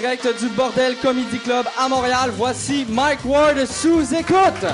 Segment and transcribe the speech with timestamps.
[0.00, 4.66] direct du Bordel Comedy Club à Montréal, voici Mike Ward sous écoute.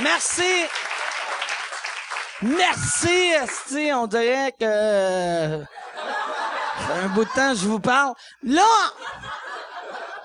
[0.00, 0.66] Merci.
[2.42, 3.90] Merci, Esti.
[3.92, 4.64] On dirait que...
[4.64, 5.64] euh,
[7.02, 8.14] un bout de temps je vous parle.
[8.44, 8.62] Là...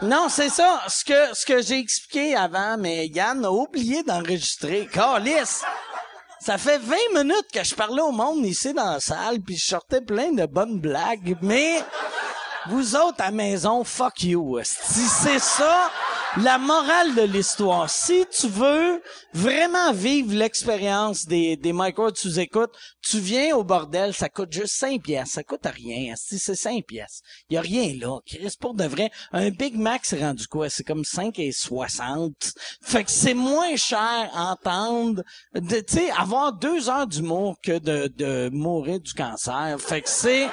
[0.03, 0.81] Non, c'est ça.
[0.88, 4.88] Ce que, ce que j'ai expliqué avant, mais Yann a oublié d'enregistrer.
[4.91, 5.63] Calice!
[6.45, 9.65] Ça fait 20 minutes que je parlais au monde ici dans la salle, puis je
[9.65, 11.79] sortais plein de bonnes blagues, mais
[12.67, 14.59] vous autres à maison, fuck you.
[14.61, 15.89] Si c'est ça,
[16.37, 17.89] la morale de l'histoire.
[17.89, 19.01] Si tu veux
[19.33, 24.75] vraiment vivre l'expérience des, des micros sous écoute, tu viens au bordel, ça coûte juste
[24.75, 25.29] 5 pièces.
[25.29, 26.15] Ça coûte rien.
[26.17, 27.21] Si c'est 5 pièces.
[27.49, 28.19] Y a rien là.
[28.25, 30.69] Chris, pour de vrai, un Big Mac, c'est rendu quoi?
[30.69, 32.34] C'est comme 5 et 60.
[32.81, 38.07] Fait que c'est moins cher entendre, de, tu sais, avoir deux heures d'humour que de,
[38.07, 39.77] de mourir du cancer.
[39.79, 40.49] Fait que c'est...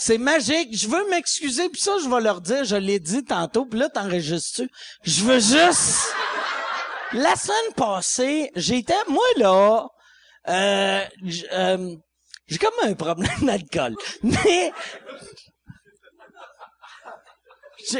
[0.00, 0.74] C'est magique.
[0.74, 3.90] Je veux m'excuser, puis ça, je vais leur dire, je l'ai dit tantôt, puis là,
[3.90, 4.70] t'enregistres-tu?
[5.04, 6.14] Je veux juste...
[7.12, 9.88] La semaine passée, j'étais, moi, là,
[10.48, 11.04] euh,
[11.52, 11.94] euh,
[12.46, 13.94] j'ai comme un problème d'alcool.
[14.22, 14.72] Mais...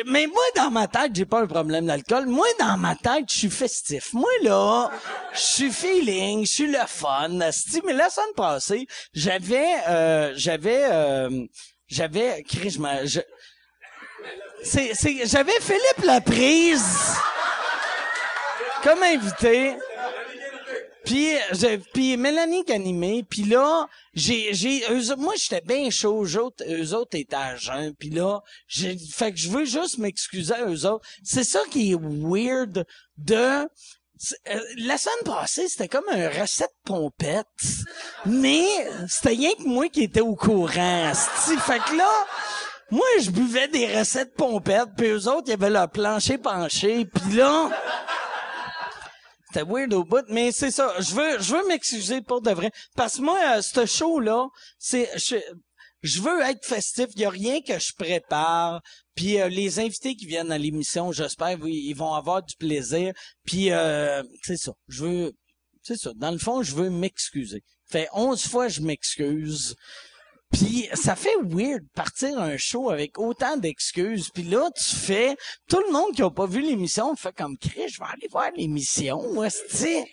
[0.07, 2.27] Mais moi, dans ma tête, j'ai pas un problème d'alcool.
[2.27, 4.13] Moi, dans ma tête, je suis festif.
[4.13, 4.91] Moi, là,
[5.33, 7.29] je suis feeling, je suis le fun.
[7.29, 11.47] Mais la semaine passée, j'avais, euh, j'avais, euh,
[11.91, 13.21] j'avais, Chris, je je-
[14.63, 17.15] c'est, c'est, j'avais Philippe Laprise
[18.83, 19.75] comme invité.
[21.05, 24.83] Puis, je- puis Mélanie Ganimé, puis là, j'ai, j'ai,
[25.17, 29.33] moi j'étais bien chaud, eux autres, eux autres étaient à jeun, puis là, j'ai, fait
[29.33, 31.05] que je veux juste m'excuser à eux autres.
[31.25, 32.85] C'est ça qui est weird
[33.17, 33.67] de,
[34.49, 37.47] euh, la semaine passée, c'était comme un recette pompette,
[38.27, 38.65] mais
[39.09, 41.57] c'était rien que moi qui étais au courant, asti.
[41.57, 42.11] Fait que là,
[42.91, 47.37] moi, je buvais des recettes pompettes, puis eux autres, ils avaient leur plancher penché, puis
[47.37, 47.71] là...
[49.53, 50.95] C'était weird au bout, mais c'est ça.
[51.01, 52.71] Je veux, je veux m'excuser pour de vrai.
[52.95, 54.47] Parce que moi, euh, ce show-là,
[54.79, 55.11] c'est,
[56.03, 57.07] je, veux être festif.
[57.15, 58.83] Il y a rien que je prépare.
[59.15, 63.13] Puis euh, les invités qui viennent à l'émission, j'espère, ils vont avoir du plaisir.
[63.45, 64.73] Puis euh, c'est ça.
[64.89, 65.33] Je veux,
[65.83, 66.13] c'est ça.
[66.17, 67.63] Dans le fond, je veux m'excuser.
[67.87, 69.75] Fait 11 fois, je m'excuse.
[70.53, 74.31] Puis ça fait weird partir un show avec autant d'excuses.
[74.31, 75.37] Puis là, tu fais...
[75.69, 78.51] Tout le monde qui a pas vu l'émission fait comme «Chris, je vais aller voir
[78.57, 80.05] l'émission, hostie.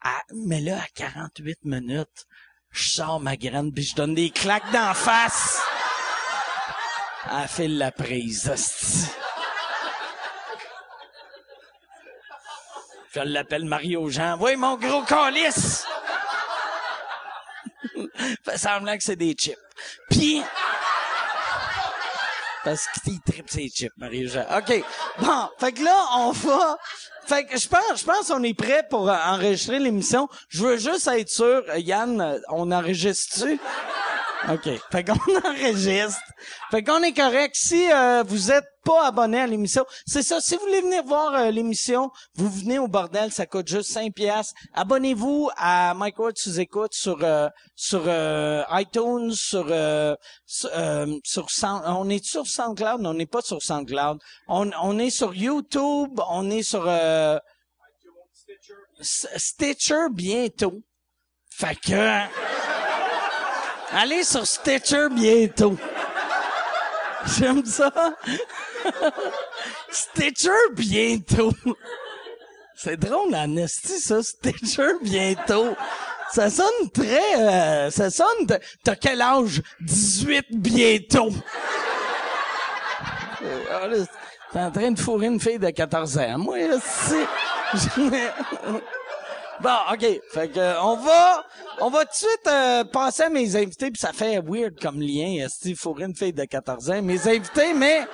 [0.00, 2.26] Ah, mais là, à 48 minutes,
[2.72, 5.60] je sors ma graine puis je donne des claques d'en face.
[7.30, 9.08] Elle fait la prise, hostie.
[13.14, 14.38] Je l'appelle Mario Jean.
[14.40, 15.86] Oui, mon gros calice!
[18.44, 19.58] fait semblant que c'est des chips.
[20.10, 20.42] Puis...
[22.64, 24.46] Parce qu'il tripe ses chips, Marie-Jean.
[24.56, 24.84] OK.
[25.18, 26.78] Bon, fait que là, on va...
[27.32, 30.28] Fait que je pense, je pense qu'on est prêt pour euh, enregistrer l'émission.
[30.50, 33.58] Je veux juste être sûr, euh, Yann, euh, on enregistre-tu?
[34.50, 34.68] OK.
[34.90, 35.12] Fait qu'on
[35.48, 36.20] enregistre.
[36.70, 37.54] Fait qu'on est correct.
[37.56, 40.40] Si euh, vous êtes pas abonné à l'émission, c'est ça.
[40.40, 44.12] Si vous voulez venir voir euh, l'émission, vous venez au bordel, ça coûte juste 5
[44.12, 44.54] piastres.
[44.74, 50.70] Abonnez-vous à Mike Ward sous écoute sur euh, sur euh, iTunes, sur euh, sur,
[51.24, 54.18] sur Sound- on est sur SoundCloud, on n'est pas sur SoundCloud.
[54.48, 56.88] On on est sur YouTube, on est sur
[59.00, 60.80] Stitcher bientôt.
[61.50, 62.22] Fait que
[63.92, 65.76] Allez sur Stitcher bientôt.
[67.38, 67.92] J'aime ça.
[69.90, 71.52] Stitcher bientôt.
[72.74, 75.76] C'est drôle, en esti, ça, Stitcher bientôt.
[76.32, 77.36] Ça sonne très...
[77.38, 78.46] euh, ça sonne...
[78.82, 79.62] T'as quel âge?
[79.82, 81.28] 18 bientôt.
[83.70, 83.86] Ah,
[84.52, 86.38] T'es en train de fourrer une fille de 14 ans.
[86.38, 87.26] Moi, c'est...
[89.62, 90.20] Bon, OK.
[90.32, 91.44] Fait que euh, on va
[91.80, 95.00] on va tout de suite euh, passer à mes invités puis ça fait weird comme
[95.00, 98.06] lien, Steve fourrer une fille de 14 ans, mes invités mais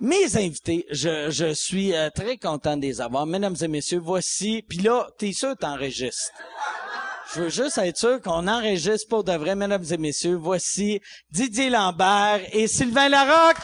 [0.00, 3.24] mes invités, je, je suis euh, très content de les avoir.
[3.24, 4.62] Mesdames et messieurs, voici.
[4.68, 6.32] Puis là, t'es sûr t'enregistres.
[7.32, 10.34] Je veux juste être sûr qu'on enregistre pour de vrai, mesdames et messieurs.
[10.34, 11.00] Voici
[11.30, 13.56] Didier Lambert et Sylvain Larocque.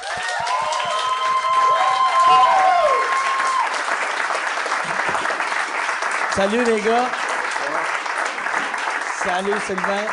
[6.34, 7.08] Salut les gars.
[9.24, 10.06] Salut Sylvain.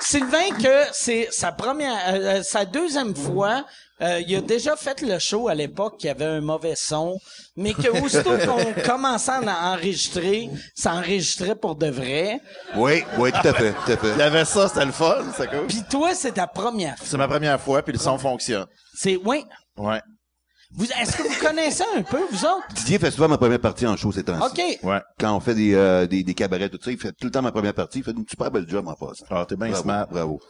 [0.00, 3.64] Sylvain que c'est sa première, euh, euh, sa deuxième fois.
[4.00, 7.16] euh, il a déjà fait le show à l'époque, il y avait un mauvais son,
[7.56, 12.40] mais que aussitôt qu'on commençait à en- enregistrer, ça enregistrait pour de vrai.
[12.76, 14.08] Oui, oui, tout à fait, tout à fait.
[14.12, 15.66] Il y avait ça, c'était le fun, c'est cool.
[15.68, 17.06] Puis toi, c'est ta première fois.
[17.08, 18.66] C'est ma première fois, puis le son fonctionne.
[18.94, 19.44] C'est, oui.
[19.76, 20.00] Ouais.
[20.76, 22.66] Vous, est-ce que vous connaissez un peu, vous autres?
[22.74, 24.60] Didier fait souvent ma première partie en show ces temps-ci.
[24.60, 24.78] OK.
[24.82, 25.00] Ouais.
[25.20, 27.42] Quand on fait des, euh, des, des cabarets, tout ça, il fait tout le temps
[27.42, 27.98] ma première partie.
[27.98, 29.24] Il fait une super belle job en passant.
[29.30, 30.06] Ah, t'es bien bravo, smart.
[30.10, 30.40] Bravo.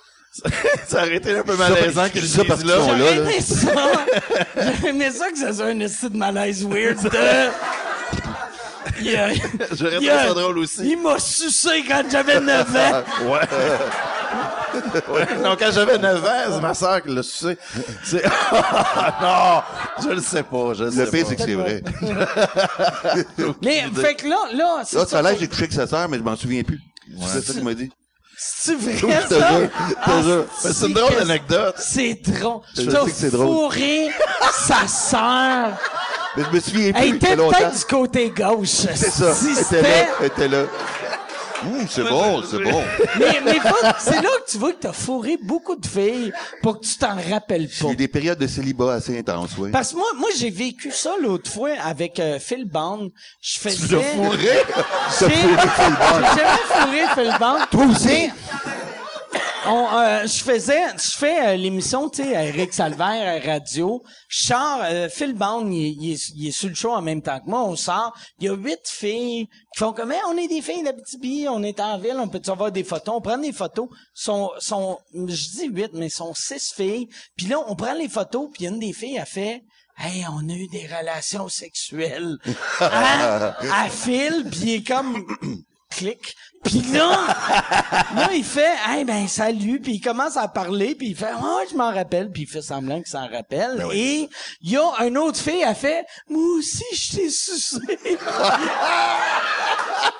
[0.86, 2.80] ça aurait été un peu malaisant que je ça parce qu'ils là.
[2.80, 2.98] sont là.
[2.98, 3.72] J'aurais aimé ça.
[4.56, 7.10] J'aurais aimé ça que ça soit un esti de malaise weird de...
[9.00, 9.28] Il a-
[9.72, 10.90] J'aurais trouvé ça drôle aussi.
[10.90, 13.02] Il m'a sucé quand j'avais 9 ans.
[13.24, 13.40] Ouais.
[15.08, 15.26] ouais.
[15.42, 17.56] Non, quand j'avais 9 ans, c'est ma soeur qui l'a sucé.
[18.02, 18.24] C'est...
[19.22, 19.62] non,
[20.02, 21.82] je le sais pas, je le sais Le pire, c'est que c'est vrai.
[23.62, 25.72] Mais, fait que là, là, c'est Là, ça a l'air que c'est- j'ai couché avec
[25.72, 26.80] sa sœur, mais je m'en souviens plus.
[27.28, 27.90] C'est ça qu'il m'a dit.
[28.36, 29.48] C'est vrai, Je ça?
[29.52, 30.44] jure, je Ah, jure.
[30.64, 31.74] Mais c'est une drôle que- d'anecdote.
[31.78, 32.60] C'est drôle.
[32.76, 33.46] Je T'as sais que c'est drôle.
[33.46, 34.08] fourré
[34.66, 35.68] sa sœur.
[36.36, 37.02] Mais je me souviens plus.
[37.02, 38.68] Elle était peut-être du côté gauche.
[38.68, 39.34] C'est ça.
[39.34, 39.82] Si Elle était c'était...
[39.82, 40.06] là.
[40.20, 40.62] Elle était là.
[41.62, 42.82] Hum, c'est bon, c'est bon.
[43.18, 43.58] Mais, mais
[43.98, 46.30] c'est là que tu vois que t'as fourré beaucoup de filles
[46.62, 47.86] pour que tu t'en rappelles pas.
[47.86, 49.70] J'ai eu des périodes de célibat assez intenses, oui.
[49.70, 53.10] Parce que moi, moi j'ai vécu ça l'autre fois avec euh, Phil Bond.
[53.40, 53.86] Je faisais...
[53.86, 54.38] Tu l'as fourré?
[55.20, 57.58] J'ai j'ai jamais fourré Phil Bond.
[57.70, 58.30] Toi aussi?
[59.66, 64.02] On, euh, je faisais, je fais euh, l'émission, tu sais, à Eric Salvaire à radio.
[64.28, 67.22] Je sors, euh, Phil Bond, il, il est, il est sur le show en même
[67.22, 67.64] temps que moi.
[67.64, 70.82] On sort, il y a huit filles qui font comme, Hey, on est des filles
[70.82, 73.14] d'Abitibi, on est en ville, on peut avoir des photos?
[73.16, 73.88] On prend des photos.
[74.12, 77.08] Sont, sont, je dis huit, mais sont six filles.
[77.36, 79.62] Puis là, on prend les photos, puis une des filles a fait.
[79.96, 82.36] Hey, on a eu des relations sexuelles.
[82.80, 85.24] à, à Phil, puis il est comme
[85.94, 86.36] clic.
[86.64, 87.10] Puis là,
[88.16, 91.66] là, il fait, hey, ben, salut, puis il commence à parler, puis il fait, ouais,
[91.70, 93.84] je m'en rappelle, puis il fait semblant qu'il s'en rappelle.
[93.92, 94.30] Et
[94.62, 97.78] il y a une autre fille, elle fait, moi aussi, je t'ai sucé.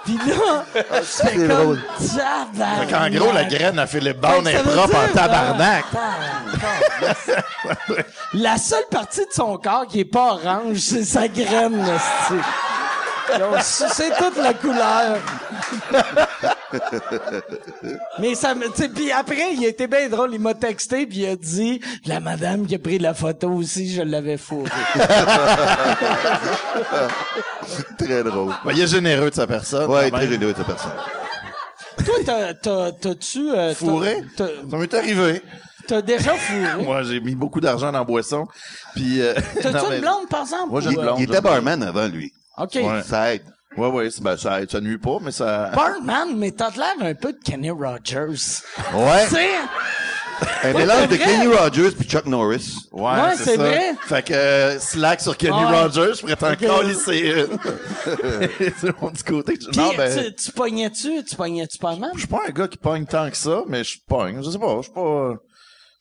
[0.05, 0.67] puis là,
[1.03, 1.83] c'est comme, drôle.
[2.15, 2.89] tabarnak.
[2.89, 5.85] Fait qu'en gros, la graine à Philippe Bond Fait est ça veut propre en tabarnak.
[5.97, 6.15] ah,
[7.27, 8.07] tabarnak.
[8.35, 11.99] La seule partie de son corps qui est pas orange, c'est sa graine, là,
[13.27, 15.17] c'est- Ils ont sucé toute la couleur.
[18.19, 21.19] Mais ça me, tu sais, puis après, il était bien drôle, il m'a texté puis
[21.21, 24.71] il a dit, la madame qui a pris la photo aussi, je l'avais fourré.
[27.99, 28.53] Très drôle.
[28.65, 29.91] Ben, il est généreux de sa personne.
[29.91, 30.33] Ouais, quand très même.
[30.33, 30.93] généreux de sa personne.
[32.05, 34.17] Toi, t'as, t'as, t'as-tu, euh, Fourré?
[34.37, 35.43] T'as, Ça m'est arrivé.
[35.87, 36.83] t'as déjà fourré?
[36.85, 38.47] Moi, j'ai mis beaucoup d'argent dans la boisson.
[38.95, 39.33] Puis, euh,
[39.63, 40.71] T'as-tu une blonde, par exemple?
[40.71, 41.21] Moi, j'ai une euh, blonde.
[41.21, 42.33] Il était barman avant, lui.
[42.59, 42.75] OK.
[42.75, 43.03] Ouais.
[43.05, 43.43] Ça aide.
[43.77, 45.73] Ouais, ouais, ben, ça, ça nuit pas, mais ça...
[45.75, 48.63] Barman, mais t'as l'air un peu de Kenny Rogers.
[48.95, 49.25] Ouais.
[49.29, 49.49] Tu sais,
[50.63, 51.17] Un mélange de?
[51.17, 52.77] Kenny Rogers puis Chuck Norris.
[52.93, 53.95] Ouais, Ouais, c'est vrai.
[54.07, 55.83] Fait que euh, slack sur Kenny Ouais.
[55.83, 56.59] Rogers, je pourrais t'en Ok.
[56.59, 57.59] calisser une.
[58.79, 59.55] c'est mon petit côté.
[59.57, 62.11] Puis, Non, ben, tu, tu pognais-tu, tu pognais-tu pas mal?
[62.15, 64.41] je suis pas un gars qui pogne tant que ça, mais je pogne.
[64.41, 65.35] Je sais pas, je suis pas...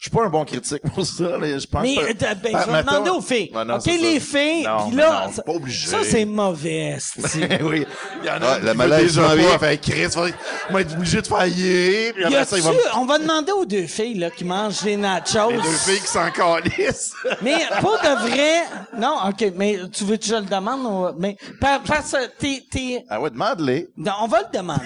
[0.03, 1.38] Je suis pas un bon critique pour ça.
[1.39, 3.50] mais Je pense Mais, pas- euh, ben, Ben, je vais demander aux filles.
[3.55, 4.38] Ouais, non, OK, les ça.
[4.38, 5.88] filles, Non, puis mais là, non, ça, pas obligé.
[5.88, 7.21] ça, c'est mauvais, esti.
[7.61, 7.85] oui.
[8.21, 9.59] Il y en a Ouais, qui malaise déjà pas.
[9.59, 10.25] Fait Chris, va,
[10.71, 12.11] va être obligé de.
[12.11, 12.77] Puis Y après a-tu, ça, il va me...
[12.97, 15.51] on va demander aux deux filles, là, qui mangent des nachos.
[15.51, 17.13] Les deux filles qui s'en calissent.
[17.41, 18.63] Mais, pour de vrai,
[18.97, 22.62] non, OK, mais tu veux que je le demande, ou- mais, par- parce que t'es,
[22.69, 23.88] t'es, ah ouais, demande-les.
[23.95, 24.83] non, on va le demander.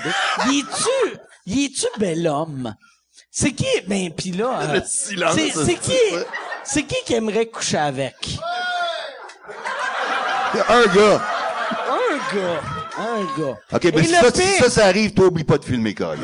[0.51, 2.75] Y es-tu, y es-tu bel homme?
[3.39, 6.17] C'est qui, ben, pis là, euh, Le silence, c'est, ça, qui, ça.
[6.63, 8.15] c'est qui qui aimerait coucher avec?
[10.67, 11.21] Un gars.
[11.87, 12.61] Un gars.
[12.97, 13.57] Un gars.
[13.73, 16.21] OK, mais si ça, si pire- ça, ça arrive, toi, oublie pas de filmer, Carlis.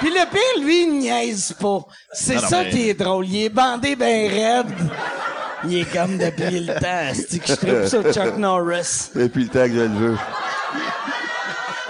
[0.00, 1.78] Puis le pire, lui, il niaise pas.
[2.12, 3.26] C'est ça mais- qui est drôle.
[3.26, 4.66] Il est bandé ben raide.
[5.64, 7.12] Il est comme depuis le temps.
[7.14, 9.08] C'est que je tripe sur Chuck Norris.
[9.14, 10.18] Depuis le temps que je le veux.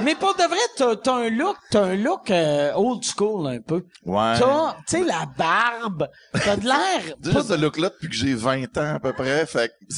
[0.03, 3.61] Mais pour de vrai, t'as, t'as un look, t'as un look euh, old school un
[3.61, 3.85] peu.
[4.05, 4.39] Ouais.
[4.39, 6.09] T'as, tu sais, la barbe.
[6.33, 7.17] T'as de l'air.
[7.23, 9.45] J'ai juste ce look-là depuis que j'ai 20 ans à peu près.
[9.47, 9.73] Fait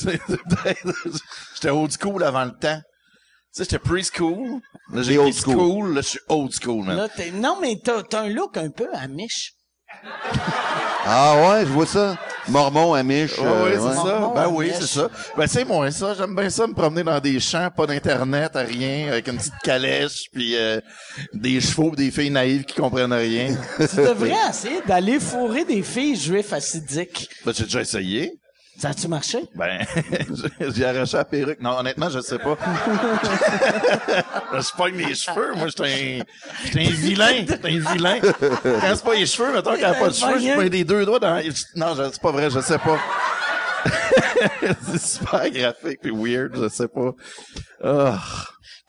[1.54, 2.80] j'étais old school avant le temps.
[2.80, 2.82] Tu
[3.52, 4.60] sais, j'étais preschool.
[4.92, 5.54] Là, j'ai old school.
[5.54, 5.94] school.
[5.94, 6.96] Là, je suis old school, man.
[6.96, 9.52] Là, t'es, non, mais t'as, t'as un look un peu amiche.
[11.04, 12.16] Ah ouais, je vois ça.
[12.48, 13.38] Mormon, Amish.
[13.38, 13.94] Ouais, euh, ouais, c'est ouais.
[13.94, 14.32] ça.
[14.34, 15.10] Ben oui, c'est ça.
[15.36, 16.14] Ben c'est moi ça.
[16.14, 19.58] J'aime bien ça me promener dans des champs, pas d'internet, à rien, avec une petite
[19.62, 20.80] calèche, puis euh,
[21.32, 23.56] des chevaux, pis des filles naïves qui comprennent rien.
[23.78, 27.28] Tu devrais essayer d'aller fourrer des filles juifs acidiques.
[27.44, 28.41] ben j'ai déjà essayé.
[28.78, 29.44] Ça a-tu marché?
[29.54, 29.86] Ben,
[30.74, 31.60] j'ai arraché la perruque.
[31.60, 32.56] Non, honnêtement, je sais pas.
[34.54, 35.52] je pogne mes cheveux.
[35.54, 36.24] Moi, j'étais un,
[36.64, 37.44] j'étais un vilain.
[37.46, 38.18] J'étais un vilain.
[38.20, 41.04] Quand c'est pas les cheveux, mettons qu'elle a pas de cheveux, je pogne des deux
[41.04, 41.40] doigts dans...
[41.76, 42.98] Non, c'est pas vrai, je sais pas.
[44.90, 47.12] c'est super graphique et weird, je sais pas.
[47.84, 48.18] Ah.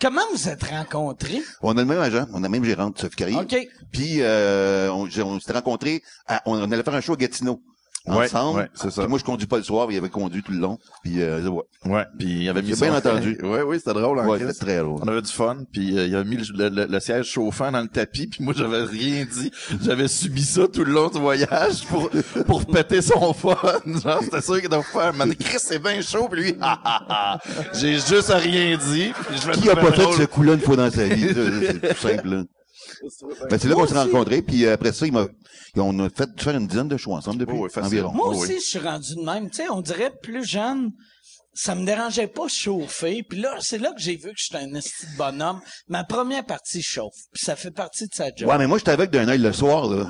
[0.01, 1.41] Comment vous êtes rencontrés?
[1.61, 3.37] On a le même agent, on a le même gérante, Sophie Carrier.
[3.37, 3.55] OK.
[3.91, 5.09] Puis euh, on,
[5.39, 7.61] s'était rencontrés, à- on, on allait faire un show à Gatineau.
[8.05, 8.59] Ouais, Ensemble.
[8.59, 9.03] ouais, c'est ça.
[9.03, 10.77] Puis moi, je conduis pas le soir, il avait conduit tout le long.
[11.03, 13.37] Puis euh, ouais, Ouais, puis il avait mis bien entendu.
[13.41, 14.99] Ouais, oui, c'était drôle en ouais très drôle.
[15.01, 17.79] On avait du fun, puis euh, il avait mis le, le- le siège chauffant dans
[17.81, 19.51] le tapis, puis moi j'avais rien dit.
[19.81, 22.09] J'avais subi ça tout le long du voyage pour
[22.45, 23.55] pour péter son fun.
[23.85, 25.13] Genre c'était sûr qu'il devait faire.
[25.13, 27.39] Mais Chris c'est bien chaud, puis lui, ah, ah, ah.
[27.73, 29.13] j'ai juste rien dit.
[29.29, 31.27] Puis je vais Qui a pas fait ce coup-là une fois dans sa vie?
[31.33, 32.27] C'est tout simple.
[32.27, 32.43] là.
[33.49, 35.25] Ben, c'est là qu'on s'est rencontrés, puis euh, après ça, il m'a,
[35.77, 38.11] on a fait faire une dizaine de shows ensemble depuis Oh, oui, environ.
[38.13, 38.59] Moi Oh, aussi, oui.
[38.59, 39.49] je suis rendu de même.
[39.49, 40.91] Tu sais, on dirait plus jeune,
[41.55, 43.21] ça me dérangeait pas chauffer.
[43.27, 45.59] Puis là, c'est là que j'ai vu que j'étais un esti de bonhomme.
[45.87, 47.13] Ma première partie chauffe.
[47.33, 48.49] Puis ça fait partie de sa job.
[48.49, 50.07] Ouais, mais moi, j'étais avec d'un œil le soir, là.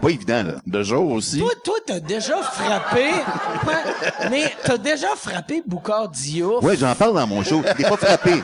[0.00, 0.54] Pas évident, là.
[0.66, 1.38] De jour aussi.
[1.38, 3.10] Toi, toi, t'as déjà frappé,
[4.30, 6.62] mais t'as déjà frappé Boucard Diouf.
[6.62, 7.62] Ouais, j'en parle dans mon show.
[7.78, 8.32] L'ai pas frappé.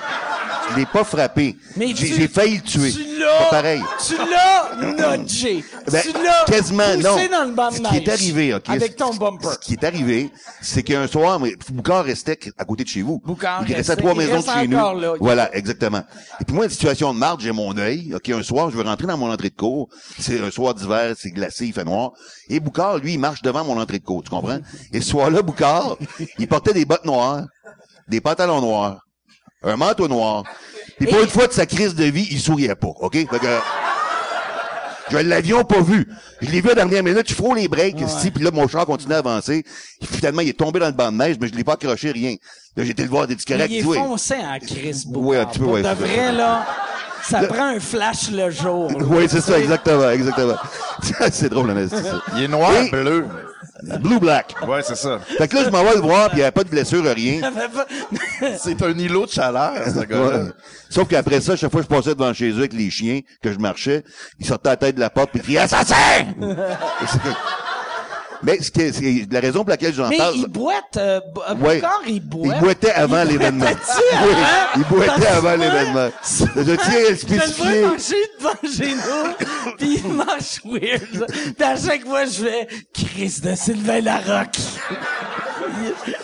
[0.72, 1.56] Je l'ai pas frappé.
[1.76, 2.92] Mais J'ai tu- failli le tuer.
[2.92, 3.82] Tu Pas l'as, pareil.
[4.06, 5.64] tu l'as nudgé.
[5.90, 7.16] Ben, tu l'as quasiment, non.
[7.30, 8.68] dans le banc de Ce qui est arrivé, OK.
[8.68, 9.48] Avec ce- ton bumper.
[9.52, 10.30] Ce qui est arrivé,
[10.62, 13.20] c'est qu'un soir, Boucard restait à côté de chez vous.
[13.24, 14.76] Boucard Il restait à trois maisons de chez nous.
[15.00, 15.14] là.
[15.20, 16.02] Voilà, exactement.
[16.40, 18.12] Et puis moi, une situation de marde, j'ai mon œil.
[18.14, 19.88] OK, un soir, je veux rentrer dans mon entrée de cour.
[20.18, 22.12] C'est un soir d'hiver, c'est glacé, il fait noir.
[22.48, 24.58] Et Boucard, lui, il marche devant mon entrée de cour, tu comprends?
[24.92, 25.96] Et ce soir-là, Boucard,
[26.38, 27.44] il portait des bottes noires,
[28.08, 29.00] des pantalons noirs,
[29.62, 30.44] un manteau noir.
[30.98, 33.12] Puis pour une fois de sa crise de vie, il souriait pas, OK?
[33.14, 33.46] Fait que,
[35.10, 36.06] je l'avions pas vu.
[36.40, 38.68] Je l'ai vu à la dernière minute, je frôle les breaks, ici, puis là, mon
[38.68, 39.64] char continue à avancer.
[40.02, 42.36] Finalement, il est tombé dans le banc de neige, mais je l'ai pas accroché, rien.
[42.76, 43.96] Là, j'ai été le voir, des Il correct, est oui.
[43.96, 44.58] foncé en
[45.10, 45.22] Boucard.
[45.28, 46.32] Oui, un petit peu, ouais, de c'est vrai, ça.
[46.32, 46.66] là,
[47.22, 48.88] ça prend un flash le jour.
[48.90, 48.98] là.
[49.08, 50.54] Oui, c'est ça, exactement, exactement.
[51.32, 52.22] c'est drôle, hein, c'est ça.
[52.36, 53.26] Il est noir, Et- bleu.
[54.00, 54.54] Blue Black.
[54.66, 55.18] Ouais, c'est ça.
[55.20, 57.04] Fait que là, je m'en vais le voir, puis il n'y avait pas de blessure,
[57.04, 57.40] rien.
[58.58, 60.44] C'est un îlot de chaleur, ce gars-là.
[60.44, 60.50] Ouais.
[60.88, 63.52] Sauf qu'après ça, chaque fois que je passais devant chez eux avec les chiens, que
[63.52, 64.04] je marchais,
[64.38, 66.26] ils sortaient la tête de la porte puis ils criaient Assassin!
[68.42, 70.34] Mais ce qui est- c'est la raison pour laquelle j'en Mais parle.
[70.36, 71.74] il boite, euh, Bo- euh, Ouais.
[71.76, 72.56] Boucard, il boite.
[72.56, 73.64] Il boitait avant l'événement.
[73.66, 74.72] boitait-tu Oui, avant?
[74.76, 76.10] il boitait Parce avant que l'événement.
[76.56, 77.80] Je tiens à le Je le spécifier.
[77.80, 81.26] vois marcher devant chez nous, pis il marche weird.
[81.56, 84.56] Pis à chaque fois, je fais Chris de Sylvain Larocque.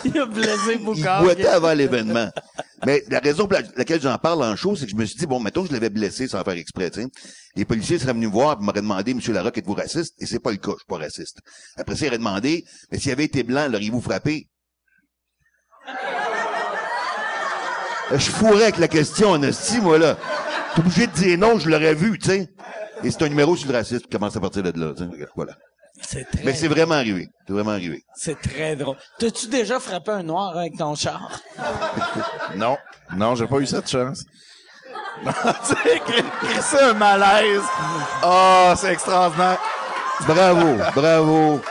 [0.05, 1.23] il, il a blessé Il Boucard.
[1.23, 2.29] boitait avant l'événement.
[2.85, 5.17] Mais la raison pour la- laquelle j'en parle en show, c'est que je me suis
[5.17, 7.07] dit, bon, mettons je l'avais blessé sans faire exprès, tu sais.
[7.55, 10.13] Les policiers seraient venus me voir et m'auraient demandé, Monsieur Larocque, êtes-vous raciste?
[10.19, 11.39] Et c'est pas le cas, je suis pas raciste.
[11.75, 14.47] Après ça, ils auraient demandé, mais s'il avait été blanc, l'auriez-vous frappé?
[18.11, 20.17] Euh, Je fourrais avec la question, en esti, moi, là.
[20.75, 22.49] T'es obligé de dire non, je l'aurais vu, tu sais.
[23.03, 25.25] Et c'est un numéro sur le racisme qui commence à partir de là, tu sais.
[25.35, 25.57] Voilà.
[26.01, 27.27] C'est très, Mais c'est vraiment arrivé.
[27.47, 28.03] C'est vraiment arrivé.
[28.15, 28.97] c'est très drôle.
[29.19, 31.29] T'as-tu déjà frappé un noir avec ton char?
[32.55, 32.77] Non.
[33.15, 34.23] Non, j'ai pas eu cette chance.
[36.61, 37.61] C'est un malaise.
[38.23, 39.57] Oh, c'est extraordinaire.
[40.27, 41.61] Bravo, bravo.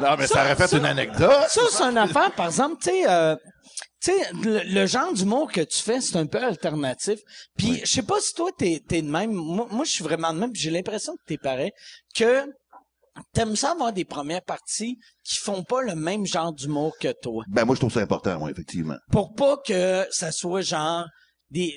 [0.00, 1.46] Non, mais ça, Ça- aurait fait ça- une anecdote.
[1.48, 3.36] Ça, c'est une affaire, par exemple, tu sais, euh,
[4.00, 7.18] tu sais, le, le genre d'humour que tu fais, c'est un peu alternatif.
[7.56, 9.32] Puis, je sais pas si toi, t'es, t'es de même.
[9.32, 10.54] Moi, moi, je suis vraiment de même.
[10.54, 11.72] J'ai l'impression que t'es pareil.
[12.14, 12.44] Que
[13.32, 17.44] t'aimes ça avoir des premières parties qui font pas le même genre d'humour que toi.
[17.48, 18.96] Ben, moi, je trouve ça important, moi, effectivement.
[19.10, 21.04] Pour pas que ça soit genre
[21.50, 21.74] des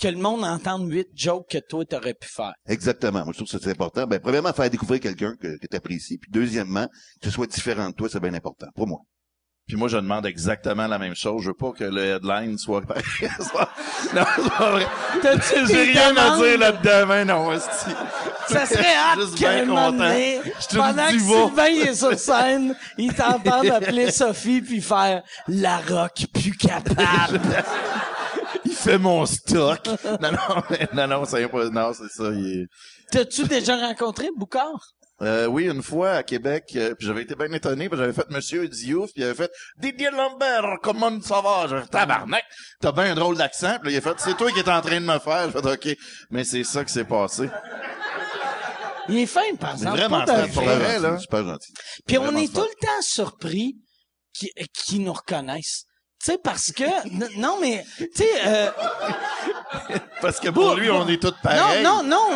[0.00, 2.52] que le monde entende huit jokes que toi, t'aurais pu faire.
[2.66, 3.24] Exactement.
[3.24, 4.06] Moi, je trouve que c'est important.
[4.06, 6.18] Ben, premièrement, faire découvrir quelqu'un que, que tu apprécies.
[6.18, 6.88] Puis, deuxièmement,
[7.20, 8.66] que ce soit différent de toi, c'est bien important.
[8.74, 8.98] Pour moi.
[9.66, 11.42] Puis moi, je demande exactement la même chose.
[11.42, 12.80] Je veux pas que le headline soit
[14.14, 14.86] non, c'est pas vrai.
[15.22, 17.94] T'as-tu J'ai rien à dire là-dedans, mais non, hostie.
[18.46, 19.98] Ça serait hâte Juste qu'à bien un moment content.
[20.04, 20.40] donné,
[20.74, 21.18] pendant que.
[21.18, 27.40] Sylvain il est sur scène, il t'entend appeler Sophie puis faire la rock plus capable.
[28.66, 29.80] Il fait mon stock.
[30.22, 30.62] Non, non,
[30.94, 32.66] non, non, ça y est pas, non, c'est ça, il est...
[33.10, 34.94] T'as-tu déjà rencontré Boucard?
[35.22, 38.28] Euh, oui, une fois à Québec, euh, puis j'avais été bien étonné, puis j'avais fait
[38.30, 41.66] Monsieur Diouf, puis il avait fait Didier Lambert, comment ça va?
[41.68, 42.42] J'ai fait tabarnak,
[42.80, 44.80] t'as bien un drôle d'accent, puis là, il a fait c'est toi qui es en
[44.80, 45.46] train de me faire.
[45.46, 45.96] J'ai fait ok,
[46.30, 47.48] mais c'est ça qui s'est passé.
[49.08, 49.98] Il est fin, par exemple.
[49.98, 50.74] vraiment fin, pour vrai.
[50.76, 51.18] le vrai, gentil, là.
[51.18, 51.72] Super gentil.
[52.06, 53.76] Puis on est tout le temps surpris
[54.32, 55.84] qu'ils nous reconnaissent.
[56.24, 57.38] Tu sais, parce que...
[57.38, 57.84] non, mais...
[57.98, 58.30] Tu sais...
[58.46, 58.70] Euh,
[60.22, 61.02] Parce que pour Bon, lui, bon.
[61.02, 61.82] on est tous non, pareils.
[61.84, 62.30] non, non.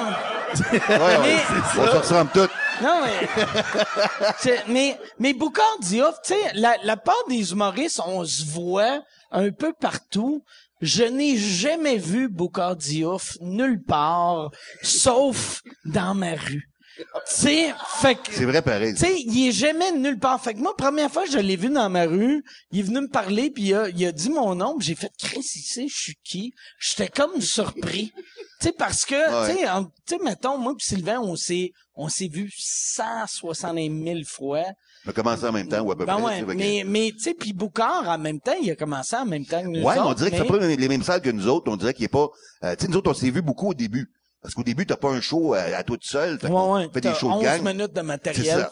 [0.72, 1.36] Ouais, ouais, Mais-
[1.78, 2.48] on se ressemble tous.
[2.82, 3.28] Non, mais,
[4.40, 9.02] c'est- mais, mais Boucard Diouf, tu sais, la, la part des humoristes, on se voit
[9.30, 10.42] un peu partout.
[10.80, 14.50] Je n'ai jamais vu Boucard Diouf nulle part,
[14.82, 16.68] sauf dans ma rue.
[16.96, 18.92] Tu sais, fait que, C'est vrai pareil.
[18.94, 20.40] tu sais, il est jamais nulle part.
[20.42, 22.42] Fait que moi, première fois je l'ai vu dans ma rue,
[22.72, 25.10] il est venu me parler, puis il a, il a dit mon nom, j'ai fait
[25.18, 28.12] «Chris, sait je suis qui?» J'étais comme surpris.
[28.60, 29.56] Tu sais, parce que, Ouais.
[30.04, 34.64] tu sais, mettons, moi puis Sylvain, on s'est, on s'est vu 170 000 fois.
[35.06, 36.42] On a commencé en même temps, ou à peu Ben près.
[36.42, 39.44] ouais, mais, mais tu sais, puis Boucard, en même temps, il a commencé en même
[39.46, 41.70] temps que nous Ouais, on dirait que c'est pas les mêmes salles que nous autres.
[41.70, 42.28] On dirait qu'il est pas.
[42.64, 44.10] euh, tu sais, nous autres, on s'est vu beaucoup au début.
[44.40, 46.38] Parce qu'au début, t'as pas un show à, à toi tout seul.
[46.38, 46.88] Fait Ouais, ouais.
[46.94, 47.62] fait des shows de 11 gang.
[47.64, 48.66] minutes de C'est matériel,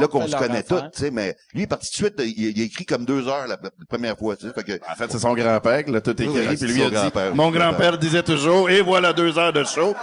[0.00, 2.34] là qu'on se connaît tous, tu sais, mais lui, il est parti tout de suite,
[2.38, 4.72] il, il a écrit comme deux heures la, la première fois, tu sais, fait que,
[4.90, 6.94] En fait, c'est son grand-père qui l'a tout écrit, Oui, puis lui son a dit,
[6.94, 7.34] grand-père.
[7.34, 9.94] mon grand-père disait toujours, et voilà deux heures de show.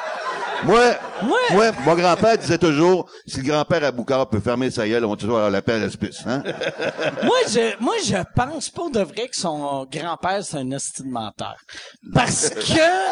[0.64, 0.80] Moi,
[1.24, 1.52] Ouais.
[1.52, 5.12] moi, mon grand-père disait toujours, si le grand-père à Boucard peut fermer sa gueule, on
[5.12, 6.42] va toujours avoir la paix à l'hospice, hein?
[7.24, 11.10] moi, je, moi, je pense pour de vrai que son grand-père, c'est un esti de
[11.10, 11.56] menteur.
[12.14, 13.12] Parce que...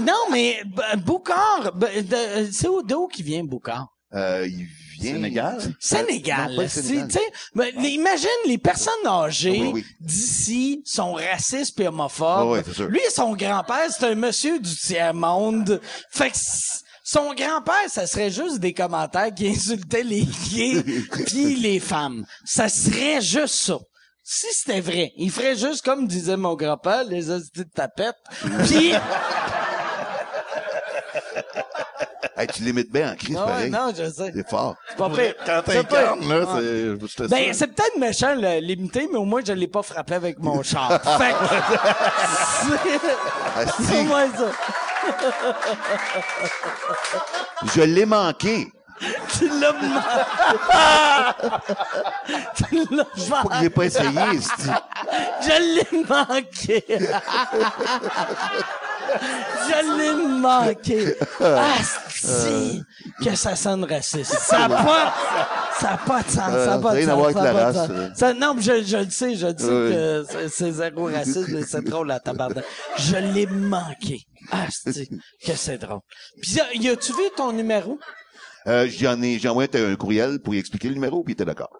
[0.00, 0.62] Non, mais
[0.98, 1.72] Boucard,
[2.52, 3.86] c'est où, d'où qui vient Boucard?
[4.14, 4.66] Euh, il
[5.00, 5.14] vient...
[5.14, 5.58] Sénégal?
[5.80, 6.50] Sénégal.
[6.50, 7.08] Non, pas le c'est- Sénégal.
[7.08, 9.84] tu sais, ben, les- imagine les personnes âgées Oui, oui.
[10.00, 12.62] d'ici sont racistes et homophobes.
[12.78, 12.86] Oui.
[12.88, 15.80] Lui, son grand-père, c'est un monsieur du tiers-monde.
[16.10, 16.36] Fait que
[17.04, 20.82] son grand-père, ça serait juste des commentaires qui insultaient les gays
[21.26, 22.24] puis les femmes.
[22.44, 23.78] Ça serait juste ça.
[24.22, 28.14] Si c'était vrai, il ferait juste comme disait mon grand-père, les hosties de tapette.
[28.68, 28.92] Puis,
[32.40, 33.70] Hey, tu l'imites bien en crise, non, pareil.
[33.70, 34.32] non, je sais.
[34.34, 34.74] C'est fort.
[34.88, 35.34] C'est pas pire.
[35.44, 39.42] Quand t'incarnes, là, c'est, je te Ben, c'est peut-être méchant le l'imiter, mais au moins
[39.46, 40.90] je l'ai pas frappé avec mon char.
[41.18, 41.46] fait que,
[43.82, 44.50] c'est au moins ça.
[47.74, 48.72] je l'ai manqué.
[49.38, 50.24] Tu l'as manqué.
[52.56, 53.56] tu l'as Faut que manqué.
[53.62, 54.10] j'ai pas essayé.
[55.42, 56.84] Je l'ai manqué.
[59.68, 61.16] Je l'ai manqué.
[61.42, 61.76] Ah,
[62.26, 62.82] si,
[63.24, 64.32] que ça sonne raciste.
[64.40, 65.14] Ça n'a pas,
[65.80, 66.50] ça a pas de sens.
[66.52, 67.08] Euh, ça a pas de sens.
[67.24, 67.90] avec ça a la pas de race, sens.
[67.90, 68.08] euh.
[68.14, 71.62] Ça- non, mais je, je le sais, je le sais que c'est- zéro raciste, mais
[71.62, 72.64] c'est drôle à tabarnak.
[72.98, 74.20] Je l'ai manqué.
[74.52, 76.00] Ah, que c'est drôle.
[76.42, 77.98] Puis, y y a-tu vu ton numéro?
[78.66, 81.44] Euh, j'en ai, j'ai envoyé un courriel pour lui expliquer le numéro, puis il était
[81.46, 81.70] d'accord.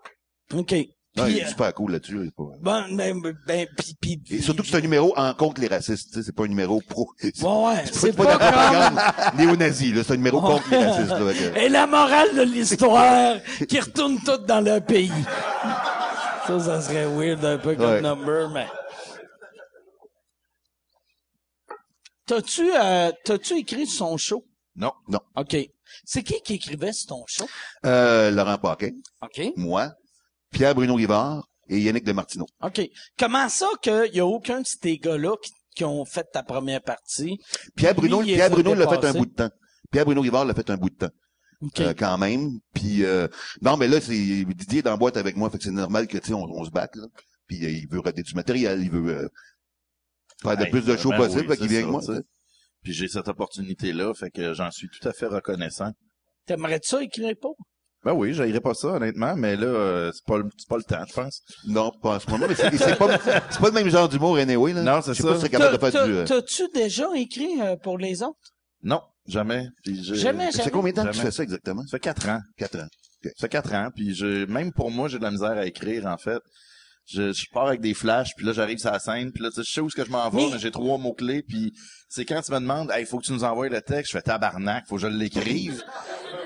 [0.54, 0.74] OK.
[1.14, 2.30] Puis, il est euh, super cool là-dessus.
[2.36, 6.12] bon, ben, ben, puis, puis, Et surtout que c'est un numéro en contre les racistes,
[6.12, 7.10] tu sais, c'est pas un numéro pro.
[7.18, 11.56] C'est Ouais, c'est pas, pas, néo-nazi, c'est un numéro contre les racistes.
[11.56, 13.36] Et la morale de l'histoire
[13.68, 15.10] qui retourne tout dans leur pays.
[16.46, 18.66] Ça, ça serait weird un peu comme number, mais.
[22.26, 24.44] T'as-tu, euh, t'as-tu écrit son show?
[24.76, 24.92] Non.
[25.36, 25.56] OK.
[26.04, 27.46] C'est qui qui écrivait sur ton show?
[27.84, 28.92] Euh, Laurent Paquin,
[29.22, 29.52] OK.
[29.56, 29.92] moi,
[30.50, 32.46] Pierre-Bruno Rivard et Yannick de Martineau.
[32.62, 32.80] OK.
[33.18, 36.82] Comment ça qu'il y a aucun de ces gars-là qui, qui ont fait ta première
[36.82, 37.24] partie?
[37.24, 37.38] Lui,
[37.76, 39.50] il les Pierre-Bruno a l'a fait un bout de temps.
[39.90, 41.10] Pierre-Bruno Rivard l'a fait un bout de temps.
[41.62, 41.80] OK.
[41.80, 42.58] euh, quand même.
[42.74, 43.28] Puis euh,
[43.60, 46.06] non, mais là, c'est Didier est dans la boîte avec moi, fait que c'est normal
[46.06, 47.06] que tu sais, on, on se batte là.
[47.46, 49.28] Puis euh, il veut rater du matériel, il veut euh,
[50.42, 52.20] faire de Ben, plus de shows ben possible, oui, fait qu'il vient ça, avec moi.
[52.82, 55.92] Puis j'ai cette opportunité-là, fait que j'en suis tout à fait reconnaissant.
[56.46, 57.50] T'aimerais-tu ça écrire pas?
[58.04, 60.82] Ben oui, j'aillerais pas ça, honnêtement, mais là, euh, c'est pas, le- c'est pas le
[60.84, 61.42] temps, je pense.
[61.66, 63.18] Non, pas en ce moment, mais c'est c'est pas,
[63.50, 64.82] c'est pas le même genre d'humour anyway, là.
[64.82, 65.28] Non, c'est Je sais ça.
[65.28, 66.12] pas si c'est capable de T'as- faire du...
[66.12, 68.38] euh, t'as- T'as-tu déjà écrit euh, pour les autres?
[68.82, 69.68] Non, jamais.
[69.84, 71.26] Puis j'ai- Jamais, Ça fait combien de temps que tu Jamais.
[71.30, 71.82] fais ça exactement?
[71.82, 72.40] Ça fait quatre ans.
[72.56, 72.88] Quatre ans.
[73.22, 76.06] Ça fait quatre ans, puis je, même pour moi, j'ai de la misère à écrire,
[76.06, 76.40] en fait.
[77.06, 79.56] Je, je pars avec des flashs, puis là, j'arrive sur la scène, puis là, tu
[79.56, 81.74] sais, je sais où est-ce que je m'en vais, Mais- mais j'ai trois mots-clés, puis
[82.08, 84.22] c'est quand tu me demandes, hey, faut que tu nous envoies le texte, je fais
[84.22, 85.82] tabarnak, faut que je l'écrive.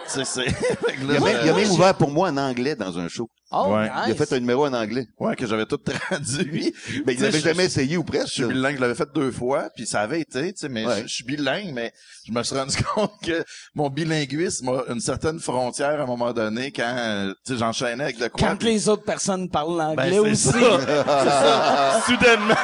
[0.07, 0.51] Tu sais, c'est...
[0.51, 2.99] Fait que Il a, même, je- il a même ouvert pour moi en anglais dans
[2.99, 3.29] un show.
[3.57, 3.89] Oh, Ouais.
[4.07, 5.07] Il a fait un numéro en anglais.
[5.21, 5.77] Ouais, que j'avais tout
[6.09, 6.75] traduit.
[7.07, 8.29] Mais il n'avait je- jamais essayé ou Je presque.
[8.33, 8.49] suis là.
[8.49, 11.03] bilingue, je l'avais fait deux fois, puis ça avait été, tu sais, mais Ouais.
[11.03, 11.93] je, je suis bilingue, mais
[12.27, 16.33] je me suis rendu compte que mon bilinguisme a une certaine frontière à un moment
[16.33, 18.49] donné quand, euh, tu sais, j'enchaînais avec de quoi.
[18.49, 20.61] Quand puis- les autres personnes parlent Ben, anglais c'est aussi.
[20.65, 22.01] ça.
[22.07, 22.55] soudainement,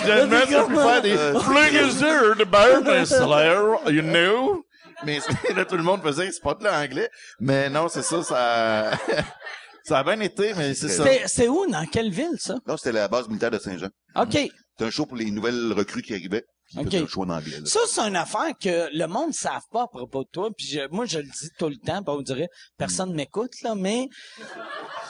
[0.00, 4.62] soudainement, ça peut faire des Euh, Fling is there, the bird is there, you know?
[5.04, 5.18] Mais
[5.54, 7.08] là, tout le monde faisait, c'est pas de l'anglais.
[7.40, 8.90] Mais non, c'est ça, ça,
[9.84, 11.04] ça a bien été, mais c'est ça.
[11.04, 11.66] C'est c'est où?
[11.70, 12.56] Dans quelle ville, ça?
[12.66, 13.88] Non, c'était la base militaire de Saint-Jean.
[14.16, 14.32] OK.
[14.32, 16.44] C'était un show pour les nouvelles recrues qui arrivaient.
[16.68, 16.86] Qui Ok.
[16.86, 17.60] faisaient un show en anglais.
[17.60, 17.66] là.
[17.66, 20.50] Ça, c'est une affaire que le monde ne savent pas à propos de toi.
[20.56, 23.74] Puis je- moi, je le dis tout le temps, puis on dirait personne m'écoute, là,
[23.76, 24.08] mais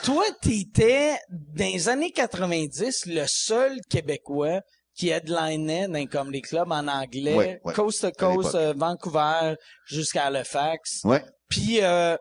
[0.03, 4.61] toi, t'étais, dans les années 90, le seul Québécois
[4.97, 7.73] qui headlinait dans comme les clubs en anglais, Ouais, ouais.
[7.73, 9.55] coast to coast, euh, Vancouver
[9.85, 11.01] jusqu'à Halifax.
[11.03, 11.23] Ouais.
[11.49, 12.17] Puis euh,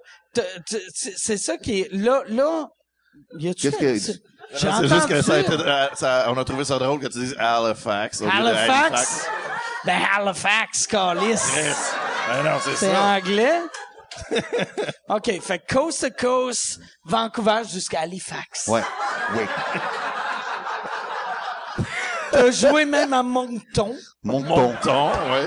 [0.94, 2.66] c'est c'est ça qui est là là.
[3.38, 4.20] Y a-tu Qu'est-ce que- c'est-
[4.54, 7.18] C'est juste que ça a été, euh, ça- on a trouvé ça drôle que tu
[7.18, 8.20] dises Halifax.
[8.20, 9.26] de Halifax?
[9.84, 11.40] Ben Halifax, Callis.
[12.28, 13.02] Ben non, c'est C'est ça.
[13.16, 13.58] anglais?
[15.08, 18.66] OK, fait coast to coast, Vancouver jusqu'à Halifax.
[18.68, 18.82] Ouais.
[19.34, 19.42] Oui.
[22.36, 23.94] T'as joué même à Moncton.
[24.22, 24.74] Moncton.
[24.82, 25.46] Ton, ouais.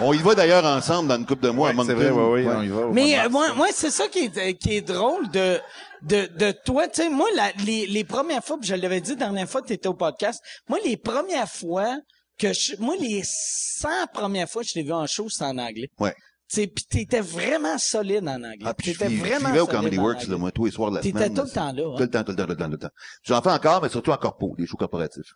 [0.00, 1.88] On y va d'ailleurs ensemble dans une couple de mois à Moncton.
[1.90, 2.54] c'est vrai, ouais, ouais, Ouais.
[2.56, 2.86] on y va.
[2.92, 5.58] Mais euh, moi, moi c'est ça qui est, qui est drôle de,
[6.02, 6.88] de, de toi.
[6.88, 9.60] Tu sais, moi, la- les, les premières fois, puis je l'avais dit la dernière fois
[9.60, 11.98] que tu étais au podcast, moi, les premières fois
[12.38, 12.74] que je...
[12.78, 15.90] Moi, les 100 premières fois que je t'ai vu en show, c'était en anglais.
[16.00, 16.14] Ouais.
[16.48, 18.58] Tu sais, puis t'étais vraiment solide en anglais.
[18.64, 20.50] Ah, puis je t'étais suis- je vraiment vivais au solide Comedy en Works, là, moi,
[20.52, 21.34] tous les soirs de la T'étais semaine.
[21.34, 21.94] tout le temps là, hein?
[21.96, 22.88] Tout le temps, tout le temps, tout le temps, tout le temps.
[23.24, 25.32] J'en fais encore, mais surtout en corpo, les shows corporatifs.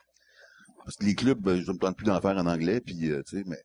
[0.86, 3.20] Parce que les clubs, euh, je me tente plus d'en faire en anglais, puis, euh,
[3.28, 3.58] tu sais, mais,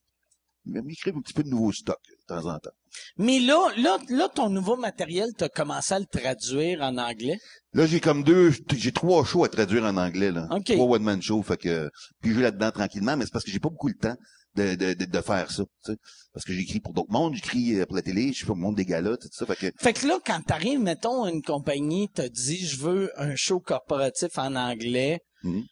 [0.65, 2.71] mais m'écrivent un petit peu de nouveau stock, de temps en temps.
[3.17, 7.38] Mais là, là, là, ton nouveau matériel, t'as commencé à le traduire en anglais?
[7.73, 10.47] Là, j'ai comme deux, j'ai trois shows à traduire en anglais, là.
[10.49, 10.65] OK.
[10.65, 11.89] Trois one-man shows, fait que,
[12.21, 14.15] puis je vais là-dedans tranquillement, mais c'est parce que j'ai pas beaucoup le temps
[14.55, 15.97] de, de, de, de faire ça, tu sais.
[16.34, 18.62] Parce que j'écris pour d'autres mondes, j'écris euh, pour la télé, je suis pour le
[18.62, 22.10] monde des galas, tout ça, fait que, Fait que là, quand t'arrives, mettons, une compagnie
[22.10, 25.63] te dit, je veux un show corporatif en anglais, Mhm.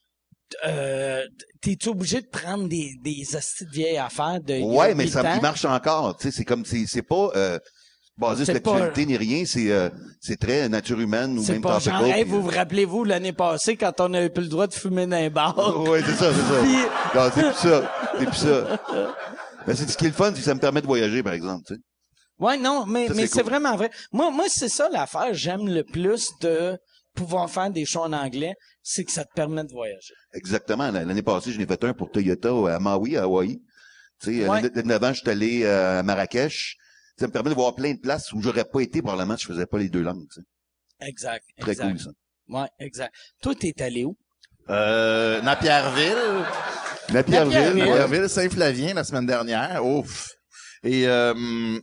[0.66, 1.24] Euh,
[1.62, 5.66] t'es-tu obligé de prendre des, des de vieilles affaires de ouais, mais ça il marche
[5.66, 7.60] encore, tu sais, c'est comme, c'est, c'est pas, euh,
[8.18, 11.62] basé sur C'est pas- l'actualité ni rien, c'est, euh, c'est très nature humaine ou même
[11.62, 14.74] pas genre, hey, vous vous rappelez-vous l'année passée quand on avait plus le droit de
[14.74, 15.56] fumer dans les bars?
[15.90, 16.54] Ouais, c'est ça, c'est
[17.14, 17.32] ça.
[17.34, 17.92] C'est plus ça.
[18.20, 19.16] C'est plus ça.
[19.68, 21.34] Mais c'est ce qui est le fun, c'est que ça me permet de voyager, par
[21.34, 21.80] exemple, tu sais.
[22.40, 23.52] Ouais, non, mais, Ça, mais c'est c'est cool.
[23.52, 23.90] vraiment vrai.
[24.14, 25.34] Moi, moi, c'est ça l'affaire.
[25.34, 26.78] J'aime le plus de
[27.20, 30.14] pouvoir faire des shows en anglais, c'est que ça te permet de voyager.
[30.34, 30.90] Exactement.
[30.92, 33.60] L'année passée, je n'ai fait un pour Toyota à Maui, à Hawaï.
[34.22, 34.62] Tu sais, Ouais.
[34.62, 36.76] l'année d'avant, je suis allé euh, à Marrakech.
[37.18, 39.54] Ça me permet de voir plein de places où j'aurais pas été, probablement, si je
[39.54, 41.08] faisais pas les deux langues, tu sais.
[41.08, 41.44] Exact.
[41.60, 41.88] Très exact.
[41.90, 42.10] cool, ça.
[42.48, 43.14] Ouais, exact.
[43.42, 44.16] Toi, t'es allé où?
[44.70, 46.16] Euh, Napierville.
[47.14, 47.84] La Pierreville, Napierville.
[47.84, 47.90] ouais.
[48.00, 49.86] Napierville, Saint-Flavien, la semaine dernière.
[49.86, 50.28] Ouf.
[50.84, 51.80] Et, euh,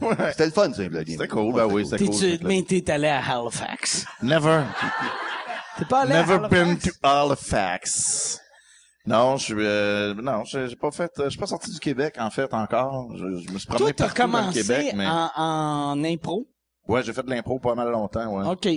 [0.00, 0.16] ouais.
[0.32, 1.20] C'était le fun, ça, Vladimir.
[1.20, 2.14] C'était cool, ben oui, c'était cool.
[2.14, 2.48] Saint-Flavien.
[2.48, 4.06] mais t'es allé à Halifax.
[4.22, 4.62] Never.
[5.78, 6.50] T'es pas allé à Never Halifax?
[6.50, 8.40] been to Halifax.
[9.06, 12.16] Non, je suis, euh, non, j'ai pas fait, euh, je suis pas sorti du Québec,
[12.18, 13.10] en fait, encore.
[13.16, 16.04] Je, je me suis promené Toi, t'as partout dans le commencé Québec, mais, en, en
[16.04, 16.46] impro?
[16.86, 18.46] ouais, j'ai fait de l'impro pas mal longtemps, ouais.
[18.46, 18.68] OK.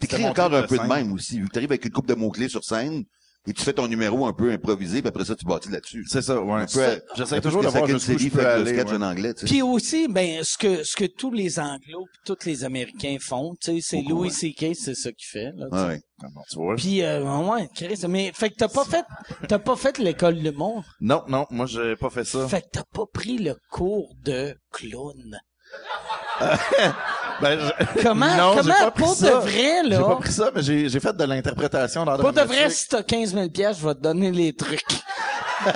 [0.00, 1.40] T'écris encore un peu de même aussi.
[1.52, 3.04] Tu arrives avec une coupe de mots-clés sur scène,
[3.46, 6.04] et tu fais ton numéro un peu improvisé, puis après ça, tu bâtis là-dessus.
[6.08, 6.66] C'est ça, ouais.
[7.16, 8.74] J'essaie toujours de que voir jusqu'où je peux aller.
[8.74, 8.96] sketch ouais.
[8.96, 9.46] en anglais, tu sais.
[9.46, 13.54] Puis aussi, ben, ce que, ce que tous les Anglos pis tous les Américains font,
[13.60, 14.34] tu sais, c'est Louis ouais.
[14.34, 15.68] C.K., c'est ça qu'il fait, là.
[15.70, 16.00] Ouais, ouais.
[16.22, 16.74] Ah bon, tu vois.
[16.76, 19.04] Puis, euh, ouais, Chris, mais, fait que t'as pas fait,
[19.48, 20.84] t'as pas fait l'école de l'humour.
[21.00, 22.46] Non, non, moi, j'ai pas fait ça.
[22.48, 25.38] Fait que t'as pas pris le cours de clown.
[27.40, 29.26] Ben, je- Comment, Non, comment, pas pris pour ça.
[29.30, 32.40] de vrai, J'ai pas là, pris ça, mais j'ai fait de l'interprétation dans pour de
[32.40, 34.82] vrai, si t'as 15 000 piastres, je vais te donner les trucs.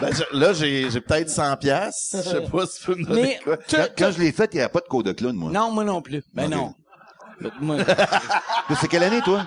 [0.00, 2.16] Ben, je- là, j'ai j'ai peut-être 100 piastres.
[2.24, 3.56] Je sais pas si tu peux me donner Mais, quoi.
[3.58, 5.50] t'as- Quand, quand je l'ai fait, il n'y avait pas de cours de clown, moi.
[5.50, 6.22] non, moi non plus.
[6.32, 6.50] Ben Ok.
[6.52, 6.74] non.
[7.60, 7.76] Moi,
[8.80, 9.46] C'est quelle année, toi?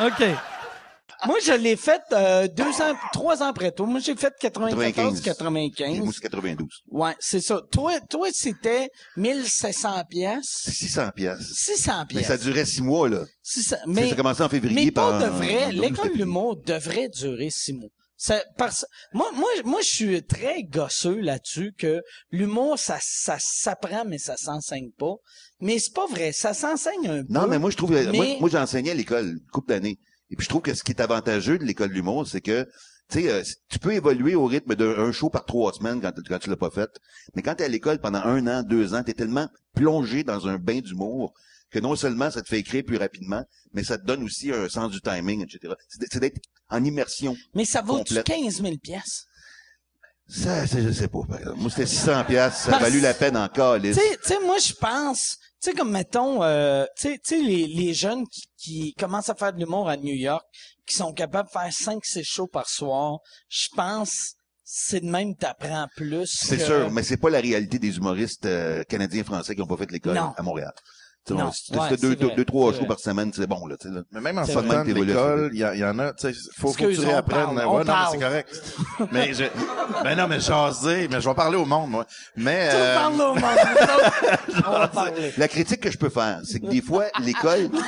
[0.00, 0.24] OK.
[1.26, 3.84] Moi, je l'ai fait euh, deux ans, trois ans après toi.
[3.86, 5.98] Moi, j'ai fait 94, 95.
[5.98, 6.66] Moi, c'est 92.
[6.88, 7.60] Ouais, c'est ça.
[7.70, 10.62] Toi, toi, c'était 1700 pièces.
[10.64, 11.44] 600 piastres.
[11.54, 12.26] 600 Mais pièces.
[12.26, 13.24] ça durait six mois, là.
[13.42, 13.76] 600.
[13.76, 14.86] Ça, Mais, ça a commencé en février.
[14.86, 15.72] mais par- pas de vrai.
[15.72, 17.90] L'école de l'humour devrait durer six mois.
[18.22, 24.04] Ça, parce, moi, moi, moi, je suis très gosseux là-dessus que l'humour, ça, ça s'apprend,
[24.04, 25.14] mais ça s'enseigne pas.
[25.60, 26.32] Mais c'est pas vrai.
[26.32, 27.32] Ça s'enseigne un peu.
[27.32, 29.98] Non, mais moi, je trouve, Mais- moi, moi j'enseignais à l'école une couple d'années.
[30.28, 32.64] Et puis, je trouve que ce qui est avantageux de l'école de l'humour, c'est que,
[33.10, 36.38] tu sais, euh, tu peux évoluer au rythme d'un show par trois semaines quand, quand
[36.40, 36.90] tu l'as pas fait.
[37.34, 40.24] Mais quand tu es à l'école pendant un an, deux ans, tu es tellement plongé
[40.24, 41.32] dans un bain d'humour
[41.70, 44.68] que non seulement ça te fait écrire plus rapidement, mais ça te donne aussi un
[44.68, 45.74] sens du timing, etc.
[45.88, 47.36] C'est d'être en immersion.
[47.54, 48.26] Mais ça complète.
[48.26, 49.26] 15 000 pièces?
[50.28, 51.20] Ça, ça, je sais pas.
[51.28, 51.58] par exemple.
[51.60, 52.60] Moi, c'était 600 piastres.
[52.70, 53.96] Ça a valu la peine en calice.
[53.96, 57.94] Tu sais, tu moi, je pense sais, comme mettons, euh, tu sais, tu les, les
[57.94, 60.44] jeunes qui, qui commencent à faire de l'humour à New York,
[60.86, 64.34] qui sont capables de faire 5-6 shows par soir, je pense
[64.72, 66.26] c'est de même t'apprends plus.
[66.26, 69.66] C'est que- sûr, mais c'est pas la réalité des humoristes euh, canadiens français qui ont
[69.66, 70.72] pas fait l'école à Montréal.
[71.26, 71.50] Tu sais, Non.
[71.50, 73.94] tu Ouais, deux, deux, vrai, deux, trois shows par semaine, c'est bon, là, tu sais,
[73.94, 74.00] là.
[74.10, 76.74] Mais même en sortant de l'école, il y, y en a, tu sais, faut, faut
[76.74, 77.44] que tu réapprennes.
[77.44, 78.62] parle, Ouais, on non, mais c'est correct.
[79.12, 79.44] mais je,
[80.02, 82.06] ben non, mais jaser, mais je vais parler au monde, moi.
[82.36, 83.44] Mais, Tu euh, parles au monde,
[84.66, 85.32] on va parler.
[85.36, 87.68] La critique que je peux faire, c'est que des fois, l'école,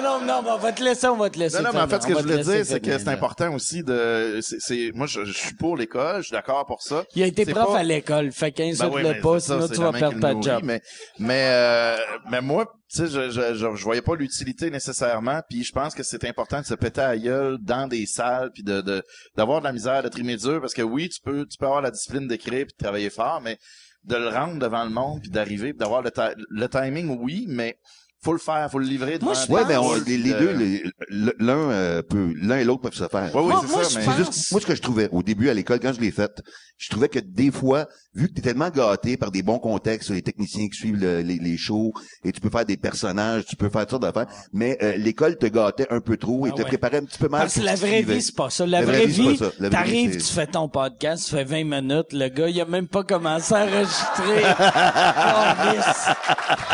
[0.00, 1.58] Non, non, non, on va te laisser, on va te laisser.
[1.58, 3.82] Non, non, mais en fait, ce que je voulais dire, c'est que c'est important aussi
[3.82, 7.04] de, c'est, moi, je, je suis pour l'école, je suis d'accord pour ça.
[7.14, 9.68] Il a été prof pas- à l'école, fait Ben qu'insulte oui, le mais pas, sinon
[9.68, 10.60] tu vas perdre ta nourrit, job.
[10.64, 10.80] Mais,
[11.18, 11.96] mais, euh,
[12.30, 15.94] mais moi, tu sais, je, je, je, je voyais pas l'utilité nécessairement, puis je pense
[15.94, 19.02] que c'est important de se péter à la gueule dans des salles, puis de, de,
[19.36, 21.82] d'avoir de la misère, de trimer dur, parce que oui, tu peux, tu peux avoir
[21.82, 23.58] la discipline d'écrire puis de travailler fort, mais
[24.04, 26.10] de le rendre devant le monde, puis d'arriver, puis d'avoir le,
[26.50, 27.76] le timing, oui, mais
[28.24, 30.38] faut le faire, faut le livrer devant Moi, je ouais, mais on- les, les de-
[30.38, 33.34] deux, l'un euh, peut, l'un et l'autre peuvent se faire.
[33.34, 34.04] Ouais, oui, Moi- c'est moi, ça, je mais...
[34.04, 36.10] pense- C'est juste, moi, ce que je trouvais au début à l'école, quand je l'ai
[36.12, 36.40] faite,
[36.78, 40.10] je trouvais que des fois, vu que tu es tellement gâté par des bons contextes,
[40.10, 41.92] les techniciens qui suivent le- les, les shows,
[42.24, 45.36] et tu peux faire des personnages, tu peux faire toutes sortes d'affaires, mais euh, l'école
[45.36, 46.68] te gâtait un peu trop et Ah te ouais.
[46.68, 47.40] préparait un petit peu mal.
[47.42, 48.66] Parce que la vraie vie, c'est pas ça.
[48.66, 49.38] La, La vraie, vraie vie,
[49.70, 53.02] t'arrives, tu fais ton podcast, tu fais 20 minutes, le gars, il a même pas
[53.02, 54.42] commencé à enregistrer.
[54.60, 56.08] oh, yes.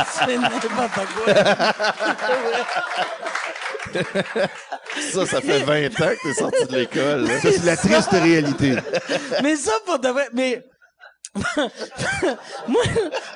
[0.27, 0.69] C'est n'importe
[1.25, 1.35] quoi.
[5.13, 7.29] Ça, ça fait 20 ans que t'es sorti de l'école.
[7.29, 8.77] Ça, c'est la triste réalité.
[9.43, 10.63] mais ça, pour de vrai, mais...
[12.69, 12.83] moi,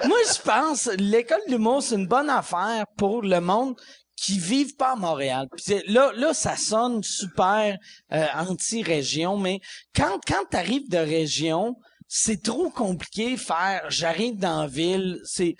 [0.06, 3.76] moi, je pense, l'école de l'humour, c'est une bonne affaire pour le monde
[4.16, 5.46] qui vivent pas à Montréal.
[5.56, 7.76] Puis là, là, ça sonne super
[8.12, 9.60] euh, anti-région, mais
[9.94, 11.76] quand, quand t'arrives de région,
[12.14, 15.56] c'est trop compliqué faire j'arrive dans la ville c'est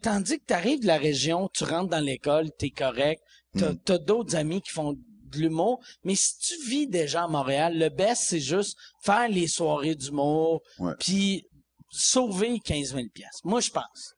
[0.00, 3.20] tandis que t'arrives de la région tu rentres dans l'école t'es correct
[3.58, 7.76] t'as, t'as d'autres amis qui font de l'humour mais si tu vis déjà à Montréal
[7.76, 10.62] le best c'est juste faire les soirées d'humour
[11.00, 11.44] puis
[11.90, 14.14] sauver 15 000 pièces moi je pense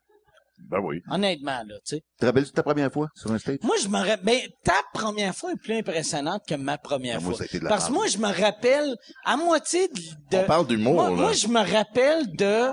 [0.69, 1.01] Ben oui.
[1.11, 3.59] honnêtement là tu sais Te rappelles-tu ta première fois sur un stage?
[3.63, 7.21] moi, je me rappelle, ben, ta première fois est plus impressionnante que ma première Ah,
[7.21, 7.39] moi, fois.
[7.39, 9.89] ça a été de la Parce que moi, je me rappelle à moitié
[10.31, 10.39] de...
[10.39, 11.17] On parle d'humour, moi, là.
[11.17, 12.69] Moi, je me rappelle de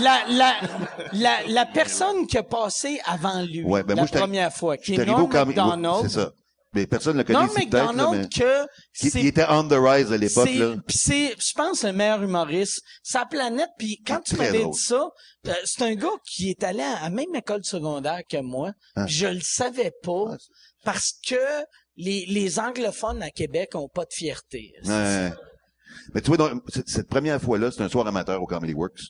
[0.00, 0.54] la, la,
[1.12, 4.94] la, la personne qui a passé avant lui Ouais, ben la moi, première fois, qui
[4.94, 6.02] est Norm McDonald.
[6.02, 6.32] C'est ça.
[6.74, 8.66] Mais personne ne le connaît là, McDonald que
[8.98, 10.74] Qui, c'est il était on the rise à l'époque, c'est, là.
[10.88, 12.80] c'est, je pense, le meilleur humoriste.
[13.02, 15.08] Sa planète, puis quand tu m'avais dit ça,
[15.48, 19.04] euh, c'est un gars qui est allé à la même école secondaire que moi, Ah.
[19.04, 20.36] puis je le savais pas, Ah.
[20.84, 21.36] parce que
[21.96, 24.72] les, les anglophones à Québec ont pas de fierté.
[24.86, 25.30] Ouais.
[26.14, 29.02] Mais tu vois, donc, cette, première fois-là, c'était un soir amateur au Comedy Works.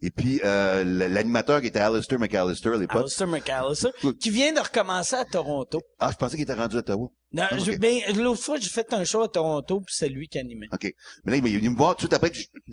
[0.00, 3.00] Et puis, euh, l'animateur qui était Alistair McAllister à l'époque.
[3.02, 3.88] Alistair McAllister,
[4.20, 5.80] qui vient de recommencer à Toronto.
[5.98, 7.08] Ah, je pensais qu'il était rendu à Ottawa.
[7.32, 7.78] Non, Ah, je- ok.
[7.80, 10.68] ben, l'autre fois, j'ai fait un show à Toronto, puis c'est lui qui animait.
[10.72, 10.94] OK.
[11.24, 12.30] Mais là, il est venu me voir tout de suite après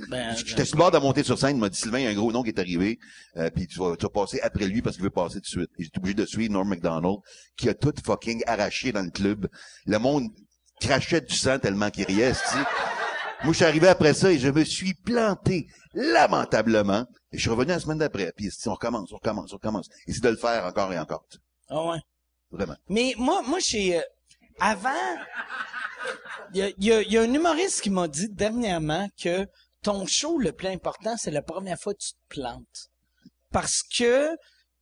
[0.07, 1.57] Ben, j'étais sur le bord de monter sur scène.
[1.57, 2.99] Il m'a dit, Sylvain, il y a un gros nom qui est arrivé.
[3.37, 5.45] Euh, puis tu vas, tu vas passer après lui parce qu'il veut passer tout de
[5.47, 5.69] suite.
[5.79, 7.17] Et J'étais obligé de suivre Norm MacDonald,
[7.57, 9.47] qui a tout fucking arraché dans le club.
[9.87, 10.27] Le monde
[10.79, 12.33] crachait du sang tellement qu'il riait.
[13.43, 17.05] Moi, je suis arrivé après ça et je me suis planté lamentablement.
[17.31, 18.31] Et je suis revenu la semaine d'après.
[18.35, 19.87] Puis on recommence, on recommence, on recommence.
[20.07, 21.25] Et c'est de le faire encore et encore.
[21.29, 21.43] tu sais.
[21.69, 21.99] Ah ouais?
[22.51, 22.75] Vraiment.
[22.89, 24.01] Mais moi, moi, j'ai, euh,
[24.59, 24.89] avant,
[26.53, 29.07] il y a, il y a- il y a un humoriste qui m'a dit dernièrement
[29.21, 29.45] que
[29.81, 32.89] ton show le plus important, c'est la première fois que tu te plantes.
[33.51, 34.31] Parce que,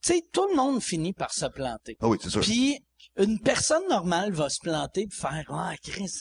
[0.02, 1.98] tu sais, tout le monde finit par se planter.
[2.02, 2.42] Ah oui, c'est sûr.
[2.42, 2.80] Puis,
[3.18, 6.12] une personne normale va se planter puis faire, ah, Chris,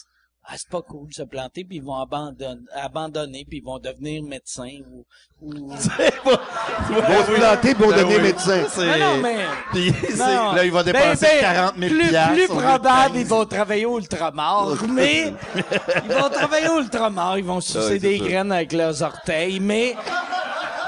[0.45, 3.79] ah, c'est pas cool de se planter puis ils vont abandonner, abandonner puis ils vont
[3.79, 5.05] devenir médecins ou,
[5.41, 5.73] ou...
[6.91, 8.23] Ils vont se planter pour Ben devenir oui.
[8.23, 8.63] médecin.
[8.69, 9.37] C'est- Non, non, mais...
[9.73, 10.53] Puis, c'est- Non.
[10.53, 13.21] là, il va Ben, dépenser ben, 40 000 plus, piastres plus probable, 15.
[13.21, 15.33] ils vont travailler au ultramar, mais
[16.05, 18.25] ils vont travailler au ultramar, ils vont sucer Ouais, des ça.
[18.25, 19.97] graines avec leurs orteils, mais,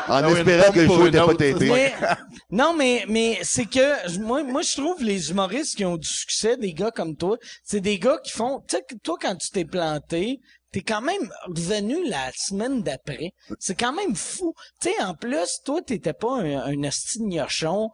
[0.08, 1.94] En Ah oui, une espérant que le show n'était pas mais
[2.50, 6.56] non, mais mais c'est que moi moi je trouve les humoristes qui ont du succès,
[6.56, 9.64] des gars comme toi, c'est des gars qui font, tu sais, toi quand tu t'es
[9.64, 10.40] planté.
[10.72, 13.30] T'es quand même revenu la semaine d'après.
[13.60, 14.54] C'est quand même fou.
[14.82, 17.90] Tu sais, en plus, toi, t'étais pas un, un esti de gnochon,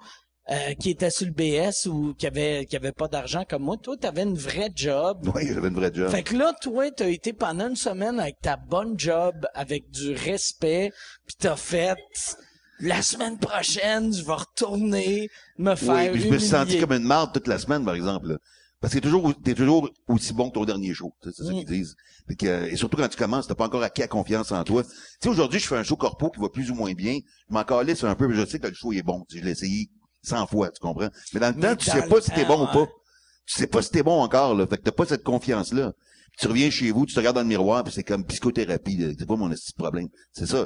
[0.50, 3.76] euh, qui était sur le BS ou qui avait qui avait pas d'argent comme moi.
[3.76, 5.28] Toi, t'avais une vraie job.
[5.34, 6.10] Oui, j'avais une vraie job.
[6.10, 10.12] Fait que là, toi, t'as été pendant une semaine avec ta bonne job, avec du
[10.14, 10.92] respect,
[11.26, 11.94] puis t'as fait
[12.80, 16.92] la semaine prochaine, je vais retourner me faire Oui, mais je me suis senti comme
[16.92, 18.28] une marde toute la semaine, par exemple.
[18.28, 18.38] là.
[18.80, 21.12] Parce que t'es toujours, t'es toujours aussi bon que ton dernier show.
[21.22, 21.94] C'est ça qu'ils disent.
[22.26, 24.64] Fait que, euh, et surtout quand tu commences, t'as pas encore acquis la confiance en
[24.64, 24.82] toi.
[24.84, 27.18] Tu sais, aujourd'hui, je fais un show corpo qui va plus ou moins bien.
[27.50, 29.26] Je m'en calisse un peu, mais je sais que le show est bon.
[29.30, 29.90] Je l'ai essayé
[30.22, 31.08] 100 fois, tu comprends?
[31.34, 32.86] Mais dans le Mais temps, tu sais pas si t'es bon ou pas.
[33.46, 34.66] Tu sais pas si t'es bon encore, là.
[34.66, 35.92] Fait que t'as pas cette confiance-là.
[36.30, 39.16] Puis tu reviens chez vous, tu te regardes dans le miroir, puis c'est comme psychothérapie.
[39.18, 40.08] C'est pas mon de problème.
[40.32, 40.64] C'est ça.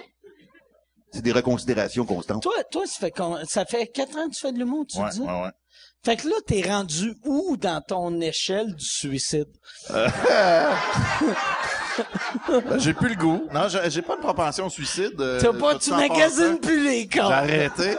[1.12, 2.42] C'est des reconsidérations constantes.
[2.42, 4.98] Toi, toi, ça fait, con- ça fait quatre ans que tu fais de l'humour, tu
[4.98, 5.20] Ouais, dis?
[5.20, 5.50] ouais, ouais.
[6.04, 9.46] Fait que là, t'es rendu où dans ton échelle du suicide?
[12.48, 13.48] Ben, j'ai plus le goût.
[13.52, 15.14] Non, j'ai j'ai pas de propension au suicide.
[15.20, 17.30] euh, T'as pas, tu magasines plus les J'ai corps.
[17.32, 17.96] arrêté.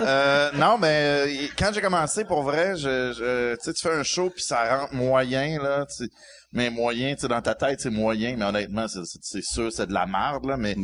[0.00, 3.94] Euh, non, mais euh, quand j'ai commencé, pour vrai, je, je- tu sais, tu fais
[3.94, 5.86] un show puis ça rentre moyen là.
[5.86, 6.08] tu.
[6.52, 9.92] Mais moyen, tu sais, dans ta tête, c'est moyen, mais honnêtement, c'est- sûr, c'est de
[9.94, 10.56] la merde là.
[10.56, 10.76] Mais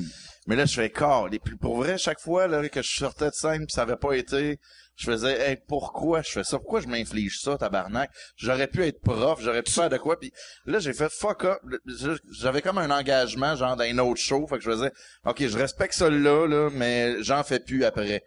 [0.46, 1.28] mais là, je fais corps.
[1.32, 3.96] Et puis pour vrai, chaque fois là que je sortais de scène puis ça avait
[3.96, 4.58] pas été,
[4.96, 6.58] je faisais, hey, pourquoi je fais ça?
[6.58, 8.10] Pourquoi je m'inflige ça, tabarnak?
[8.36, 10.18] J'aurais pu être prof, j'aurais pu faire de quoi.
[10.18, 10.32] Puis
[10.66, 11.58] là, j'ai fait fuck up.
[12.40, 14.90] J'avais comme un engagement genre d'un autre show, fait que je faisais,
[15.24, 18.22] ok, je respecte ça là, là, mais j'en fais plus après.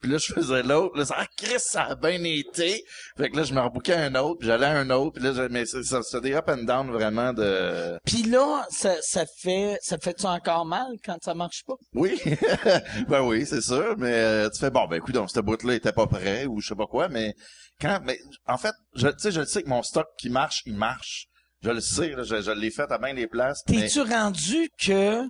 [0.00, 0.96] Puis là, je faisais l'autre.
[0.96, 2.82] Là, ça, ah, Chris, ça a bien été.
[3.16, 5.14] Fait que là, je me rebouquais un autre, puis j'allais à un autre.
[5.16, 7.98] Puis là, je- mais ça, c'est des up and down vraiment de...
[8.06, 11.74] Puis là, ça, ça fait, ça fait-tu encore mal quand ça marche pas?
[11.94, 12.20] Oui,
[13.08, 13.94] ben oui, c'est sûr.
[13.98, 16.68] Mais euh, tu fais, bon, ben écoute, donc, cette bout-là était pas prêt ou je
[16.68, 17.08] sais pas quoi.
[17.08, 17.34] Mais
[17.80, 18.00] quand...
[18.04, 21.26] Mais en fait, je, tu sais, je sais que mon stock qui marche, il marche.
[21.62, 23.62] Je le sais, là, je, je l'ai fait à bien des places.
[23.68, 25.20] mais, T'es-tu rendu que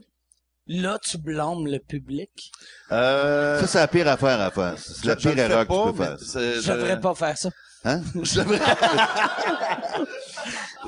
[0.73, 2.53] là, tu blâmes le public?
[2.93, 4.75] euh, Ça, c'est la pire affaire à faire.
[4.79, 6.17] C'est la pire le erreur que tu pas, peux faire.
[6.19, 7.51] mais c'est- Je devrais pas faire ça.
[7.85, 8.03] Hein?
[8.23, 8.41] je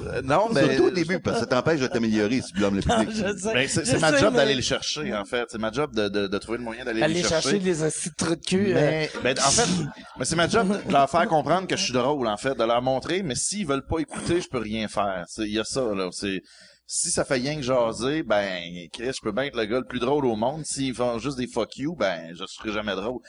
[0.05, 0.65] Euh, non, mais...
[0.67, 3.23] Surtout au début, parce que ça t'empêche de t'améliorer si tu blâmes le public.
[3.53, 5.45] Ben, c'est ma sais, job mais d'aller le chercher, en fait.
[5.51, 7.59] C'est ma job de, de, de trouver le moyen d'aller Aller les chercher chercher.
[7.59, 8.73] les assis de trous de cul.
[8.73, 9.69] euh, Mais, ben, en fait,
[10.19, 12.65] mais c'est ma job de leur faire comprendre que je suis drôle, en fait, de
[12.65, 15.25] leur montrer, mais s'ils veulent pas écouter, je peux rien faire.
[15.29, 16.09] C'est- Il y a ça, là.
[16.11, 16.43] C'est,
[16.87, 18.61] si ça fait rien que jaser, ben,
[18.93, 20.65] Chris, je peux bien être le gars le plus drôle au monde.
[20.65, 23.21] S'ils font juste des fuck you, ben, je serai jamais drôle.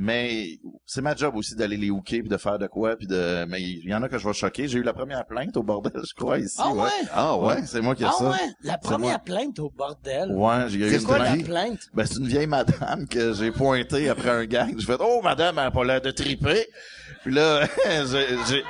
[0.00, 3.44] Mais c'est ma job aussi d'aller les hooker puis de faire de quoi puis de
[3.48, 4.68] mais il y en a que je vais choquer.
[4.68, 6.54] J'ai eu la première plainte au bordel, je crois ici.
[6.58, 6.88] Ah ouais?
[7.12, 7.46] Ah ouais?
[7.56, 8.30] Ouais, c'est moi qui ai Ah ça.
[8.30, 8.36] ouais?
[8.62, 10.30] La première plainte au bordel.
[10.30, 11.42] Ouais, j'ai eu C'est quoi la dit?
[11.42, 11.80] plainte?
[11.94, 14.72] ben, c'est une vieille madame que j'ai pointée après un gang.
[14.78, 16.66] J'ai fait, oh, madame, elle a pas l'air de triper.
[17.24, 17.66] Puis là,
[18.48, 18.62] j'ai,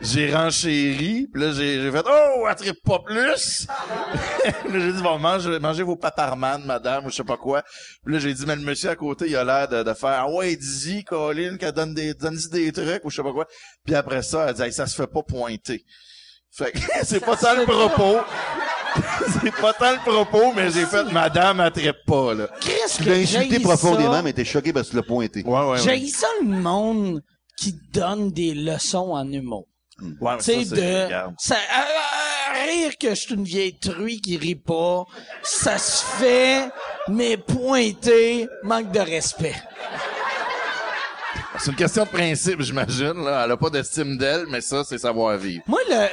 [0.00, 1.28] j'ai, j'ai renchéri.
[1.32, 3.66] Puis là, j'ai, j'ai fait, oh, elle pas plus.
[4.72, 7.62] J'ai dit, bon, mangez, mangez vos paparman, madame, ou je sais pas quoi.
[8.04, 10.24] Puis là, j'ai dit, mais le monsieur à côté, il a l'air de, de faire,
[10.24, 13.46] ah ouais, dis-y, Colin, qu'elle donne des, donne des trucs, ou je sais pas quoi.
[13.84, 15.84] Puis après ça, elle dit, Hey, ça se fait pas pointer.
[16.52, 18.20] Fait que c'est pas tant le propos.
[19.42, 22.48] c'est pas tant le propos, mais j'ai fait, madame, elle tripe pas, là.
[22.60, 24.22] Qu'est-ce Tu que l'as insulté profondément, ça?
[24.22, 25.42] mais t'es choqué parce que tu l'as pointé.
[25.44, 27.22] Ouais, ouais, J'ai ça le monde
[27.56, 29.66] qui donne des leçons en humour.
[30.20, 31.08] Ouais, Tu sais, de
[31.38, 35.04] ça, à- à rire que je suis une vieille truie qui rit pas,
[35.42, 36.68] ça se fait,
[37.08, 39.54] mais pointer, manque de respect.
[41.60, 43.22] C'est une question de principe, j'imagine.
[43.22, 43.42] Là.
[43.44, 45.62] Elle a pas d'estime d'elle, mais ça, c'est savoir-vivre.
[45.66, 46.06] Moi, le,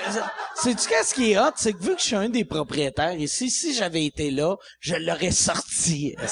[0.56, 1.52] sais-tu qu'est-ce qui est hot?
[1.56, 4.96] C'est que vu que je suis un des propriétaires ici, si j'avais été là, je
[4.96, 6.16] l'aurais sorti.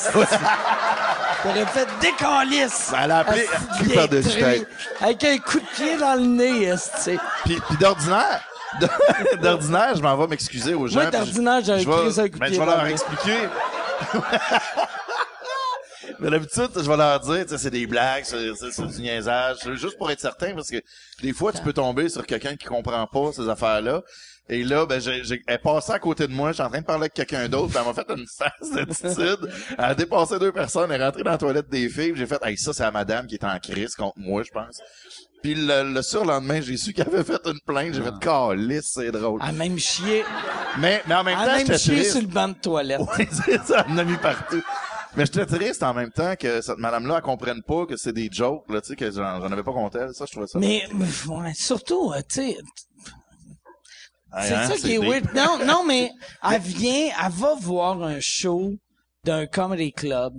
[1.46, 2.90] J'aurais fait décalisse.
[2.92, 3.48] Ben, elle a appelé-
[3.82, 4.66] esti de.
[5.00, 7.18] Avec un coup de pied dans le nez, esti.
[7.46, 8.42] Puis, puis d'ordinaire,
[9.42, 11.02] d'ordinaire, je m'en vais m'excuser aux gens.
[11.02, 13.38] Moi, d'ordinaire, pris un coup de ben, pied Je vais leur expliquer.
[16.20, 20.20] Mais d'habitude, je vais leur dire, c'est des blagues, c'est, du niaisage, juste pour être
[20.20, 20.82] certain, parce que
[21.22, 24.02] des fois, tu peux tomber sur quelqu'un qui comprend pas ces affaires-là.
[24.48, 26.80] Et là, ben, j'ai, j'ai, elle passée à côté de moi, je suis en train
[26.82, 29.52] de parler avec quelqu'un d'autre, puis elle m'a fait une face d'attitude.
[29.78, 32.40] Elle a dépassé deux personnes, elle est rentrée dans la toilette des filles, j'ai fait,
[32.44, 34.80] hey, ça, c'est la madame qui est en crise contre moi, je pense.
[35.42, 39.12] Puis le, le surlendemain, j'ai su qu'elle avait fait une plainte, j'ai fait, calice, c'est
[39.12, 39.40] drôle.
[39.42, 40.24] À même chier,
[40.80, 42.12] Mais, mais en même à temps, même j'étais chier triste.
[42.12, 43.02] sur le banc de toilette.
[43.18, 44.62] Oui, c'est ça, elle en a mis partout.
[45.18, 48.30] Mais j'étais triste en même temps que cette madame-là, elle comprenne pas que c'est des
[48.32, 50.00] jokes, là, tu sais, que j'en, avais pas compté.
[50.14, 50.60] Ça, je trouvais ça.
[50.60, 50.84] Mais,
[51.28, 52.58] ouais, surtout, euh, tu sais,
[54.42, 55.34] c'est hein, ça qui est weird.
[55.34, 56.12] Non, non, mais
[56.52, 58.74] elle vient, elle va voir un show
[59.24, 60.34] d'un comedy club,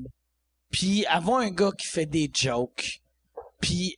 [0.71, 3.01] puis elle voit un gars qui fait des jokes,
[3.61, 3.97] puis,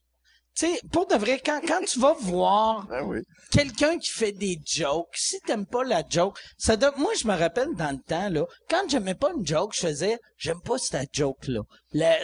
[0.59, 3.21] sais, pour de vrai, quand, quand tu vas voir Ah oui.
[3.51, 7.37] quelqu'un qui fait des jokes, si t'aimes pas la joke, ça donne, moi, je me
[7.37, 11.11] rappelle dans le temps, là, quand j'aimais pas une joke, je faisais, j'aime pas cette
[11.13, 11.61] joke-là.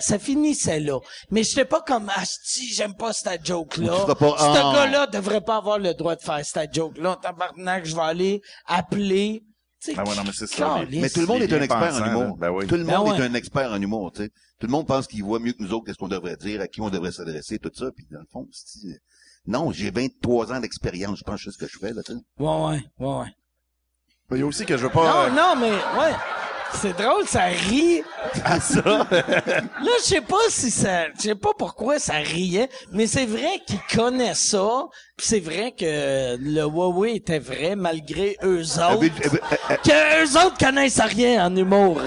[0.01, 0.99] Ça finissait là.
[1.31, 4.07] Mais j'étais pas comme, asti, j'aime pas cette joke-là.
[4.09, 4.73] Ce ah.
[4.75, 7.19] gars-là devrait pas avoir le droit de faire cette joke-là.
[7.23, 9.43] Tabarnak, je vais aller appeler.
[9.95, 10.79] Ben ouais, non, mais c'est ça.
[10.91, 12.37] Mais tout le monde est un expert en humour.
[12.39, 12.67] Ben oui.
[12.67, 13.19] Tout le Ben monde ouais.
[13.19, 14.29] est un expert en humour, tu sais.
[14.61, 16.69] Tout le monde pense qu'il voit mieux que nous autres qu'est-ce qu'on devrait dire, à
[16.69, 17.91] qui on devrait s'adresser, tout ça.
[17.95, 19.01] Puis dans le fond, c'est-
[19.47, 21.19] Non, j'ai 23 ans d'expérience.
[21.19, 22.19] Je pense que je sais ce que je fais, là, tu sais.
[22.39, 23.27] Ouais, ouais, ouais, ouais.
[24.31, 25.29] Il y a aussi que je veux pas...
[25.29, 26.15] Non, euh, non, mais, ouais.
[26.81, 28.03] C'est drôle, ça rit.
[28.45, 28.81] à ça?
[29.11, 33.61] Là, je sais pas si ça, je sais pas pourquoi ça riait, mais c'est vrai
[33.67, 34.85] qu'ils connaissent ça.
[35.17, 39.01] pis c'est vrai que le Huawei était vrai malgré eux Ah, autres.
[39.03, 42.01] mais, euh, euh, euh, que eux autres connaissent rien en humour,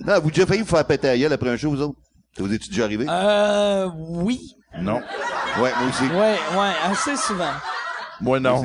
[0.00, 1.98] non, vous déjà failli vous faire péter la gueule après un show, vous autres?
[2.36, 3.06] Ça vous est déjà arrivé?
[3.08, 4.54] Euh, oui.
[4.78, 5.00] Non.
[5.60, 6.04] Ouais, moi aussi.
[6.12, 7.52] Ouais, ouais, assez souvent.
[8.20, 8.62] Moi, non.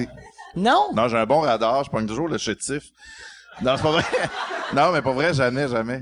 [0.55, 0.87] Non?
[0.93, 2.83] Non, j'ai un bon radar, je pogne toujours le chétif.
[3.61, 4.03] Non, c'est pas vrai.
[4.75, 6.01] non, mais pas vrai, jamais, jamais.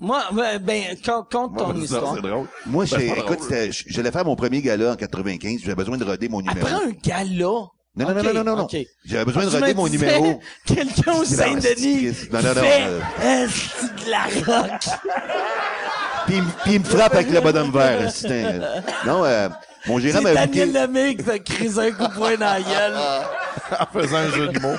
[0.00, 2.14] Moi, ben, ben, conte ton histoire.
[2.14, 2.46] c'est drôle.
[2.66, 3.40] Moi, Ben, j'ai, écoute,
[3.88, 6.66] j'allais faire mon premier gala en 95, j'avais besoin de roder mon numéro.
[6.66, 7.46] Après un gala?
[7.94, 8.68] Non, non, non, non, non, non.
[9.04, 10.40] J'avais besoin de roder mon numéro.
[10.64, 13.00] Quelqu'un au Saint-Denis non, non, non, euh,
[13.44, 14.80] esti de la rock.
[16.26, 18.08] Puis, il me- puis il me frappe avec le bonhomme vert.
[19.04, 19.48] Non, euh,
[19.88, 20.80] mon gérant m'a Daniel booké...
[20.86, 22.94] Lemay qui t'a crisé un coup de poing dans la gueule.
[23.80, 24.76] en faisant un jeu de mots.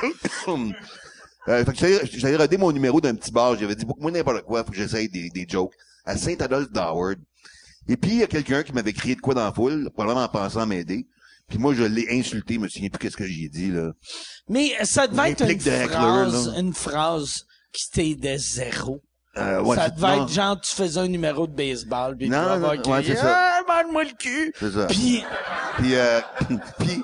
[1.47, 3.57] Euh, fait que j'allais, j'allais roder mon numéro d'un petit bar.
[3.57, 5.73] J'avais dit, beaucoup moi n'importe quoi, faut que j'essaye des, des jokes.
[6.05, 7.19] À Saint-Adolphe d'Howard.
[7.87, 10.25] Et puis, il y a quelqu'un qui m'avait crié de quoi dans la foule, probablement
[10.25, 11.05] en pensant à m'aider.
[11.49, 13.91] Puis moi, je l'ai insulté, je me souviens plus qu'est-ce que j'y ai dit, là.
[14.47, 19.01] Mais ça devait être une de phrase, une phrase qui t'aidait zéro.
[19.35, 22.31] Euh, ouais, ça devait non, être genre, tu faisais un numéro de baseball, puis tu
[22.31, 23.35] Non, vas non, avoir ouais, c'est ça.
[23.35, 24.53] Ah, bande-moi le cul!
[24.59, 24.85] C'est ça.
[24.85, 25.23] Puis,
[25.77, 26.21] Puis, euh,
[26.79, 27.03] puis,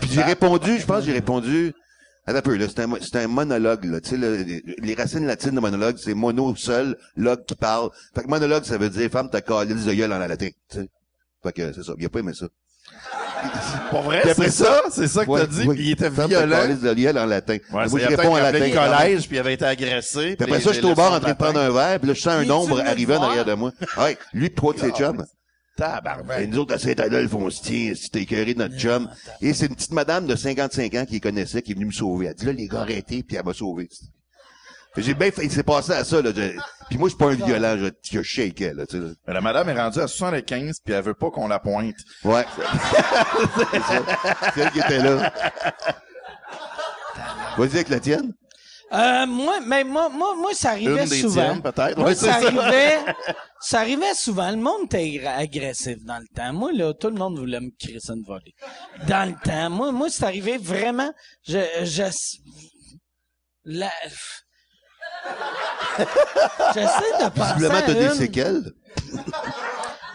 [0.00, 1.74] puis j'ai répondu, je pense que j'ai répondu,
[2.36, 4.28] un peu, là, c'est un, c'est un monologue, là, tu sais, là,
[4.82, 7.90] les, racines latines de monologue, c'est mono seul, log qui parle.
[8.14, 10.88] Fait que monologue, ça veut dire femme, t'as calé de gueule en latin, tu sais.
[11.42, 12.46] Fait que c'est ça, il a pas aimé ça.
[13.90, 14.82] Pour vrai, Puis après c'est ça?
[14.90, 15.66] C'est ça que Ouais, t'as dit?
[15.66, 15.74] ouais.
[15.74, 16.56] Puis il était Femme, t'as violent.
[16.56, 17.52] calé de gueule en latin.
[17.54, 18.58] Ouais, moi, ça, je il réponds en latin.
[18.58, 20.36] le collège, puis il avait été agressé.
[20.36, 22.20] Puis après ça, j'étais au bar en train de prendre un verre, puis là, je
[22.20, 23.30] sens un ombre arriver en voir?
[23.30, 23.72] arrière de moi.
[23.98, 25.24] Ouais, lui pis trois de ses chums.
[25.78, 26.48] Et Tabarnak.
[26.48, 29.08] nous autres, à Saint-Adolphe, on se tient, c'était écœuré de notre chum.
[29.40, 31.92] Et c'est une petite madame de 55 ans qui les connaissait, qui est venue me
[31.92, 32.26] sauver.
[32.26, 33.88] Elle dit, là, les gars, arrêtez, puis elle m'a sauvé.
[34.96, 36.30] J'ai bien fait, il s'est passé à ça, là.
[36.34, 36.58] Je-
[36.88, 39.02] Puis moi, je suis pas un violent, je, je shakeais, là, tu sais.
[39.04, 39.10] là.
[39.28, 41.94] Mais la madame est rendue à 75, puis elle veut pas qu'on la pointe.
[42.24, 42.44] Ouais.
[43.70, 44.02] c'est ça.
[44.54, 45.32] C'est elle qui était là.
[47.56, 48.32] Vas-y avec la tienne.
[48.92, 51.60] Euh, moi, mais moi, moi, moi, ça arrivait Une des souvent.
[51.60, 52.00] peut-être.
[52.02, 52.34] Ouais, ça ça.
[52.36, 52.98] arrivait,
[53.60, 54.50] ça arrivait souvent.
[54.50, 56.52] Le monde était agressif dans le temps.
[56.52, 58.54] Moi, là, tout le monde voulait me crisser une volée.
[59.06, 59.70] Dans le temps.
[59.70, 61.12] Moi, moi, c'est arrivé vraiment,
[61.46, 62.02] je, je,
[63.64, 63.90] la,
[66.74, 68.72] j'essaie de penser Visiblement, t'as des séquelles.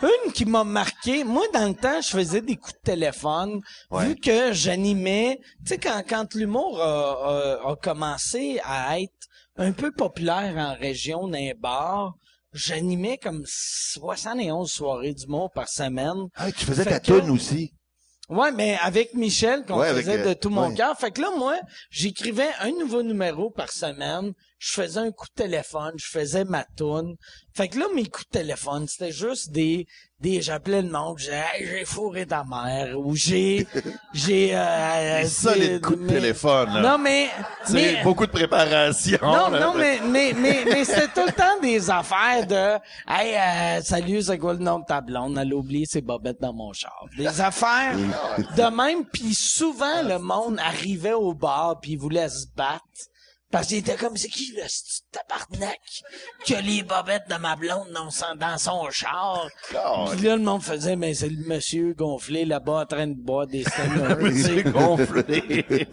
[0.03, 1.23] une qui m'a marqué.
[1.23, 3.61] Moi, dans le temps, je faisais des coups de téléphone.
[3.91, 9.11] Vu que j'animais, tu sais, quand, quand l'humour a, a- a commencé à être
[9.57, 12.13] un peu populaire en région, dans les bars,
[12.53, 16.27] j'animais comme 71 soirées d'humour par semaine.
[16.35, 17.73] Ah, tu faisais Fait ta que- toune aussi.
[18.29, 20.75] Ouais, mais avec Michel, qu'on Ouais, faisait euh, de tout mon ouais.
[20.75, 20.97] cœur.
[20.97, 21.59] Fait que là, moi,
[21.89, 24.33] j'écrivais un nouveau numéro par semaine.
[24.59, 25.93] Je faisais un coup de téléphone.
[25.97, 27.15] Je faisais ma toune.
[27.53, 29.87] Fait que là, mes coups de téléphone, c'était juste des,
[30.23, 33.67] des, j'appelais le disais, Hey, j'ai fourré ta mère, ou j'ai,
[34.13, 36.81] j'ai, euh, euh, solides coups de téléphone, là.
[36.81, 37.27] Non, mais,
[37.65, 39.19] C'est mais, beaucoup de préparation.
[39.21, 39.59] non, là.
[39.59, 44.21] non, mais, mais, mais, mais c'était tout le temps des affaires de, hey, euh, salut,
[44.21, 45.37] c'est quoi le nom de ta blonde?
[45.37, 47.05] Elle a oublié ses bobettes dans mon char.
[47.17, 47.95] Des affaires
[48.57, 52.81] de même, puis souvent, le monde arrivait au bar puis voulait se battre.
[53.53, 54.63] Parce qu'il était comme, c'est qui le
[55.11, 55.79] tabarnak
[56.43, 59.47] qui a les bobettes de ma blonde dans son, dans son char?
[59.69, 63.45] Puis là, le monde faisait, mais c'est le monsieur gonflé là-bas en train de boire
[63.45, 63.63] des.
[63.63, 65.67] C'est gonflé.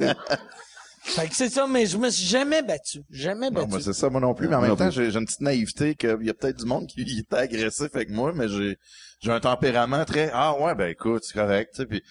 [1.03, 3.03] Fait que c'est ça, mais je me suis jamais battu.
[3.11, 3.69] Jamais Non, battu.
[3.69, 4.49] moi, c'est ça, moi non plus.
[4.49, 6.65] Mais en même non temps, j'ai j'ai une petite naïveté qu'il y a peut-être du
[6.65, 8.79] monde qui était agressif avec moi, mais j'ai
[9.21, 12.03] j'ai un tempérament très, ah ouais, ben écoute, c'est correct, tu sais, puis,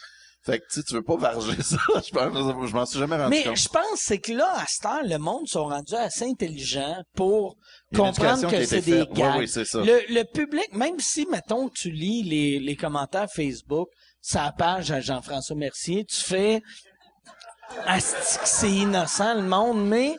[0.52, 3.16] fait que, tu sais, tu veux pas varger ça, je pense, je m'en suis jamais
[3.18, 3.58] rendu Mais compte.
[3.58, 7.56] je pense c'est que là, à cette heure, le monde sont rendus assez intelligents pour
[7.96, 9.14] comprendre que c'est des faite.
[9.14, 9.32] gags.
[9.34, 9.80] Oui, oui, c'est ça.
[9.80, 13.88] Le, le public, même si, mettons, tu lis les, les commentaires Facebook,
[14.22, 16.62] sa page à Jean-François Mercier, tu fais
[17.86, 20.16] Asti que c'est innocent le monde, mais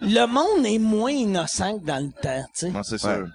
[0.00, 2.70] le monde est moins innocent que dans le temps, tu sais.
[2.70, 3.16] Non, c'est Ouais.
[3.16, 3.26] sûr.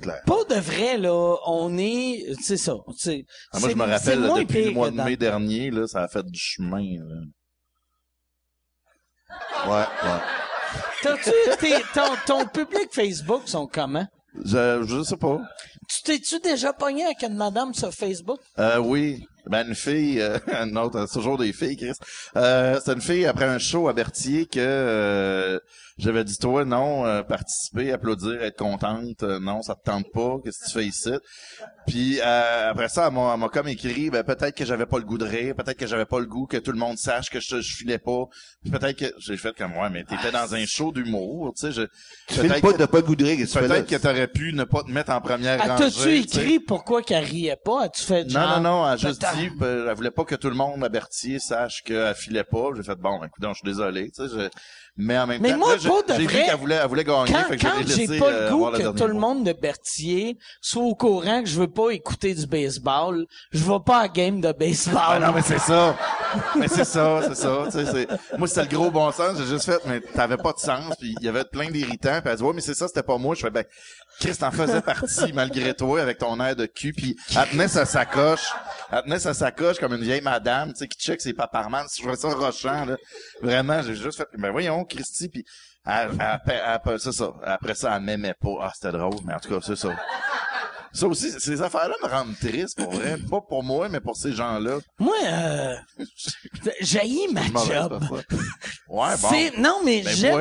[0.00, 0.22] Clair.
[0.26, 2.74] Pas de vrai, là, on est, c'est ça,
[3.52, 6.08] Ah, moi, je me rappelle, là, depuis le mois de mai dernier, là, ça a
[6.08, 7.22] fait du chemin, là.
[9.66, 10.20] Ouais, ouais.
[11.02, 11.30] T'as-tu,
[11.94, 14.06] ton, ton public Facebook sont comment?
[14.44, 15.40] Je, je sais pas.
[15.88, 18.38] Tu t'es-tu déjà pogné avec une madame sur Facebook?
[18.58, 19.24] Euh, oui.
[19.46, 21.94] Ben, une fille, euh, une autre, c'est toujours des filles, Chris.
[22.36, 25.58] Euh, c'est une fille après un show à Berthier que euh,
[26.00, 30.36] J'avais dit, toi, non, euh, participer, applaudir, être contente, euh, non, ça te tente pas,
[30.42, 31.10] qu'est-ce que tu fais ici?
[31.86, 34.98] Puis euh, après ça, elle m'a, elle m'a comme écrit, ben, peut-être que j'avais pas
[34.98, 37.28] le goût de rire, peut-être que j'avais pas le goût que tout le monde sache
[37.28, 38.24] que je, je filais pas,
[38.62, 41.72] puis peut-être que j'ai fait comme, ouais, mais t'étais dans un show d'humour, tu sais,
[41.72, 41.82] je,
[42.28, 44.82] Tu pas, que, t'as pas le goût de rire, peut-être que t'aurais pu ne pas
[44.82, 45.84] te mettre en première rangée.
[45.84, 46.18] As-tu tu sais?
[46.44, 47.82] écrit pourquoi qu'elle riait pas?
[47.84, 48.60] As-tu fait Non, genre...
[48.60, 50.88] non, non, elle a juste dit, ben, elle voulait pas que tout le monde à
[50.88, 52.68] Berthier sache qu'elle filait pas.
[52.74, 54.48] J'ai fait, bon, écoute, je suis désolé, tu sais, je-
[54.96, 57.44] mais en même Mais temps, moi, là, j'ai- vu qu'elle voulait, elle voulait gagner, Quand,
[57.44, 60.82] fait que quand j'ai pas euh, le goût que tout le monde de Berthier soit
[60.82, 64.52] au courant que je veux pas écouter du baseball, je vais pas à game de
[64.52, 65.00] baseball.
[65.00, 65.96] Ah non, mais c'est ça.
[66.58, 67.62] mais c'est ça, c'est ça.
[67.66, 69.36] tu sais, c'est- Moi, c'était le gros bon sens.
[69.38, 70.94] J'ai juste fait, mais t'avais pas de sens.
[70.98, 72.20] Puis il y avait plein d'irritants.
[72.20, 73.34] Puis elle dit, ouais, mais c'est ça, c'était pas moi.
[73.34, 73.64] Je fais, ben,
[74.20, 76.92] Chris, t'en faisais partie malgré toi avec ton air de cul.
[76.92, 78.52] Puis elle tenait sa sacoche.
[78.92, 81.84] Elle tenait sa sacoche comme une vieille madame, tu sais, qui check ses paparmans.
[81.94, 82.96] Je trouvais ça rochant, là.
[83.40, 85.28] Vraiment, j'ai juste fait, ben voyons, Christy.
[85.28, 85.44] Puis
[85.86, 87.32] elle- elle- elle- elle- c'est ça.
[87.44, 88.54] Après ça, elle m'aimait pas.
[88.62, 89.14] Ah, c'était drôle.
[89.24, 89.96] Mais en tout cas, c'est ça.
[90.92, 93.16] Ça aussi, ces affaires-là me rendent triste, pour vrai.
[93.30, 94.78] Pas pour moi, mais pour ces gens-là.
[94.98, 95.76] Moi, euh,
[96.80, 98.02] j'haïs ma job.
[98.88, 99.28] Ouais, bon.
[99.58, 100.32] Non, mais Ben, j'aime,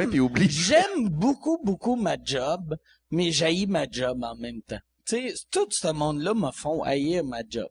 [0.49, 2.75] j'aime beaucoup, beaucoup ma job,
[3.11, 4.79] mais j'haïs ma job en même temps.
[5.05, 7.67] Tu sais, tout ce monde-là me font haïr ma job.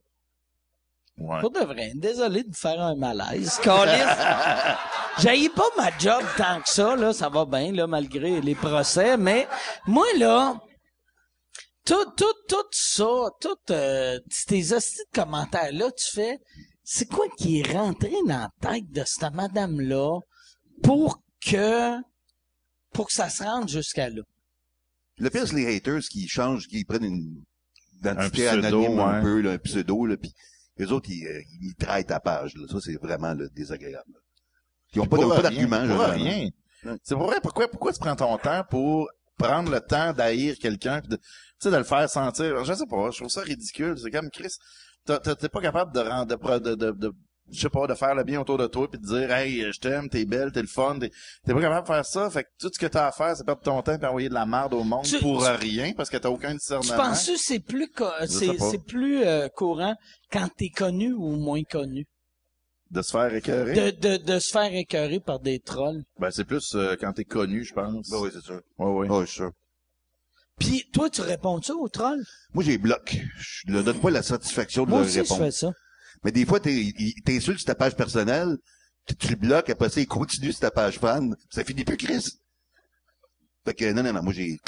[1.19, 1.41] Ouais.
[1.41, 1.93] Pour de vrai.
[1.95, 3.59] Désolé de vous faire un malaise.
[3.63, 4.05] Câlisse.
[5.19, 7.13] J'haïs pas ma job tant que ça, là.
[7.13, 9.17] Ça va bien, là, malgré les procès.
[9.17, 9.49] Mais,
[9.87, 10.61] moi, là,
[11.85, 16.39] tout, tout, tout ça, tout, euh, tes hosties de commentaires-là, tu fais,
[16.85, 20.21] c'est quoi qui est rentré dans la tête de cette madame-là
[20.83, 21.97] pour que,
[22.93, 24.23] pour que ça se rende jusqu'à là?
[25.17, 27.43] Le pire, c'est les haters qui changent, qui prennent une
[27.99, 30.33] identité Un pseudo, anonyme un peu, là, un pseudo, là, puis
[30.79, 32.55] les autres, ils, euh, ils traitent ta page.
[32.57, 32.67] Là.
[32.71, 34.13] Ça, c'est vraiment là, désagréable.
[34.95, 35.87] Ils ont pas, pas rien, d'argument.
[35.97, 36.49] pour rien.
[37.03, 41.01] C'est pour vrai, pourquoi, pourquoi tu prends ton temps pour prendre le temps d'haïr quelqu'un
[41.01, 41.23] de, tu
[41.61, 43.99] sais, de le faire sentir, je sais pas, je trouve ça ridicule.
[43.99, 44.55] C'est comme, Chris,
[45.05, 47.13] t'es pas capable de rendre, de, pro- de, de, de-
[47.51, 49.79] je sais pas, de faire le bien autour de toi puis de dire, hey, je
[49.81, 51.11] t'aime, t'es belle, t'es le fun, t'es,
[51.47, 52.29] t'es pas capable de faire ça.
[52.31, 54.35] Fait que tout ce que t'as à faire, c'est perdre ton temps puis envoyer de
[54.35, 56.97] la merde au monde Tu- pour tu- rien parce que t'as aucun Tu discernement.
[56.97, 57.91] penses que c'est plus,
[58.27, 59.95] c'est, c'est plus euh, courant
[60.31, 62.07] quand t'es connu ou moins connu?
[62.91, 63.75] De se faire écœurer?
[63.93, 66.03] De, de, de se faire écœurer par des trolls.
[66.19, 68.09] Ben, c'est plus euh, quand t'es connu, je pense.
[68.09, 68.61] Ben oui, c'est sûr.
[68.79, 69.09] Ouais, ouais.
[69.11, 69.51] Ouais, je suis sûr.
[70.59, 72.25] Puis toi, tu réponds ça aux trolls?
[72.53, 73.17] Moi, j'ai bloc.
[73.39, 75.45] Je ne donne pas la satisfaction de Moi leur aussi, je répondre.
[75.45, 75.71] fais ça.
[76.25, 78.57] Mais des fois, t'es- ils t'insultent sur ta page personnelle,
[79.07, 81.35] tu, tu le bloques, après ça, ils continuent sur ta page fan.
[81.51, 82.27] Ça finit plus, Chris.
[83.65, 84.59] Fait que, non, non, non, moi, j'ai...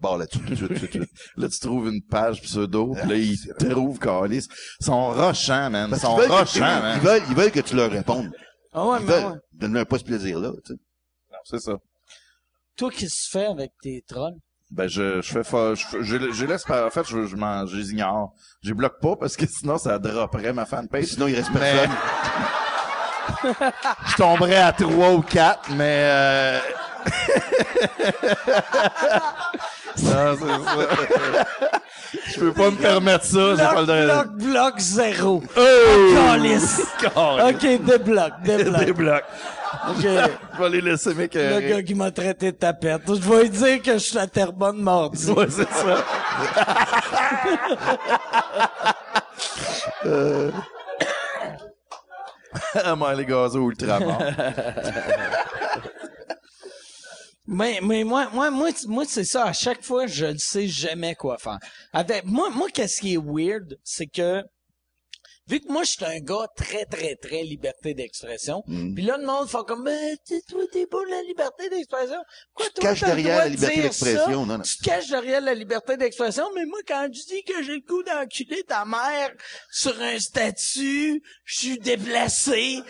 [0.00, 1.10] Barre là-dessus tout de suite, tout de suite.
[1.36, 4.46] Là, tu trouves une page pseudo, pis là, Ah, ils c'est te trouvent calice.
[4.80, 5.90] Ils sont rochants, man.
[5.90, 6.98] Ils sont rochants, man.
[7.00, 8.30] ils, veulent, ils veulent que tu leur répondes.
[8.72, 9.32] Ah ouais, Ils mais veulent.
[9.32, 9.38] ouais.
[9.54, 10.80] Donne-leur pas ce plaisir-là, tu sais.
[11.44, 11.78] C'est ça.
[12.76, 14.36] Toi, qu'est-ce que tu fais avec tes trolls?
[14.74, 17.64] Ben, je, je fais fa- je, je, je laisse pas, en fait, je, je m'en,
[17.64, 18.32] je les ignore.
[18.60, 21.04] Je les bloque pas parce que sinon, ça dropperait ma fanpage.
[21.04, 21.90] Sinon, il reste Mais- personne.
[24.08, 26.58] Je tomberais à trois ou quatre, mais, euh...
[30.02, 31.44] non, c'est ça.
[32.26, 34.24] Je peux pas me permettre ça, j'ai pas le Bloc, droit.
[34.24, 35.42] bloc, bloc, zéro.
[35.56, 36.14] Oh!
[36.14, 36.80] Calice.
[37.16, 38.78] OK, débloque, débloque.
[38.84, 38.92] Des
[40.00, 41.68] Je vais les laisser Le m'écœurer.
[41.68, 43.02] gars qui m'a traité de tapette.
[43.06, 44.86] Je vais lui dire que je suis la terre bonne.
[44.88, 46.04] Ouais, c'est ça.
[50.06, 50.50] euh...
[52.84, 54.18] Ah, moi, les gazos ultramar.
[57.46, 59.44] Mais, mais moi, moi, moi, moi, c'est ça.
[59.44, 61.58] À chaque fois, je ne sais jamais quoi faire.
[61.92, 64.42] Avec, moi, moi, qu'est-ce qui est weird, c'est que,
[65.48, 68.94] vu que moi, je suis un gars très, très, très liberté d'expression, Mm.
[68.94, 72.16] puis là, le monde fait comme, ben, tu toi, t'es pas la liberté d'expression.
[72.54, 74.60] Pourquoi Tu te caches derrière la liberté d'expression, non, non.
[74.60, 77.86] Tu te caches derrière la liberté d'expression, mais moi, quand je dis que j'ai le
[77.86, 79.30] goût d'enculer ta mère
[79.70, 82.80] sur un statut, je suis déplacé.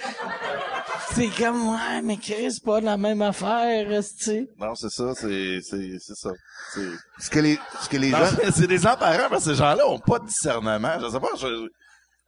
[1.15, 3.87] c'est comme, ouais, mais Chris, c'est pas la même affaire,
[4.23, 6.31] tu non, c'est ça, c'est, c'est, c'est ça.
[6.73, 6.89] C'est,
[7.19, 8.31] Ce que les, ce que les Non, gens...
[8.43, 10.99] c'est- c'est des emparants parce que ces gens-là ont pas de discernement.
[11.01, 11.69] Je sais pas, je-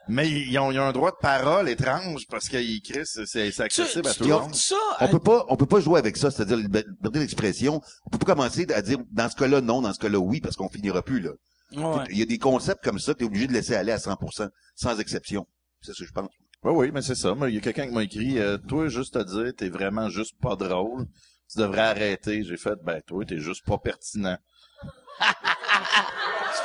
[0.09, 3.51] mais ils ont, ils ont un droit de parole étrange parce qu'ils crient, c'est, c'est
[3.51, 4.55] c'est accessible à tout le monde.
[4.55, 7.81] ça, On peut pas, on peut pas jouer avec ça, c'est-à-dire la liberté d'expression.
[8.07, 10.57] On peut pas commencer à dire, dans ce cas-là, non, dans ce cas-là, oui, parce
[10.57, 11.31] qu'on finira plus, là.
[11.73, 12.05] Ouais.
[12.11, 15.01] Il y a des concepts comme ça, t'es obligé de laisser aller à 100%, sans
[15.01, 15.47] exception.
[15.81, 16.31] C'est ce que je pense.
[16.63, 17.35] Oui, oui, mais c'est ça.
[17.35, 20.09] Moi, Il y a quelqu'un qui m'a écrit, euh, toi, juste à dire, t'es vraiment
[20.09, 21.07] juste pas drôle.
[21.51, 22.43] Tu devrais arrêter.
[22.45, 24.37] J'ai fait, ben, toi, t'es juste pas pertinent.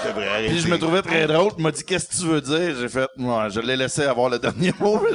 [0.03, 1.51] C'est vrai, Puis je me trouvais très drôle.
[1.57, 2.75] Il m'a dit, qu'est-ce que tu veux dire?
[2.79, 5.11] J'ai fait, moi, je l'ai laissé avoir le dernier mot, mais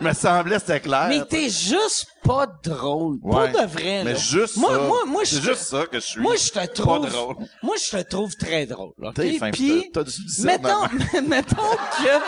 [0.00, 1.06] je me semblait c'était clair.
[1.08, 3.18] Mais t'es juste pas drôle.
[3.22, 3.52] Ouais.
[3.52, 4.18] Pas de vrai, Mais là.
[4.18, 4.78] juste moi, ça.
[4.80, 6.20] Moi, moi, je C'est te- juste ça que je suis.
[6.20, 7.08] Moi, je te trouve.
[7.10, 7.36] drôle.
[7.62, 8.92] Moi, je te trouve très drôle.
[8.98, 9.14] OK?
[9.14, 10.88] T'es fin, Puis, t'as- t'as du discernement.
[10.92, 12.18] mettons, mettons que,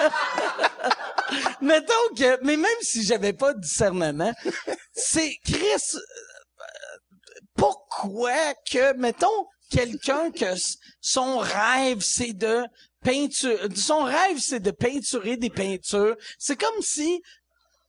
[1.64, 4.32] mettons que, mais même si j'avais pas de discernement,
[4.92, 5.98] c'est Chris, euh,
[7.56, 8.32] pourquoi
[8.70, 10.46] que, mettons, quelqu'un que
[11.00, 12.62] son rêve, c'est de
[13.04, 16.16] peinture, son rêve, c'est de peinturer des peintures.
[16.38, 17.22] C'est comme si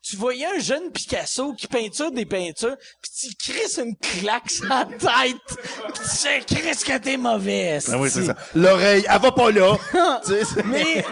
[0.02, 4.66] tu voyais un jeune Picasso qui peinture des peintures, puis tu crisses une claque sur
[4.70, 7.80] la tête, pis tu sais, Chris que t'es mauvais.
[7.90, 8.36] Ah oui, c'est ça.
[8.56, 9.78] L'oreille, elle va pas là.
[10.26, 11.04] tu sais, c'est- Mais,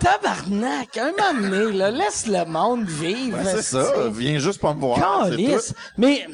[0.00, 3.38] tabarnak, un moment donné, là, laisse le monde vivre.
[3.38, 4.08] Ouais, c'est ça.
[4.10, 5.28] Viens juste pas me voir.
[5.28, 5.72] Calisse.
[5.96, 6.26] Mais,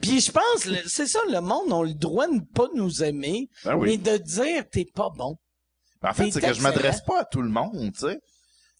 [0.00, 3.48] puis je pense, c'est ça, le monde a le droit de ne pas nous aimer,
[3.64, 3.88] Ben oui.
[3.90, 5.36] mais de dire t'es pas bon.
[6.02, 8.18] En fait, c'est que je m'adresse pas à tout le monde, tu sais.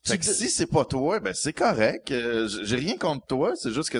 [0.04, 2.10] Fait que si c'est pas toi, ben c'est correct.
[2.12, 3.98] Euh, J'ai rien contre toi, c'est juste que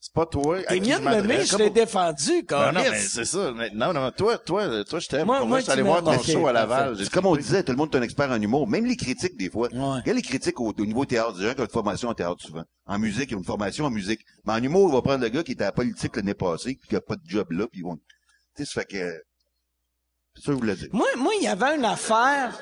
[0.00, 0.62] c'est pas toi.
[0.68, 1.50] T'es mieux je de m'aimer, m'adresse.
[1.50, 3.52] je l'ai défendu, Non, non, mais c'est ça.
[3.56, 5.26] Mais non, non, toi, toi, toi, je t'aime.
[5.26, 6.96] Moi- moi, je suis allé voir ton show à Laval.
[7.10, 8.68] comme on disait, tout le monde est un expert en humour.
[8.68, 9.68] Même les critiques, des fois.
[9.72, 9.78] Ouais.
[9.78, 11.36] Regarde les critiques au, au niveau théâtre.
[11.38, 12.64] Des gens qui ont une formation en théâtre, souvent.
[12.86, 14.20] En musique, ils ont une formation en musique.
[14.44, 16.78] Mais en humour, il va prendre le gars qui était à la politique l'année passée,
[16.80, 17.96] puis qui a pas de job là, puis ils vont...
[17.96, 18.02] Tu
[18.56, 19.22] sais, ça fait que...
[20.36, 20.88] C'est ça que je voulais dire.
[20.92, 22.56] Moi, moi, il y avait une affaire,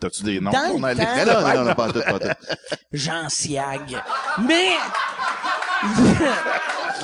[0.00, 1.04] T'as-tu des noms Dans qu'on le allait?
[1.04, 2.28] temps- Mais non, non, non, non, pas tout, pas tout.
[2.92, 4.00] Jean Siag.
[4.46, 4.68] Mais,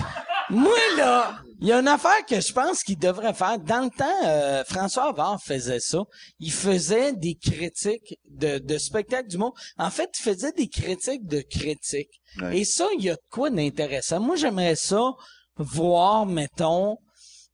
[0.50, 3.58] moi, là, il y a une affaire que je pense qu'il devrait faire.
[3.60, 6.00] Dans le temps, euh, François Havard faisait ça.
[6.40, 9.54] Il faisait des critiques de, de spectacles du monde.
[9.78, 12.22] En fait, il faisait des critiques de critiques.
[12.42, 12.60] Ouais.
[12.60, 14.20] Et ça, il y a de quoi d'intéressant.
[14.20, 15.14] Moi, j'aimerais ça
[15.58, 16.98] voir, mettons,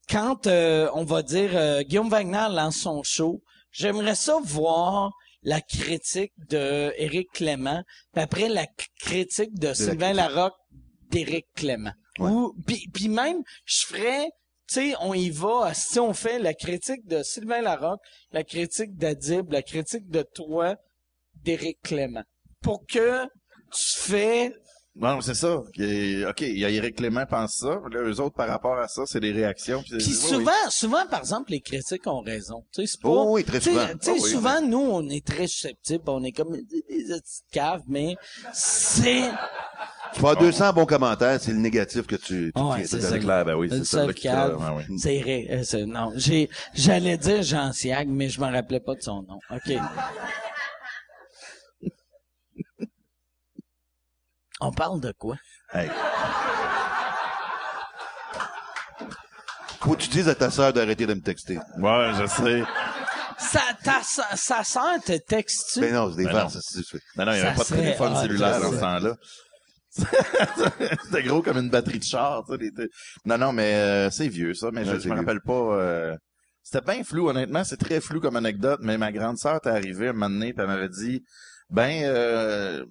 [0.10, 3.42] quand euh, on va dire euh, Guillaume Wagner lance son show,
[3.72, 5.12] j'aimerais ça voir
[5.44, 7.84] la critique de Éric Clément,
[8.14, 8.68] puis après la
[9.00, 10.58] critique de, Sylvain Larocque
[11.10, 11.94] d'Éric Clément.
[12.20, 14.30] Ou puis même je ferais
[14.72, 18.00] tu sais, on y va, si on fait la critique de Sylvain Larocque,
[18.32, 20.78] la critique d'Adib, la critique de toi,
[21.44, 22.24] d'Éric Clément.
[22.62, 24.54] Pour que tu fais
[25.02, 25.56] Non, c'est ça.
[25.56, 27.82] OK, il y a Eric Clément pense ça.
[27.92, 29.82] Là, eux autres, par rapport à ça, c'est des réactions.
[29.82, 30.70] Puis, souvent, oui.
[30.70, 32.64] souvent, par exemple, les critiques ont raison.
[32.72, 33.10] Tu sais, c'est pas.
[33.10, 33.88] Oh oui, très souvent.
[33.88, 37.46] Tu sais, Oh oui, souvent, nous, on est très susceptibles, on est comme des, petites
[37.52, 38.16] caves, mais
[38.54, 39.24] c'est.
[40.14, 42.52] Tu avoir 200 bons commentaires, c'est le négatif que tu...
[42.54, 44.14] tu Ouais, c'est clair, ben oui, Le c'est ça.
[44.14, 44.60] cave.
[44.98, 45.48] C'est vrai.
[45.50, 49.24] euh, c'est- non, j'ai, j'allais dire Jean Siag, mais je me rappelais pas de son
[49.24, 49.40] nom.
[49.50, 49.72] OK.
[54.62, 55.36] On parle de quoi?
[55.74, 55.90] Hey.
[59.82, 61.58] Faut que tu dises à ta sœur d'arrêter de me texter.
[61.78, 62.64] Ouais, je sais.
[63.40, 65.80] Sa, ta, sa, sa sœur te texte-tu?
[65.80, 66.82] Mais non, c'est des Ben farces, non.
[67.18, 69.16] Non, non, il n'y avait Ça pas de serait téléphone hot, cellulaire dans ce temps-là.
[71.04, 72.44] C'était gros comme une batterie de char.
[72.48, 72.88] tu sais, les-
[73.26, 74.70] Non, non, mais euh, c'est vieux, ça.
[74.72, 75.22] Mais je, Ouais, je c'est me vieux.
[75.22, 75.54] rappelle pas...
[75.54, 76.16] euh,
[76.62, 77.64] C'était bien flou, honnêtement.
[77.64, 78.80] C'est très flou comme anecdote.
[78.84, 81.24] Mais ma grande sœur est arrivée un moment donné, puis elle m'avait dit...
[81.74, 82.84] Ben, euh,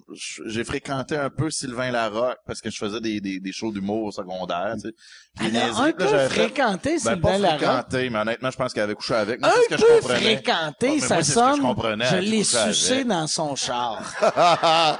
[0.47, 4.05] j'ai fréquenté un peu Sylvain Larocque parce que je faisais des, des, des shows d'humour
[4.05, 4.73] au secondaire.
[4.73, 4.93] Tu sais.
[5.37, 7.59] Puis Elle a niaiserie, un là, peu j'avais fait- fréquenté Ben, Sylvain pas Larocque.
[7.59, 9.39] fréquenté, mais honnêtement, je pense qu'elle avait couché avec.
[9.39, 10.19] Moi, Un ce que je peu comprenais.
[10.19, 11.61] fréquenté, ça moi, c'est ce que je sonne.
[11.61, 12.73] comprenais, Je l'ai avec.
[12.73, 14.01] sucé dans son char.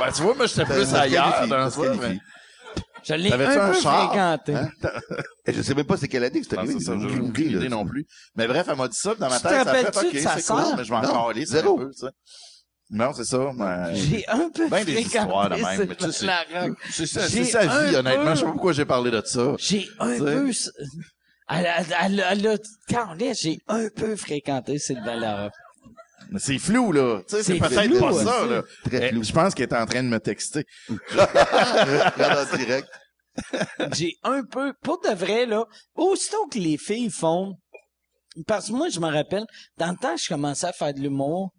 [0.00, 2.18] Ben, tu vois, moi, j'étais plus ailleurs dans ça mais-
[3.04, 4.08] Je l'ai T'avais-tu un un peu char?
[4.10, 4.54] fréquenté.
[4.56, 4.68] Hein?
[5.46, 6.80] Et je sais même pas c'est quelle année que c'est arrivé.
[6.80, 8.06] ça, j'ai aucune idée non plus.
[8.34, 10.12] Mais bref, elle m'a dit ça, dans ma Tu te tête, ça fait, rappelles-tu OK,
[10.14, 10.76] de sa c'est cool, sœur?
[10.76, 11.80] mais je c'est un zéro.
[12.90, 13.50] Non, c'est ça.
[13.54, 16.78] mais- J'ai un peu Ben des fréquenté histoires de même, mais tu sais, c'est- Larocque.
[16.90, 18.24] C'est sa, J'ai c'est sa vie, honnêtement.
[18.24, 19.54] peu- Je sais pas pourquoi j'ai parlé de ça.
[19.58, 20.50] J'ai un peu...
[21.52, 22.56] Elle a, elle a, elle a-
[22.88, 25.52] quand on est, j'ai un peu fréquenté Sylvain Larocque.
[26.32, 27.20] Mais c'est flou, là.
[27.28, 28.62] Tu sais, c'est C'est peut-être flou, pas ouais, ça, là.
[28.84, 29.22] très Eh, flou.
[29.24, 30.64] Je pense qu'elle est en train de me texter.
[31.16, 32.88] En direct.
[33.94, 35.64] J'ai un peu, pour de vrai, là,
[35.94, 37.54] aussitôt que les filles font,
[38.46, 39.44] parce que moi, je me rappelle,
[39.76, 41.50] dans le temps, que je commençais à faire de l'humour,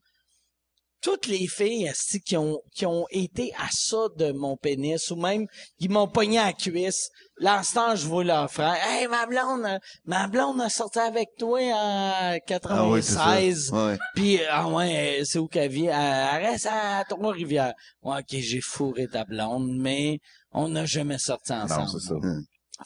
[1.01, 1.91] toutes les filles,
[2.25, 5.47] qui ont, qui ont été à ça de mon pénis, ou même,
[5.79, 10.27] qui m'ont pogné à la cuisse, l'instant, je vois leur frère, hey, ma blonde, ma
[10.27, 13.01] blonde a sorti avec toi en Ah oui.
[13.01, 13.73] 96.
[14.15, 15.87] Puis, ah ouais, c'est où qu'elle vit?
[15.87, 17.73] Elle, reste à Trois-Rivières.
[18.03, 20.19] Ouais, ok, j'ai fourré ta blonde, mais
[20.51, 21.81] on n'a jamais sorti ensemble.
[21.81, 22.15] Non, c'est ça.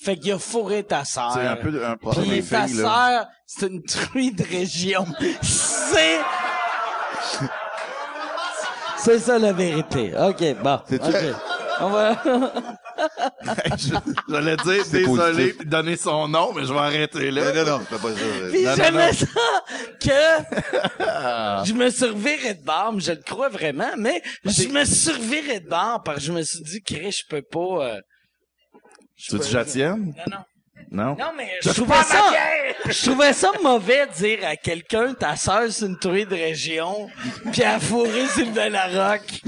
[0.01, 1.32] Fait qu'il a fourré ta sœur.
[1.34, 5.05] C'est un peu un problème Puis ta sœur, c'est une truie de région.
[5.41, 6.20] c'est...
[9.06, 10.12] C'est ça la vérité.
[10.18, 10.80] OK, bon.
[10.89, 11.36] C'est-tu- OK.
[11.82, 12.22] On va...
[13.78, 13.93] Je-
[14.30, 17.51] J'allais dire C'est désolé puis donner son nom, mais je vais arrêter là.
[17.53, 18.49] Non, non, non, c'est pas ça.
[18.51, 19.26] Puis j'aimais ça
[19.99, 24.80] que je me reviré de bord, mais je le crois vraiment, mais je me
[25.14, 27.60] reviré de bord parce que je me suis dit, Chris, je peux pas...
[27.89, 27.99] euh,
[29.18, 30.14] je Tu veux que je la tienne?
[30.18, 30.43] Non, non.
[30.96, 31.16] Non?
[31.20, 32.32] Non, mais je trouvais ça,
[32.86, 37.10] je trouvais ça mauvais de dire à quelqu'un, ta sœur, c'est une truie de région,
[37.52, 39.41] puis à fourrer Sylvain Larocque,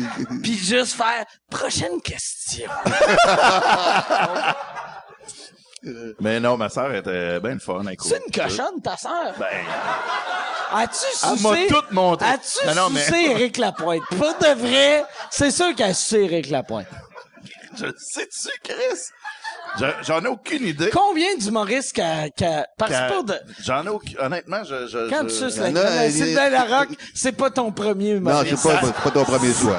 [0.44, 2.68] puis juste faire, prochaine question.
[6.20, 7.82] Mais non, ma sœur était bien fun.
[7.88, 8.20] elle C'est cool.
[8.26, 9.34] une cochonne, ta sœur?
[9.40, 9.48] Ben,
[10.74, 11.68] As-tu Elle m'a sucé?
[11.70, 12.28] tout montré.
[12.28, 14.04] As-tu Non, non, mais- sucé Éric Lapointe?
[14.20, 16.88] Pas de vrai, c'est sûr qu'elle a sucé Éric Lapointe.
[17.78, 19.00] je le sais-tu, Chris?
[19.80, 20.90] Je- J'en ai aucune idée.
[20.92, 24.18] Combien d'humoristes qu'a, qu'a, parce que Qu'à- pour de, J'en ai aucune...
[24.20, 24.88] Honnêtement, je...
[24.88, 27.50] je quand je- tu suces la en a, crème, elle est- Sylvain Larocque, c'est pas
[27.52, 28.58] ton premier Non, humoriste.
[28.58, 29.78] c'est pas, c'est pas ton premier choix.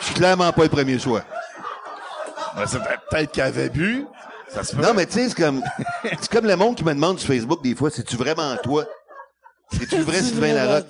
[0.00, 1.22] Je suis clairement pas le premier choix.
[2.56, 4.04] Ben, c'est peut- peut-être qu'elle avait bu.
[4.48, 4.82] Ça se peut.
[4.82, 5.62] Non, mais tu sais, c'est comme,
[6.02, 8.84] c'est comme le monde qui me demande sur Facebook des fois, c'est-tu vraiment toi?
[9.78, 10.86] C'est-tu le vrai C'est Sylvain vraiment Larocque?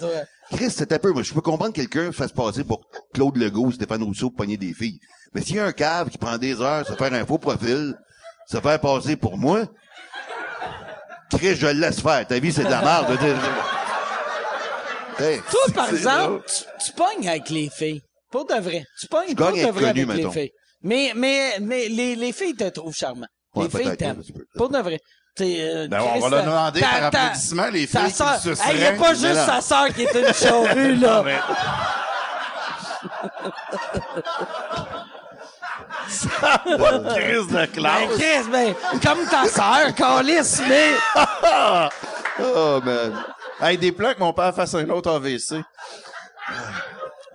[0.52, 2.80] Chris, c'est un peu, moi, je peux comprendre que quelqu'un fasse passer pour
[3.12, 4.98] Claude Legault, Stéphane Rousseau pour pogner des filles.
[5.34, 7.94] Mais s'il y a un cave qui prend des heures, se faire un faux profil,
[8.50, 9.64] se faire passer pour moi,
[11.30, 12.26] Chris, je le laisse faire.
[12.26, 13.18] Ta vie, c'est de la merde.
[15.18, 18.00] Hey, Toi, par exemple, tu, tu pognes avec les filles.
[18.30, 18.84] Pour de vrai.
[19.00, 20.28] Tu pognes pour de vrai connu, avec mettons.
[20.28, 20.50] les filles.
[20.82, 23.26] Mais, mais, mais les, les filles te trouvent charmant.
[23.54, 24.22] Ouais, les filles t'aiment.
[24.56, 24.98] Pour de vrai.
[25.36, 28.36] T'es, euh, Ben, on va leur ta- demander par applaudissement les filles sœur.
[28.40, 31.22] qui se Hey, y a pas juste sa sœur qui est une charrue, là.
[31.24, 31.38] Mais-
[36.10, 38.08] Chris de Ben, classe.
[38.16, 40.92] Chris, ben, comme ta sœur, Calice, mais...
[42.42, 43.12] Oh, man.
[43.60, 45.62] Hey, des plans que mon père fasse un autre AVC.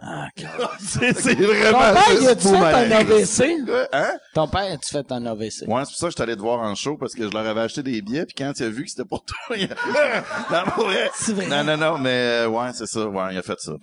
[0.07, 0.27] Ah,
[0.79, 2.91] c'est c'est Ton vraiment père, il juste a-tu fait un.
[2.91, 3.89] AVC?
[3.91, 4.11] Hein?
[4.35, 5.63] Ton père, a-tu fait un AVC?
[5.67, 7.33] Ouais, c'est pour ça que je suis allé te voir en show parce que je
[7.33, 9.63] leur avais acheté des billets puis quand il a vu que c'était pour toi, il
[9.71, 9.75] a...
[10.51, 11.09] non, vrai.
[11.15, 11.47] C'est vrai?
[11.47, 13.07] Non, non, non, mais euh, ouais, c'est ça.
[13.07, 13.73] Ouais, il a fait ça.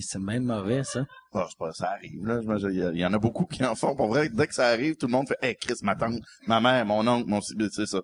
[0.00, 1.00] C'est même mauvais, ça.
[1.34, 2.40] Ah, c'est pas, ça arrive, là.
[2.58, 3.96] Je- Il y, a- il y en a beaucoup qui en font.
[3.96, 6.60] Pour vrai, dès que ça arrive, tout le monde fait, hey, Chris, ma tante, ma
[6.60, 8.00] mère, mon oncle, mon cible, c'est ça.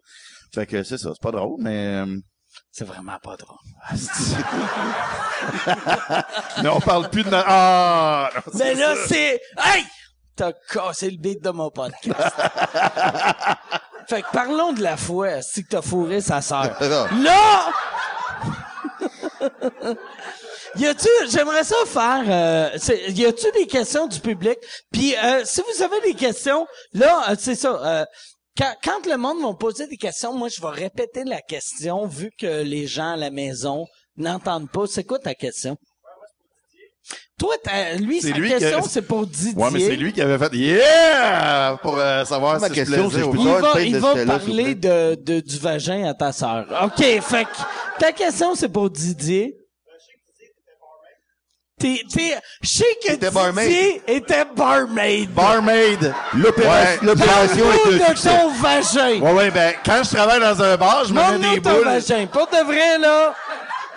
[0.52, 2.16] Fait que c'est ça, c'est pas drôle, mais, euh,
[2.70, 3.58] C'est vraiment pas drôle.
[6.62, 9.40] mais on parle plus de, no- ah, non, Mais là, c'est...
[9.58, 9.84] Hey!
[10.36, 12.36] T'as cassé le beat de mon podcast.
[14.08, 16.76] fait que parlons de la fois, si que t'as fourré sa sœur.
[16.80, 17.72] Là!
[20.76, 22.78] y a-tu, j'aimerais ça faire, euh,
[23.08, 24.58] y a-tu des questions du public?
[24.92, 28.04] Puis, euh, si vous avez des questions, là, euh, c'est ça, euh,
[28.58, 32.06] quand, quand le monde va me poser des questions, moi, je vais répéter la question,
[32.06, 33.86] vu que les gens à la maison
[34.16, 34.86] n'entendent pas.
[34.86, 35.76] C'est quoi ta question?
[37.38, 37.54] Toi,
[37.98, 39.54] lui, C'est sa lui a- question, c'est pour Didier.
[39.54, 43.20] Ouais, mais c'est lui qui avait fait yeah pour euh, savoir Ma si question, je
[43.20, 46.66] Il va, il va parler de, de, du vagin à ta sœur.
[46.84, 49.56] OK, fait que ta question, c'est pour Didier.
[51.78, 54.00] T'es, t'es, je sais que Était barmaid.
[54.08, 55.30] Était barmaid.
[55.30, 56.12] Barmaid.
[56.34, 56.98] L'opération, Ouais.
[57.02, 59.20] l'opération est un de ton vagin.
[59.20, 61.84] Ouais, ouais, ben, quand je travaille dans un bar, je me mets des ton boules.
[61.84, 62.26] vagin.
[62.26, 63.32] Pour de vrai, là.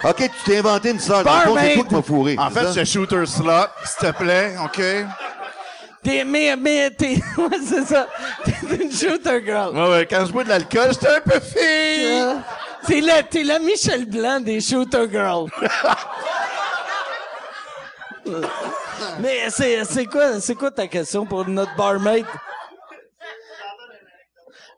[0.03, 1.73] OK, tu t'es inventé une c'est Barmaid.
[1.75, 2.35] toi qui m'as fourré.
[2.37, 3.51] En c'est fait, je shooter slot,
[3.83, 4.81] s'il te plaît, OK?
[6.03, 8.07] T'es, mais, mais, t'es, ouais, c'est ça.
[8.43, 9.75] T'es une shooter girl.
[9.75, 12.05] Ouais, ouais, quand je bois de l'alcool, j'étais un peu fille.
[12.05, 12.33] Euh,
[12.87, 15.49] T'es la, t'es la Michel Blanc des shooter girls.
[19.19, 22.25] Mais c'est, c'est quoi, c'est quoi ta question pour notre barmaid?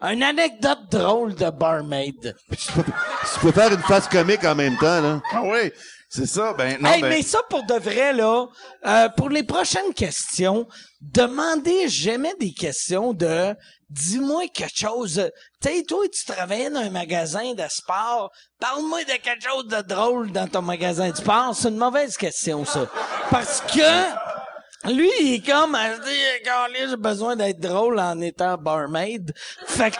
[0.02, 2.36] Une anecdote drôle de barmaid.
[2.52, 5.22] Tu peux, tu peux faire une face comique en même temps, là.
[5.32, 5.72] Ah oui,
[6.10, 6.54] c'est ça.
[6.54, 8.48] Ben non, hey, ben, mais ça pour de vrai, là,
[8.86, 10.68] euh, pour les prochaines questions,
[11.00, 13.56] demandez jamais des questions de
[13.94, 15.32] dis-moi quelque chose.
[15.62, 18.32] Tu toi, tu travaillais dans un magasin de sport.
[18.60, 21.56] Parle-moi de quelque chose de drôle dans ton magasin de sport.
[21.56, 22.88] C'est une mauvaise question, ça.
[23.30, 29.32] Parce que lui, il est comme, dit, Calais, j'ai besoin d'être drôle en étant barmaid.
[29.68, 29.98] Fait que,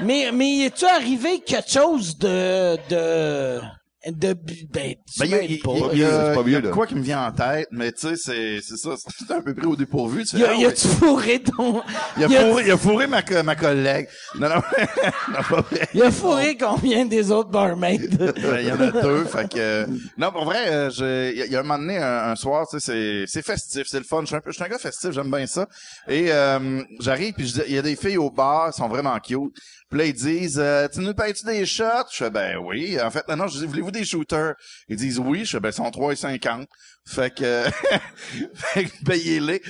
[0.00, 3.60] mais, mais es-tu arrivé quelque chose de, de,
[4.06, 5.70] de, ben, tu Ben, il y a, il y pas.
[5.72, 7.92] a- il y a- pas il y a quoi qui me vient en tête, mais
[7.92, 10.24] tu sais, c'est, c'est ça, c'est un peu pris au dépourvu.
[10.24, 10.66] Tu Y a, ah y ouais.
[10.72, 11.82] a-tu fourré ton...
[12.16, 14.08] Il a, y a- fourré, il a fourré ma, ma collègue.
[14.38, 14.54] Non, non,
[15.28, 15.88] non, pas vrai.
[15.92, 17.98] y a fourré combien des autres barmaids?
[18.18, 19.58] Ben, Il y en a deux, fait que...
[19.58, 19.86] euh,
[20.16, 22.36] Non, pour vrai, euh, il y, a- il y a un moment donné, un, un
[22.36, 24.20] soir, tu sais, c'est, c'est festif, c'est le fun.
[24.22, 25.66] Je suis un peu, je suis un gars festif, j'aime bien ça.
[26.08, 29.52] Et euh, j'arrive, puis il y a des filles au bar, elles sont vraiment cute.
[29.90, 32.06] Puis là, ils disent, euh, tu nous payes-tu des shots?
[32.12, 33.00] Je fais, ben oui.
[33.00, 34.54] En fait, non, je dis, voulez-vous des shooters?
[34.88, 35.44] Ils disent oui.
[35.44, 36.66] Je fais, ben, ils sont 3,50.
[37.06, 37.64] Fait que,
[38.54, 39.60] fait que payez-les.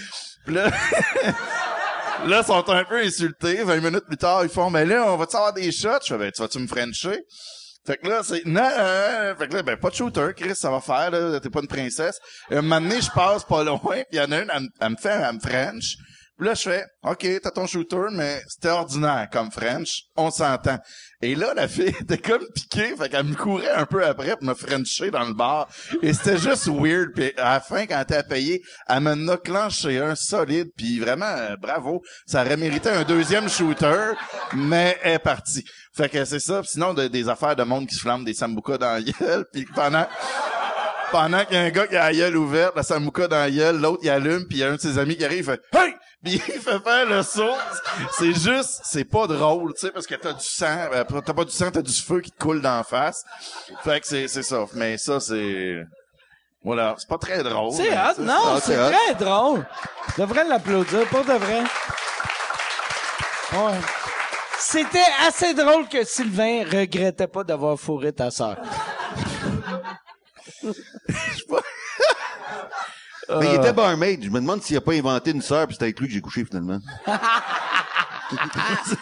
[0.44, 0.70] Puis là,
[2.26, 3.64] là, ils sont un peu insultés.
[3.64, 6.00] 20 minutes plus tard, ils font, mais là, on va-tu avoir des shots?
[6.02, 7.24] Je fais, ben, tu vas-tu me frencher?
[7.86, 8.68] Fait que là, c'est, non,
[9.38, 11.66] fait que là, ben, pas de shooter, Chris, ça va faire, là, t'es pas une
[11.66, 12.18] princesse.
[12.50, 14.90] Et un moment donné, je passe pas loin, puis il y en a une, elle
[14.90, 15.96] me fait, elle me French.
[16.40, 20.04] Là, je fais, OK, t'as ton shooter, mais c'était ordinaire comme French.
[20.16, 20.78] On s'entend.
[21.20, 24.44] Et là, la fille était comme piquée, fait qu'elle me courait un peu après pour
[24.44, 25.68] me Frencher dans le bar.
[26.02, 27.12] Et c'était juste weird.
[27.14, 30.68] Puis à la fin, quand elle a payé, elle m'en a clenché un solide.
[30.76, 32.02] Puis vraiment, euh, bravo.
[32.26, 34.12] Ça aurait mérité un deuxième shooter,
[34.54, 35.64] mais elle est partie.
[35.94, 36.60] Fait que c'est ça.
[36.60, 39.44] Puis Sinon, de- des affaires de monde qui se flamment des sambucas dans la gueule.
[39.52, 40.06] Puis pendant...
[41.12, 43.50] Pendant qu'il y a un gars qui a la gueule ouverte, la sambuca dans la
[43.50, 45.44] gueule, l'autre il allume, puis il y a un de ses amis qui arrive, il
[45.44, 47.56] fait «Hey!» Puis il fait faire le saut.
[48.12, 51.44] C'est juste, c'est pas drôle, tu sais, parce que t'as du sang, euh, t'as pas
[51.44, 53.24] du sang, t'as du feu qui te coule d'en face.
[53.82, 54.66] Fait que c'est, c'est ça.
[54.74, 55.82] Mais ça, c'est...
[56.62, 57.72] Voilà, c'est pas très drôle.
[57.72, 59.66] C'est hot, non, ah, c'est très drôle.
[60.14, 61.62] Je devrais l'applaudir, pour de vrai.
[63.52, 63.80] Ouais.
[64.58, 68.58] C'était assez drôle que Sylvain regrettait pas d'avoir fourré ta sœur.
[73.38, 74.22] Mais il était barmaid.
[74.24, 76.20] Je me demande s'il a pas inventé une sœur, puis c'était avec lui que j'ai
[76.20, 76.78] couché finalement.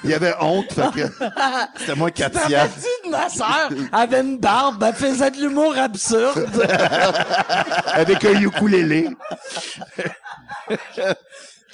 [0.04, 1.06] il avait honte, fait que...
[1.78, 2.66] C'était moi, T'avais Katia.
[2.68, 6.48] dit de ma sœur, avait une barbe, elle faisait de l'humour absurde.
[7.92, 9.08] avec un ukulélé.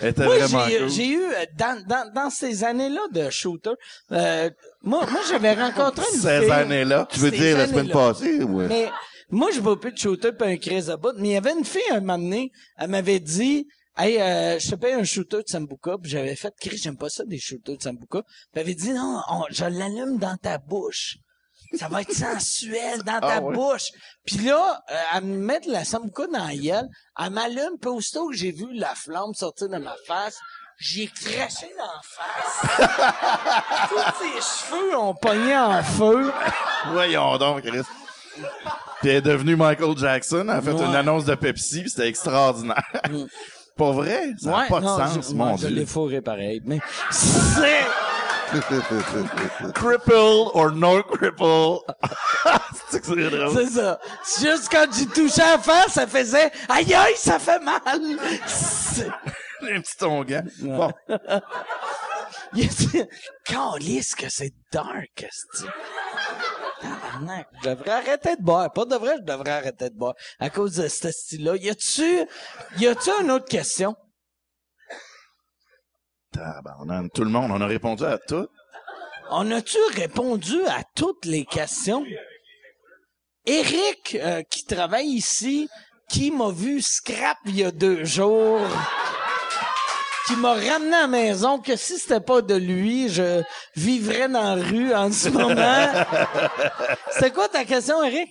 [0.00, 0.88] Elle était Moi, vraiment j'ai, cool.
[0.90, 3.70] j'ai eu, euh, dans, dans, dans ces années-là de shooter,
[4.10, 4.50] euh,
[4.82, 6.50] moi, moi, j'avais rencontré une Ces fille.
[6.50, 7.06] années-là.
[7.10, 7.94] Tu veux Ces dire la semaine années-là.
[8.12, 8.42] passée?
[8.42, 8.66] Ouais.
[8.68, 8.90] Mais
[9.34, 11.12] moi, je vois plus de shooter puis un crise à bout.
[11.16, 13.66] Mais il y avait une fille, un moment donné, elle m'avait dit,
[13.96, 15.96] hey, euh, je te paye un shooter de Sambuca.
[16.00, 18.22] Puis j'avais fait, Chris, j'aime pas ça, des shooters de Sambuca.
[18.22, 21.16] Puis elle avait dit, non, on- je l'allume dans ta bouche.
[21.78, 23.54] Ça va être sensuel dans ta Ah ouais.
[23.54, 23.88] bouche.
[24.24, 26.88] Puis là, euh, elle me met de la Sambuca dans la gueule.
[27.20, 27.78] Elle m'allume.
[27.80, 30.38] Puis aussitôt que j'ai vu la flamme sortir de ma face,
[30.78, 33.88] j'ai craché dans la face.
[33.88, 36.32] Tous ses cheveux ont pogné en feu.
[36.92, 37.82] Voyons donc, Chris.
[39.00, 40.84] Puis elle est devenue Michael Jackson, elle a fait Ouais.
[40.84, 42.82] une annonce de Pepsi, puis c'était extraordinaire.
[43.76, 45.76] Pour vrai, ça n'a Ouais, pas de sens, je, mon moi, je Dieu.
[45.76, 46.60] l'ai fourré pareil.
[46.64, 46.78] Mais
[47.10, 47.84] c'est...
[49.74, 50.12] Cripple
[50.54, 51.80] or no cripple.
[52.90, 53.04] c'est
[53.70, 53.98] ça.
[54.40, 58.00] Juste quand j'ai touché à la face, ça faisait aïe aïe, ça fait mal.
[58.46, 59.08] C'est-
[59.62, 60.44] Un petit tongan.
[60.60, 60.92] Bon,
[63.44, 65.26] Calisse que c'est dark,
[66.84, 68.72] Tabarnak, Je devrais arrêter de boire.
[68.72, 70.14] Pas de vrai, je devrais arrêter de boire.
[70.38, 71.56] À cause de ce style-là.
[71.56, 72.26] Y a-tu,
[72.78, 73.96] y a-tu une autre question?
[76.32, 78.48] tabarnak, tout le monde, on a répondu à tout.
[79.30, 82.04] On a-tu répondu à toutes les questions?
[83.46, 85.68] Eric, euh, qui travaille ici,
[86.08, 88.60] qui m'a vu scrap il y a deux jours,
[90.26, 93.42] qui m'a ramené à la maison, que si c'était pas de lui, je
[93.76, 95.88] vivrais dans la rue en ce moment.
[97.12, 98.30] C'était quoi ta question, Eric?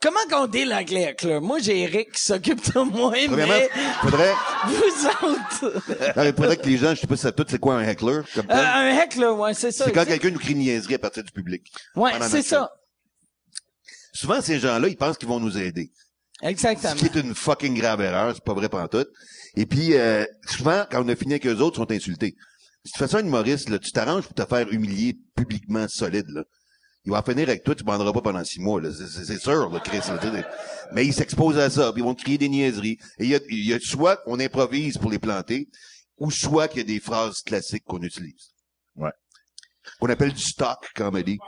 [0.00, 1.40] Comment qu'on dit la clé à clé?
[1.40, 3.70] Moi, j'ai Eric qui s'occupe de moi, Premièrement, mais
[4.02, 4.34] faudrait,
[4.66, 5.82] vous autres...
[6.16, 7.82] non, mais faudrait que les gens, je sais pas si ça tout, c'est quoi un
[7.88, 9.86] heckler, comme Euh, un heckler, ouais, c'est ça.
[9.86, 11.72] c'est quand quelqu'un nous crie niaiserie à partir du public.
[11.96, 12.70] Ouais, c'est ça.
[14.12, 15.90] Souvent, ces gens-là, ils pensent qu'ils vont nous aider.
[16.44, 16.94] Ce Exactement.
[16.94, 19.08] qui est une fucking grave erreur, c'est pas vrai pantoute.
[19.56, 22.34] Et puis, euh, souvent, quand on a fini avec eux autres, ils sont insultés.
[22.84, 25.86] Si tu fais ça à un humoriste, là, tu t'arranges pour te faire humilier publiquement
[25.88, 26.44] solide, là.
[27.06, 28.90] Il va en finir avec toi, tu banderas pas pendant six mois, là.
[28.92, 29.98] C'est- C'est c'est sûr, là, Chris.
[30.06, 30.42] là.
[30.92, 32.98] Mais ils s'exposent à ça, puis ils vont te crier des niaiseries.
[33.18, 35.68] Et il y a, il y a soit qu'on improvise pour les planter,
[36.18, 38.52] ou soit qu'il y a des phrases classiques qu'on utilise.
[38.96, 39.10] Ouais.
[40.00, 41.38] Qu'on appelle du stock comedy.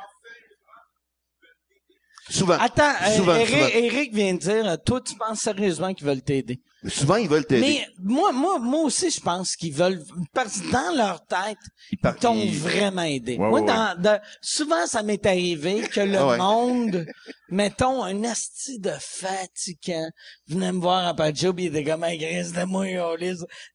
[2.28, 2.54] Souvent.
[2.58, 3.66] Attends, euh, Eric, souvent.
[3.72, 6.60] Eric vient de dire, euh, toi, tu penses sérieusement qu'ils veulent t'aider.
[6.88, 7.62] Souvent, ils veulent t'aider.
[7.66, 10.02] Mais moi, moi, moi aussi, je pense qu'ils veulent,
[10.32, 11.56] parce que dans leur tête,
[11.90, 13.32] ils t'ont ils- vraiment aidé.
[13.32, 16.36] Ouais, moi, ouais, dans, dans- souvent, ça m'est arrivé que le ouais.
[16.38, 17.06] monde,
[17.48, 20.08] mettons, un asti de fatigant,
[20.48, 22.86] venait me voir après le job, il était comme, hey, Chris, de moi,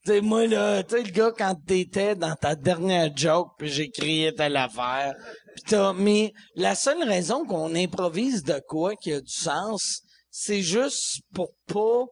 [0.06, 3.90] tu moi, là, tu sais, le gars, quand t'étais dans ta dernière joke, puis j'ai
[3.90, 9.22] crié telle affaire, pis t'as, mais la seule raison qu'on improvise de quoi qui a
[9.22, 12.06] du sens, c'est juste pour pas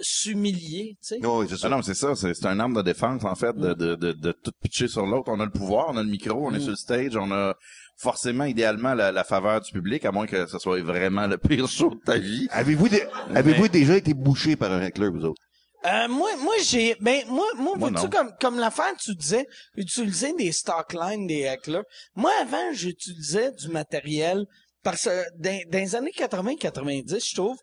[0.00, 1.26] s'humilier, tu sais.
[1.26, 1.66] Oui, c'est ça.
[1.66, 3.94] Ah non, mais c'est ça, c'est c'est un arme de défense, en fait, de, de,
[3.94, 5.30] de, de tout pitcher sur l'autre.
[5.32, 7.54] On a le pouvoir, on a le micro, on est sur le stage, on a
[7.98, 11.66] forcément, idéalement, la, la faveur du public, à moins que ce soit vraiment le pire
[11.68, 12.46] show de ta vie.
[12.50, 12.88] Avez-vous,
[13.34, 15.42] avez-vous déjà été bouché par un heckler, vous autres?
[15.86, 18.08] Euh, moi, moi, j'ai, ben, moi, moi, Moi, non.
[18.10, 21.84] comme, comme l'affaire, tu disais, utiliser des stocklines, des hecklers.
[22.14, 24.46] Moi, avant, j'utilisais du matériel,
[24.82, 27.56] parce que dans, dans les années 80-90, je trouve,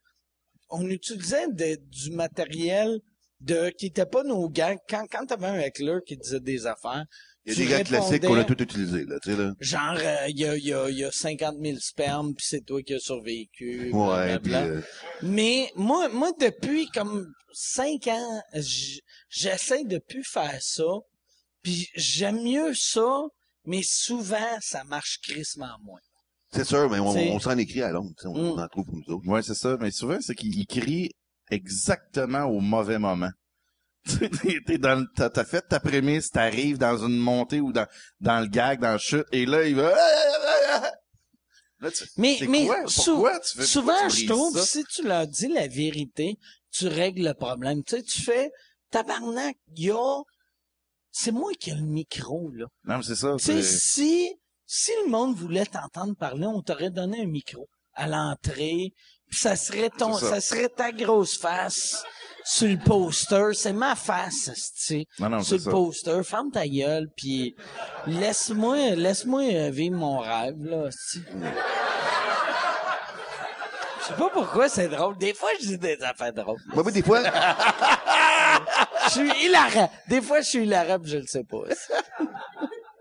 [0.70, 3.00] on utilisait de- du matériel
[3.42, 4.78] de, qui était pas nos gangs.
[4.88, 7.04] Quand, quand t'avais un heckler qui disait des affaires,
[7.46, 9.38] Il y a tu des gars classiques qu'on a répondais, tout utilisé, là, tu sais,
[9.38, 9.54] là.
[9.60, 12.46] Genre, euh, il y, a, il y, a, il y a 50 000 spermes, puis
[12.48, 13.92] c'est toi qui as survécu.
[13.92, 14.82] Ouais, euh,
[15.22, 20.84] Mais moi, moi depuis comme cinq ans, j- j'essaie de plus faire ça.
[21.62, 23.24] Puis j'aime mieux ça,
[23.66, 26.00] mais souvent ça marche crissement moins.
[26.52, 28.60] c'est sûr, mais on, on s'en écrit à l'ombre, tu sais, on Mm.
[28.60, 29.28] en trouve pour nous autres.
[29.28, 29.76] Ouais, c'est ça.
[29.82, 31.10] Mais souvent, c'est qu'il il crie
[31.52, 33.30] exactement au mauvais moment.
[34.66, 37.88] T'es- dans t'as, t'as fait ta prémisse, t'arrives dans une montée ou dans,
[38.20, 39.96] dans le gag, dans le chute, et là, il va...
[41.80, 42.88] Là, tu- Mais, mais quoi?
[42.88, 44.66] sou- tu fais, souvent tu je trouve ça?
[44.66, 46.38] si tu leur dis la vérité,
[46.72, 47.84] tu règles le problème.
[47.84, 48.52] Tu sais, tu fais
[48.90, 50.22] tabarnak, il y a
[51.12, 52.66] c'est moi qui ai le micro là.
[52.86, 53.36] Non, mais c'est ça.
[53.38, 54.34] Tu sais, si,
[54.66, 58.94] si le monde voulait t'entendre parler, on t'aurait donné un micro à l'entrée,
[59.30, 60.40] puis ça serait ton, ça.
[60.42, 62.04] serait ta grosse face
[62.46, 63.54] sur le poster.
[63.54, 64.52] C'est ma face,
[64.88, 65.72] tu Non, non, sur c'est le ça.
[65.72, 66.24] poster.
[66.24, 67.56] Ferme ta gueule, puis
[68.08, 70.90] laisse-moi, laisse-moi vivre mon rêve, là.
[74.00, 75.18] Je sais pas pourquoi c'est drôle.
[75.18, 76.60] Des fois, je dis des affaires drôles.
[76.74, 77.22] Moi, moi, des fois,
[79.06, 79.90] Je suis hilarant.
[80.10, 81.60] Des fois, je suis hilarant, puis je le sais pas.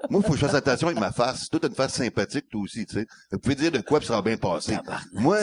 [0.09, 1.49] moi, faut que je fasse attention avec ma face.
[1.51, 3.07] Toi, t'as une face sympathique, toi aussi, tu sais.
[3.33, 4.79] Vous pouvez dire de quoi, puis ça va bien passer.
[5.13, 5.39] Moi,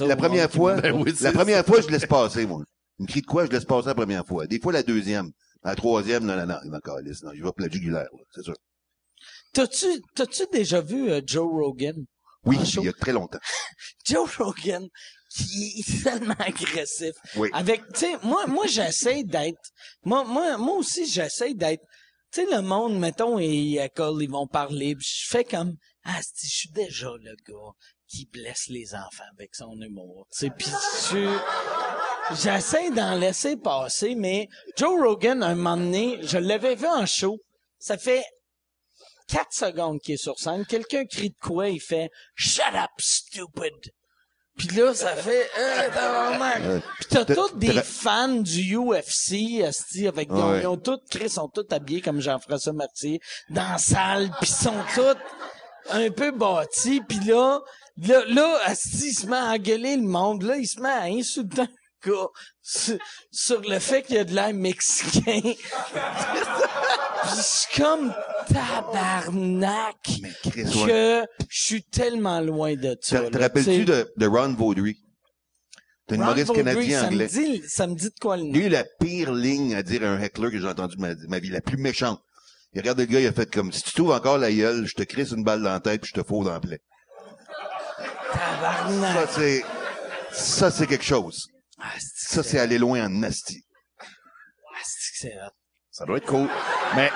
[0.00, 1.32] la, première qui fois, Ben oui, la ça.
[1.32, 2.62] première fois, je laisse passer, moi.
[2.98, 4.46] Il me crie de quoi, je laisse passer la première fois?
[4.46, 5.32] Des fois, la deuxième.
[5.62, 8.24] La troisième, non, non, non, il m'en calisse, non, je vais pour la jugulaire, là,
[8.32, 8.54] c'est sûr.
[9.52, 12.04] T'as-tu, t'as-tu déjà vu euh, Joe Rogan?
[12.44, 13.40] Oui, il y a très longtemps.
[14.06, 14.86] Joe Rogan,
[15.28, 17.14] qui est tellement agressif.
[17.36, 17.48] Oui.
[17.52, 19.70] Avec, tu sais, moi, moi, j'essaie d'être,
[20.04, 21.82] moi, moi, moi aussi, j'essaie d'être,
[22.32, 23.88] tu sais, le monde, mettons, et à
[24.20, 27.72] ils vont parler, puis je fais comme, ah, je suis déjà le gars
[28.06, 30.70] qui blesse les enfants avec son humour, tu sais, puis
[31.10, 31.38] je,
[32.34, 37.38] j'essaie d'en laisser passer, mais Joe Rogan, un moment donné, je l'avais vu en show,
[37.78, 38.24] ça fait
[39.28, 43.72] 4 secondes qu'il est sur scène, quelqu'un crie de quoi, il fait «Shut up, stupid!»
[44.56, 46.82] Puis là, ça fait euh, tabarnak.
[46.98, 50.60] Puis t'as tous des fans du UFC, esti, avec ils ont- Ouais.
[50.62, 53.20] ils ont tous, Chris, sont tous habillés comme Jean-François Martier,
[53.50, 55.16] dans la salle, puis sont tous
[55.90, 57.60] un peu bâtis, puis là,
[57.98, 61.02] là, là, esti, il se met à engueuler le monde, là, il se met à
[61.02, 61.64] insulter
[62.04, 62.28] gars
[62.62, 62.98] sur,
[63.30, 65.40] sur le fait qu'il y a de l'air mexicain.
[67.34, 68.14] Je suis comme
[68.52, 70.86] tabarnak Mais Chris, ouais.
[70.86, 73.20] que je suis tellement loin de ça.
[73.20, 74.96] Te te rappelles-tu de, de Ron Vaudry?
[76.08, 77.24] C'est un humoriste canadien ça anglais.
[77.24, 78.52] Me dit, ça me dit de quoi le nom?
[78.52, 81.50] Lui, la pire ligne à dire à un heckler que j'ai entendu ma, ma vie,
[81.50, 82.20] la plus méchante.
[82.74, 84.94] Il regarde le gars, il a fait comme, si tu trouves encore la gueule, je
[84.94, 86.80] te crisse une balle dans la tête puis je te fous dans le plaie.
[88.32, 89.28] Ça, Tabarnak.
[89.32, 89.64] c'est,
[90.32, 91.48] ça, c'est quelque chose.
[91.80, 93.64] Ah, Ça, c'est aller loin en nasty.
[94.00, 95.32] ah, c'est-.
[95.90, 96.48] Ça doit être cool.
[96.94, 97.10] Mais,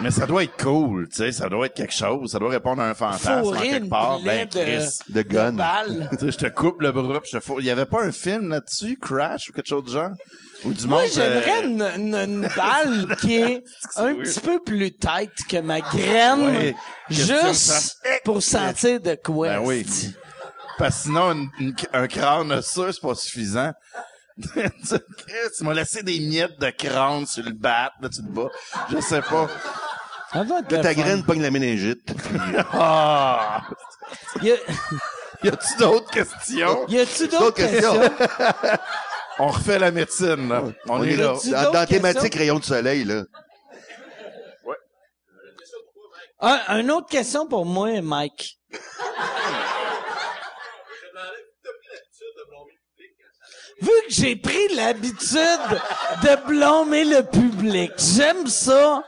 [0.00, 2.80] mais ça doit être cool, tu sais, ça doit être quelque chose, ça doit répondre
[2.82, 4.20] à un fantasme en quelque part.
[4.20, 4.88] Ben, de- Chris.
[5.08, 5.52] De gun.
[5.54, 6.08] Balle.
[6.18, 7.58] Tu sais, je te coupe le bras pis je te fous.
[7.60, 10.10] Il y avait pas un film là-dessus, Crash ou quelque chose de genre?
[10.64, 13.62] Ou du Moi, monde, j'aimerais euh, une, une, une balle qui est
[13.96, 14.22] un weird.
[14.22, 16.74] petit peu plus tight que ma graine, Ouais.
[17.10, 19.48] De juste pour sentir de quoi.
[19.48, 19.86] Ben oui.
[20.78, 23.72] Parce que sinon, une- une- un crâne osseux, c'est pas suffisant.
[24.36, 28.50] tu m'as laissé des miettes de crâne sur le bat, là, tu te bats.
[28.90, 29.48] Je sais pas.
[30.32, 31.00] Ça doit être Là, le ta fun.
[31.00, 32.12] graine pogne la méningite.
[32.72, 33.62] Ah!
[34.42, 34.56] Y a-
[35.42, 36.86] Y a-tu d'autres questions?
[36.88, 38.00] y a-tu d'autres D'autres questions?
[39.38, 40.62] On refait la médecine, là.
[40.88, 41.34] On, On est là.
[41.44, 43.22] Dans, dans la thématique rayon de soleil, là.
[46.40, 48.58] Un, une autre question pour moi, Mike.
[53.80, 55.80] Vu que j'ai pris l'habitude
[56.22, 59.04] de blâmer le public, j'aime ça.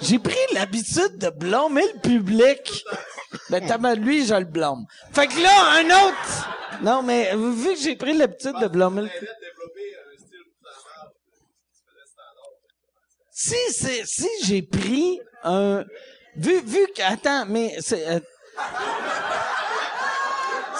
[0.00, 2.84] J'ai pris l'habitude de blâmer le public.
[3.50, 4.84] Ben, t'as lui, je le blâme.
[5.12, 6.48] Fait que là, un autre.
[6.82, 9.30] Non, mais vu que j'ai pris l'habitude de blâmer le public.
[13.30, 15.84] Si c'est, si j'ai pris un,
[16.36, 18.20] vu, vu que, attends, mais c'est, euh,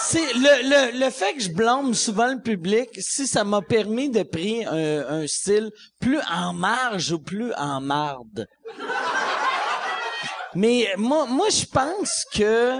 [0.03, 4.11] c'est le, le, le fait que je blâme souvent le public, si ça m'a permis
[4.11, 8.47] de prendre un, un style plus en marge ou plus en marde.
[10.55, 12.79] Mais moi, moi, je pense que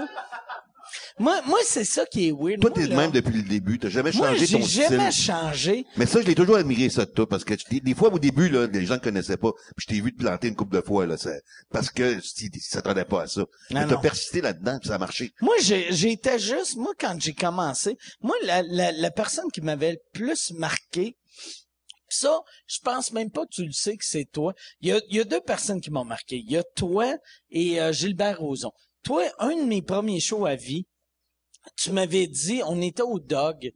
[1.19, 2.59] Moi, moi c'est ça qui est weird.
[2.59, 3.77] Toi, t'es le même depuis le début.
[3.77, 5.25] T'as jamais Moi, changé j'ai ton jamais style.
[5.25, 5.85] changé.
[5.97, 8.49] Mais ça, je l'ai toujours admiré, ça, de toi, parce que des, fois, au début,
[8.49, 9.51] là, les gens ne connaissaient pas.
[9.75, 11.15] Puis je t'ai vu te planter une couple de fois, là,
[11.71, 13.45] parce que si, s'attendaient pas à ça.
[13.71, 15.31] Mais t'as persisté là-dedans, puis ça a marché.
[15.41, 19.91] Moi, j'ai- j'étais juste, moi, quand j'ai commencé, moi, la, la, la personne qui m'avait
[19.93, 21.15] le plus marqué,
[22.09, 24.53] ça, je pense même pas que tu le sais que c'est toi.
[24.81, 26.37] Il y a, il y a deux personnes qui m'ont marqué.
[26.37, 27.15] Il y a toi
[27.49, 28.71] et euh, Gilbert Rozon.
[29.03, 30.85] Toi, un de mes premiers shows à vie,
[31.75, 33.71] tu m'avais dit, on était au Dog,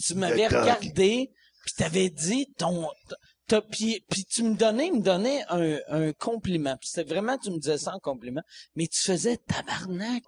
[0.00, 1.32] tu m'avais regardé,
[1.64, 2.88] puis t'avais dit ton...
[3.72, 6.76] Puis, puis tu me donnais, me donnait un, un compliment.
[6.76, 8.42] Puis c'était vraiment, tu me disais ça en compliment.
[8.76, 10.22] Mais tu faisais tabarnak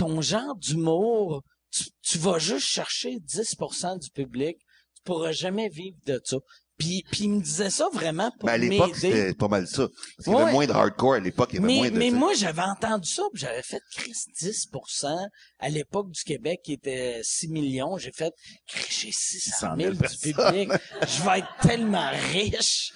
[0.00, 4.56] ton genre d'humour, tu, tu vas juste chercher 10% du public,
[4.94, 6.38] tu pourras jamais vivre de ça.
[6.80, 9.86] Puis, puis il me disait ça vraiment pour Mais à l'époque, c'était pas mal ça.
[10.16, 11.98] Parce qu'il y avait moins de hardcore à l'époque, il y avait Mais, moins de...
[11.98, 15.28] mais moi, j'avais entendu ça, puis j'avais fait Chris 10%
[15.58, 17.98] à l'époque du Québec qui était 6 millions.
[17.98, 18.32] J'ai fait
[18.66, 20.70] Chris, j'ai 600 000 du public.
[21.02, 22.94] Je vais être tellement riche.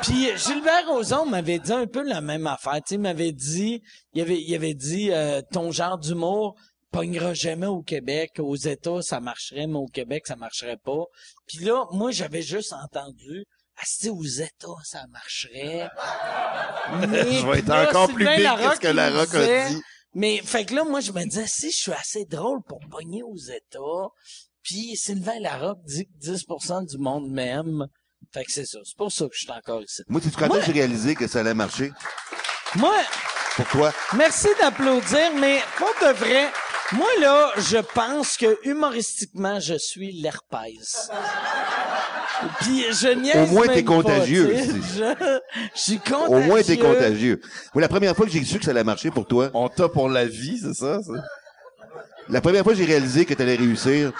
[0.00, 2.76] Puis Gilbert Rozon m'avait dit un peu la même affaire.
[2.76, 3.82] Tu sais, il m'avait dit,
[4.14, 6.56] il avait, il avait dit, euh, ton genre d'humour
[6.92, 8.32] pognera jamais au Québec.
[8.38, 11.04] Aux États, ça marcherait, mais au Québec, ça marcherait pas.
[11.46, 13.44] Puis là, moi, j'avais juste entendu,
[13.76, 15.88] ah, si aux États, ça marcherait.
[17.08, 19.82] Mais, Je vais être là, encore plus big que ce que me Larocque a dit.
[20.14, 23.22] Mais, fait que là, moi, je me disais, si je suis assez drôle pour pogner
[23.22, 24.08] aux États,
[24.62, 27.86] puis Sylvain Larocque dit que 10% du monde m'aime.
[28.32, 28.78] Fait que c'est ça.
[28.84, 30.02] C'est pour ça que je suis encore ici.
[30.08, 31.90] Moi, tu quand Moi- j'ai réalisé que ça allait marcher?
[32.76, 32.94] Moi,
[33.56, 33.92] Pour toi?
[34.16, 36.48] merci d'applaudir, mais pour de vrai,
[36.94, 41.10] moi, là, je pense que humoristiquement, je suis l'herpès.
[42.60, 44.54] Puis je niaise Au moins, t'es contagieux,
[44.96, 45.40] Je,
[45.74, 46.36] je suis contagieux.
[46.36, 47.40] Au moins, t'es contagieux.
[47.74, 49.88] Moi, la première fois que j'ai su que ça allait marcher pour toi, On t'a
[49.88, 51.02] pour la vie, c'est ça?
[51.02, 51.12] ça?
[52.28, 54.12] la première fois que j'ai réalisé que t'allais réussir,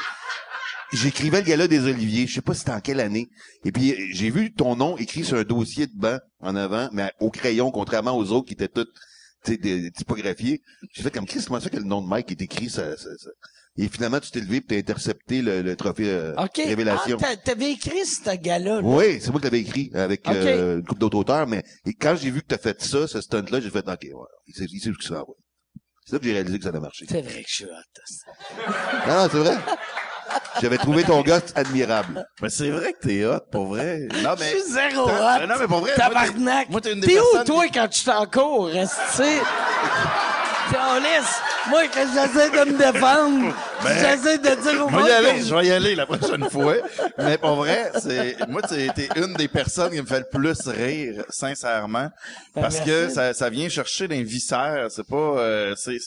[0.92, 3.28] j'écrivais le gala des Oliviers, je sais pas c'était en quelle année.
[3.64, 7.12] Et puis, j'ai vu ton nom écrit sur un dossier de banc en avant, mais
[7.20, 8.88] au crayon, contrairement aux autres qui étaient tous,
[9.46, 10.62] des typographiés.
[10.92, 13.08] J'ai fait comme, Chris, comment ça que le nom de Mike est écrit, ça, ça,
[13.18, 13.30] ça?
[13.78, 16.56] Et finalement, tu t'es levé et t'as intercepté le, le trophée euh, OK.
[16.56, 17.16] Révélation.
[17.22, 18.82] Ah, t'a- t'avais écrit ce gars-là.
[18.82, 18.86] là.
[18.86, 22.14] Oui, c'est moi qui l'avais écrit avec euh, une couple d'autres auteurs, mais et quand
[22.14, 24.10] j'ai vu que t'as fait ça, ce stunt-là, j'ai fait OK, ouais,
[24.46, 25.24] il sait, il sait où que ça va.
[26.04, 27.06] C'est là que j'ai réalisé que ça allait marcher.
[27.08, 27.68] C'est vrai que je suis hot.
[29.08, 29.56] Non, non, c'est vrai.
[30.60, 32.26] J'avais trouvé ton gars admirable.
[32.40, 34.00] Mais c'est vrai que t'es hot, pour vrai.
[34.22, 34.52] Non, mais...
[34.52, 35.46] Je suis zéro hot.
[35.48, 36.66] Non, mais pour vrai, Tabarnak.
[36.66, 38.66] t'es- moi, t'es une des T'es où, toi, qui- quand tu t'en cours?
[38.66, 39.38] Reste, tu sais?
[40.72, 41.40] Câlisse.
[41.70, 43.54] Moi, quand j'essaie de me défendre,
[43.84, 45.94] Ben, j'essaie de dire au Je monde vais y aller, que- je vais y aller
[45.94, 46.74] la prochaine fois.
[47.18, 50.66] Mais pour vrai, c'est, moi, t'es, t'es une des personnes qui me fait le plus
[50.68, 52.08] rire, sincèrement.
[52.54, 53.14] Parce Ben, que merci.
[53.14, 54.86] ça, ça vient chercher les viscères.
[54.90, 55.98] C'est pas, euh, c'est,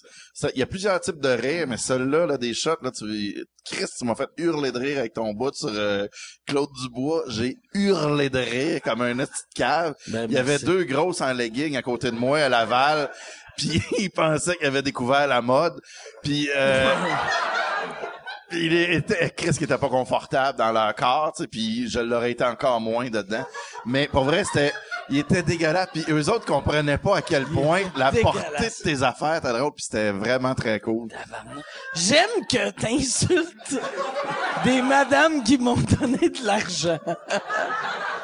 [0.54, 3.86] il y a plusieurs types de rire, mais celui-là, là, des shots, là, tu, Chris,
[3.98, 6.06] tu m'as fait hurler de rire avec ton bout sur euh,
[6.48, 7.24] Claude Dubois.
[7.30, 9.96] J'ai hurlé de rire comme un petit cave.
[10.08, 13.10] Ben, il y avait deux grosses en legging à côté de moi à Laval.
[13.58, 15.80] Puis ils pensaient qu'ils avaient découvert la mode.
[16.24, 16.94] Puis euh,
[18.52, 22.32] il était Chris qui était pas confortable dans leur corps, tu sais, puis je l'aurais
[22.32, 23.46] été encore moins dedans.
[23.86, 24.74] Mais pour vrai, c'était
[25.10, 29.04] il était dégueulasse puis eux autres comprenaient pas à quel point la portée de tes
[29.04, 31.10] affaires était drôle puis c'était vraiment très cool.
[31.94, 33.80] J'aime que t'insultes
[34.64, 37.00] des madames qui m'ont donné de l'argent.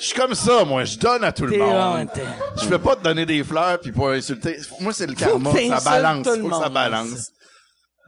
[0.00, 2.08] Je suis comme ça moi, je donne à tout le monde.
[2.60, 4.58] Je fais pas te donner des fleurs puis pas insulter.
[4.80, 7.30] Moi c'est le karma, ça balance, faut que ça balance.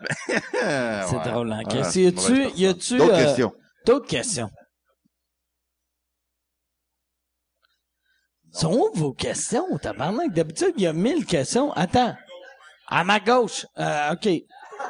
[0.31, 1.61] C'est drôle, hein.
[1.67, 2.51] Ouais, y a-tu, personne.
[2.57, 3.53] y a-tu, D'autres euh, questions.
[3.85, 4.51] D'autres questions?
[8.53, 10.33] Sont où vos questions, tabarnak?
[10.33, 11.71] D'habitude, il y a mille questions.
[11.73, 12.17] Attends.
[12.89, 13.67] À ma gauche.
[13.79, 14.29] Euh, OK.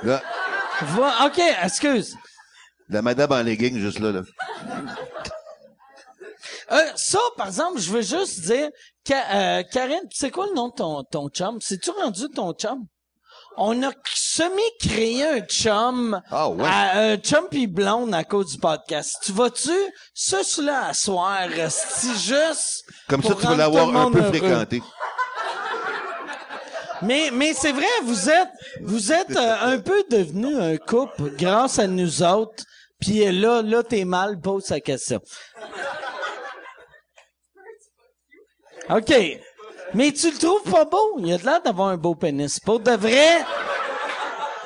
[0.05, 0.23] Là,
[0.83, 2.17] Va- OK, excuse.
[2.89, 4.23] la madame en legging, juste là, là.
[6.73, 8.69] Euh, ça, par exemple, je veux juste dire,
[9.05, 11.59] Ka- euh, Karine, c'est quoi le nom de ton, ton chum?
[11.61, 12.85] C'est-tu rendu ton chum?
[13.57, 16.65] On a semi-créé un chum, Ah, ouais.
[16.65, 19.17] à- un chum pis blonde à cause du podcast.
[19.25, 19.73] Tu vas-tu,
[20.15, 22.85] ça, cela à soir, si juste...
[23.09, 24.29] Comme ça, tu vas l'avoir un peu heureux?
[24.29, 24.83] fréquenté.
[27.03, 28.49] Mais, mais c'est vrai, vous êtes,
[28.83, 32.63] vous êtes euh, un peu devenu un couple grâce à nous autres.
[33.01, 35.21] Puis là, là, t'es mal, pose sa question.
[38.97, 39.13] OK.
[39.95, 41.17] Mais tu le trouves pas beau?
[41.19, 42.61] Il a de l'air d'avoir un beau pénis.
[42.61, 43.45] Pour de vrai,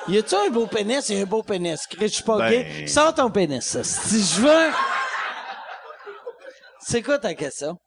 [0.09, 1.09] y a-tu un beau pénis?
[1.09, 1.87] Il y a un beau pénis?
[2.01, 2.87] Je suis pas Ben- gay.
[2.87, 3.65] Sors ton pénis.
[3.65, 3.83] ça.
[3.85, 4.71] Si je veux...
[6.81, 7.79] C'est quoi ta question?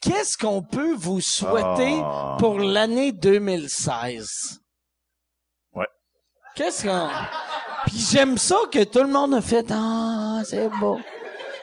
[0.00, 2.36] qu'est-ce qu'on peut vous souhaiter Ah.
[2.38, 4.60] pour l'année 2016?
[5.72, 5.86] Ouais.
[6.54, 7.08] Qu'est-ce qu'on...
[7.86, 10.98] Puis j'aime ça que tout le monde a fait «Ah, c'est beau».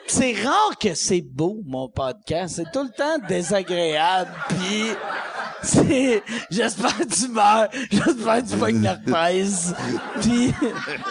[0.07, 2.55] C'est rare que c'est beau, mon podcast.
[2.55, 4.91] C'est tout le temps désagréable, puis...
[5.63, 8.95] C'est, j'espère que tu meurs, j'espère que tu pognes la.
[10.19, 10.53] Puis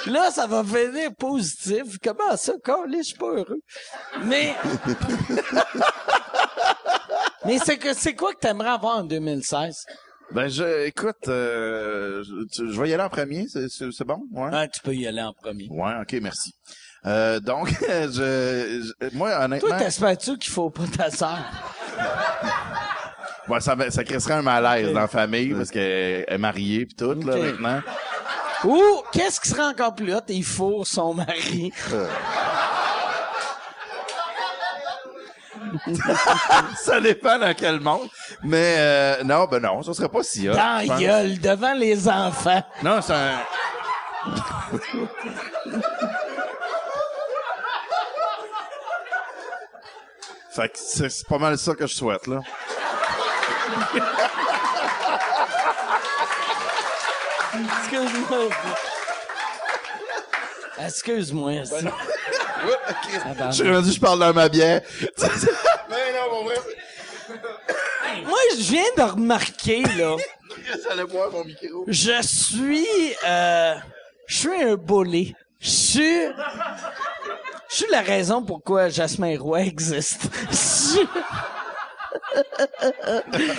[0.06, 1.98] là, ça va finir positif.
[2.02, 3.60] Comment ça, Carlis, je suis pas heureux.
[4.24, 4.54] Mais,
[7.46, 9.86] mais c'est que, c'est quoi que t'aimerais avoir en 2016?
[10.32, 14.22] Ben, je, écoute, euh, je, vais y aller en premier, c'est bon?
[14.32, 14.50] Ouais.
[14.52, 15.68] Ah, tu peux y aller en premier.
[15.70, 16.54] Ouais, ok, merci.
[17.06, 21.38] Euh, donc, je, je- moi, honnêtement, Toi, t'espères-tu qu'il faut pas ta sœur?
[23.48, 27.14] ouais, ça, ça créerait un malaise dans la famille parce qu'elle est mariée pis tout,
[27.14, 27.80] là, maintenant.
[28.64, 28.82] Ou,
[29.12, 30.20] qu'est-ce qui serait encore plus hot?
[30.28, 31.72] Il faut son mari?
[36.76, 38.08] ça dépend dans quel monde.
[38.42, 40.54] Mais, euh, non, ben non, ça serait pas si hot.
[40.54, 42.62] Dans gueule, devant les enfants.
[42.82, 43.38] Non, c'est un...
[50.54, 52.40] fait que c'est pas mal ça que je souhaite, là.
[57.54, 58.48] Excuse-moi.
[60.78, 61.52] Excuse-moi.
[63.50, 64.80] Je suis rendu, je parle dans ma bière.
[65.88, 66.56] Mais non, mon vrai,
[68.24, 70.16] Moi, je viens de remarquer, là,
[70.88, 71.84] j'allais boire mon micro.
[71.86, 72.86] je suis,
[73.26, 73.74] euh,
[74.26, 75.34] je suis un bolé.
[75.60, 76.20] Je suis,
[77.70, 80.28] je suis la raison pourquoi Jasmin Roy existe.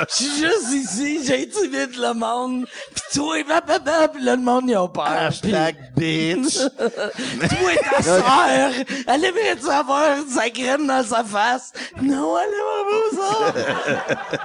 [0.09, 4.77] Je suis juste ici, j'intimide le monde, pis toi, blablabla, pis là, le monde, ils
[4.77, 5.07] ont peur.
[5.07, 6.57] Hashtag bitch.
[6.77, 8.71] Toi, ta sœur,
[9.07, 11.73] elle aimerait-tu avoir sa graine dans sa face?
[12.01, 13.53] Non, elle aimerait pas
[13.97, 14.38] ça.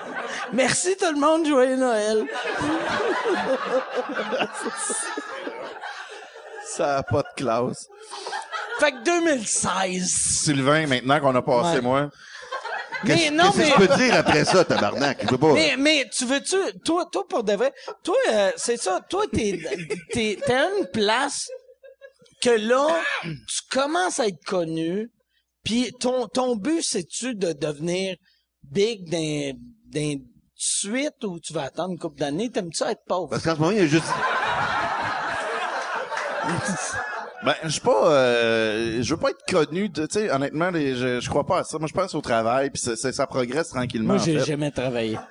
[0.53, 2.27] Merci tout le monde, joyeux Noël.
[6.65, 7.89] ça a pas de classe.
[8.79, 10.07] Fait que 2016.
[10.07, 11.81] Sylvain, maintenant qu'on a passé Ouais.
[11.83, 12.11] moi.
[13.05, 15.19] Mais non, Qu'est-ce mais, que je peux dire après ça, tabarnak?
[15.23, 15.53] Je peux pas.
[15.53, 17.73] mais, mais tu veux-tu, toi, toi, pour de vrai,
[18.03, 19.61] toi, euh, c'est ça, toi, t'es,
[20.13, 21.47] t'es, t'es à une place
[22.41, 22.87] que là,
[23.23, 25.11] tu commences à être connu,
[25.63, 28.17] puis ton, ton but, c'est-tu de devenir
[28.63, 29.53] big d'un,
[29.93, 30.15] d'un
[30.55, 32.51] suite ou tu vas attendre une couple d'années?
[32.51, 33.29] T'aimes-tu être pauvre?
[33.29, 34.07] Parce qu'en ce moment, il y a juste...
[37.45, 40.97] Ben, je suis pas, euh, je veux pas être connu, de- tu sais, honnêtement, les-
[40.97, 41.79] je, je crois pas à ça.
[41.79, 44.45] Moi, je pense au travail, puis ça, progresse tranquillement, Moi, en j'ai fait.
[44.47, 45.19] jamais travaillé.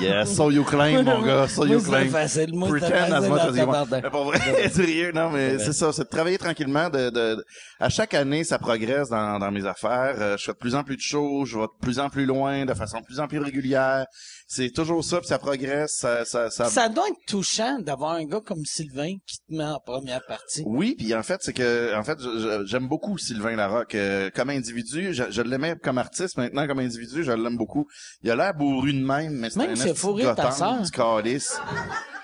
[0.00, 2.08] Yeah, so you claim, mon gars, so you Moi, c'est claim.
[2.10, 2.54] facile.
[2.54, 3.72] Moi, c'est Pretend as facile much en as you want.
[3.72, 4.04] tabarnak.
[4.04, 7.44] Mais pour vrai, sérieux, non, mais c'est ça, c'est de travailler tranquillement, de, de, de-
[7.80, 10.14] à chaque année, ça progresse dans, dans mes affaires.
[10.18, 12.26] Euh, je fais de plus en plus de choses, je vais de plus en plus
[12.26, 14.06] loin, de façon de plus en plus régulière.
[14.46, 18.24] C'est toujours ça, puis ça progresse, ça, ça, ça, Ça doit être touchant d'avoir un
[18.24, 20.62] gars comme Sylvain qui te met en première partie.
[20.64, 22.18] Oui, puis en fait, c'est que en fait,
[22.64, 25.12] j'aime beaucoup Sylvain Larocque euh, comme individu.
[25.12, 27.86] Je, je l'aimais comme artiste, maintenant comme individu, je l'aime beaucoup.
[28.22, 30.78] Il a l'air bourru de même, mais c'est Même un esti fourré de ta sœur.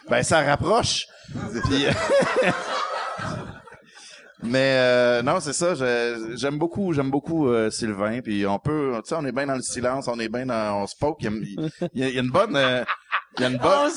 [0.08, 1.06] Ben ça rapproche.
[1.64, 1.86] Puis,
[4.44, 5.74] mais euh, non, c'est ça.
[6.36, 8.20] J'aime beaucoup, j'aime beaucoup euh, Sylvain.
[8.22, 10.82] Puis on peut, tu sais, on est bien dans le silence, on est bien dans,
[10.82, 11.18] on se poke.
[11.22, 12.84] Il y a, il y une bonne, euh,
[13.38, 13.90] il y a une bonne.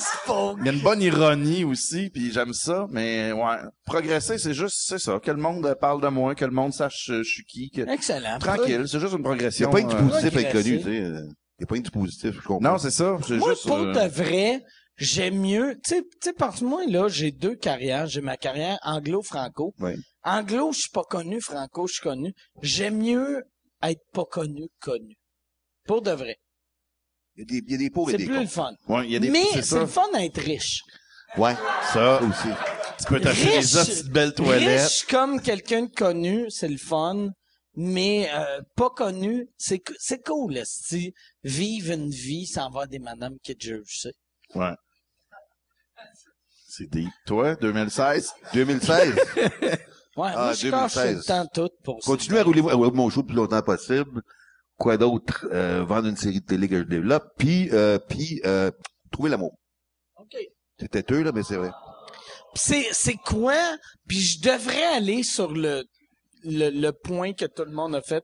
[0.60, 4.78] Il y a une bonne ironie aussi, puis j'aime ça, mais ouais, progresser, c'est juste,
[4.88, 7.44] c'est ça, que le monde parle de moi, que le monde sache euh, je suis
[7.46, 7.82] qui, que...
[7.90, 8.40] Excellent.
[8.40, 9.70] Tranquille, c'est juste une Il n'y progression.
[9.70, 10.90] a pas du euh, positif à connu, tu sais.
[10.90, 11.22] euh,
[11.60, 12.72] Il n'y a pas du positif, je comprends.
[12.72, 13.68] Non, c'est ça, c'est Moi, juste...
[13.68, 14.64] pour euh, de vrai,
[14.98, 18.08] j'aime mieux, tu sais, tu sais, parce que moi, là, j'ai deux carrières.
[18.08, 19.74] J'ai ma carrière anglo-franco.
[19.80, 19.96] Ouais.
[20.28, 21.40] Anglo, je suis pas connu.
[21.42, 22.34] Franco, je suis connu.
[22.62, 23.44] J'aime mieux
[23.82, 25.16] être pas connu que connu.
[25.86, 26.38] Pour de vrai.
[27.36, 28.52] Il y a des, il y a des pour et C'est des plus le contre.
[28.52, 28.74] fun.
[28.88, 29.30] Ouais, il y a des...
[29.30, 29.80] Mais c'est c'est ça.
[29.80, 30.82] le fun d'être riche.
[31.38, 31.56] Ouais,
[31.94, 32.48] Ça, aussi.
[33.00, 34.82] tu peux t'acheter des petites belles toilettes.
[34.90, 37.30] Riche comme quelqu'un de connu, c'est le fun.
[37.80, 41.14] Mais euh, pas connu, c'est c'est cool, si
[41.44, 44.14] vivre une vie sans avoir des madames qui te jugent, tu sais.
[44.56, 44.74] Ouais.
[46.70, 47.10] C'est deep.
[47.28, 48.34] Toi, 2016?
[48.54, 49.16] 2016,
[50.18, 51.18] Ouais, Ah, moi, je cache tout 2016.
[51.18, 52.12] le temps tout pour ça.
[52.12, 54.22] continue à rouler, à rouler mon show le plus longtemps possible.
[54.78, 55.48] Quoi d'autre?
[55.52, 57.24] Euh, vendre une série de télé que je développe.
[57.38, 58.72] Puis, euh, puis euh,
[59.12, 59.58] trouver l'amour.
[60.18, 60.36] OK.
[60.80, 61.72] C'est têteux, là, mais c'est vrai.
[62.56, 63.56] c'est c'est quoi?
[64.08, 65.84] Puis je devrais aller sur le
[66.44, 68.24] le, le point que tout le monde a fait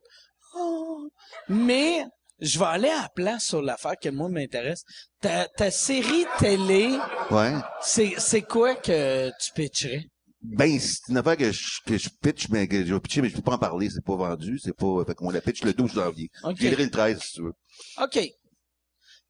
[0.56, 1.08] Oh.
[1.48, 2.04] mais
[2.40, 4.84] je vais aller à la place sur l'affaire que moi m'intéresse
[5.20, 6.96] ta, ta série télé
[7.32, 7.52] Ouais.
[7.80, 10.04] c'est c'est quoi que tu pitcherais?
[10.46, 13.30] Ben, c'est une affaire que je, que je pitch, mais que je vais pitcher, mais
[13.30, 15.72] je peux pas en parler, c'est pas vendu, c'est pas, fait qu'on la pitch le
[15.72, 16.30] 12 janvier.
[16.42, 16.56] OK.
[16.56, 17.54] Je viendrai le 13, si tu veux.
[18.02, 18.18] OK.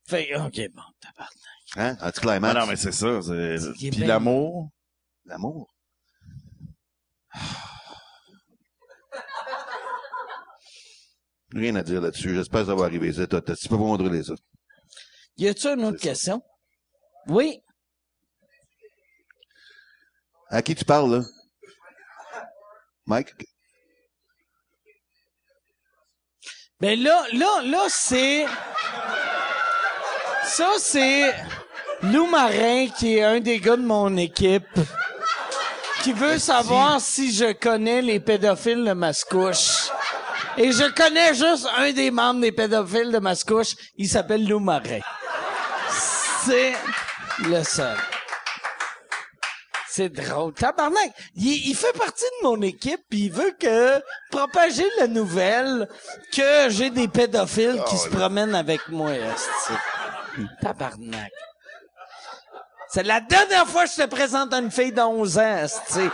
[0.07, 1.31] Fait, OK, bon, tabarnak.
[1.77, 1.97] Hein?
[2.01, 2.55] Ah Anti-climax.
[2.59, 3.23] non, mais c'est ça.
[3.23, 4.07] c'est- Puis bien?
[4.09, 4.71] l'amour?
[5.25, 5.73] L'amour.
[11.53, 12.35] Rien à dire là-dessus.
[12.35, 13.13] J'espère que ça va arriver.
[13.13, 14.35] Ça, t'as- tu peux pas contrôler ça.
[15.37, 16.43] Y a-tu une autre question?
[17.29, 17.61] Oui.
[20.55, 21.23] À qui tu parles, là?
[23.07, 23.35] Mike?
[26.81, 28.47] Ben là, là, là, c'est...
[30.45, 31.35] Ça, c'est
[32.03, 34.79] Lou Marin, qui est un des gars de mon équipe,
[36.05, 39.89] qui veut savoir si je connais les pédophiles de Mascouche.
[40.57, 43.75] Et je connais juste un des membres des pédophiles de Mascouche.
[43.97, 45.01] Il s'appelle Lou Marin.
[46.45, 46.75] C'est
[47.41, 47.99] le seul.
[49.97, 50.53] C'est drôle.
[50.55, 54.03] Tabarnak, il, il fait partie de mon équipe puis il veut que
[54.33, 55.89] propager la nouvelle
[56.35, 59.13] que j'ai des pédophiles qui se promènent avec moi.
[60.61, 61.31] Tabarnak.
[62.89, 66.11] C'est la dernière fois que je te présente une fille de 11 ans, esti.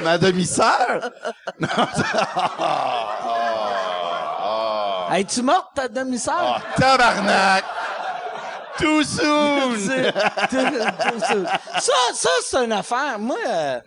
[0.00, 1.10] Ma demi-sœur?
[5.14, 6.56] Es-tu morte, ta demi-sœur?
[6.56, 7.64] Ah, tabarnak!
[8.78, 9.76] Too soon!
[9.78, 10.12] C'est-
[11.80, 13.18] ça, ça, c'est une affaire.
[13.18, 13.80] Moi, euh...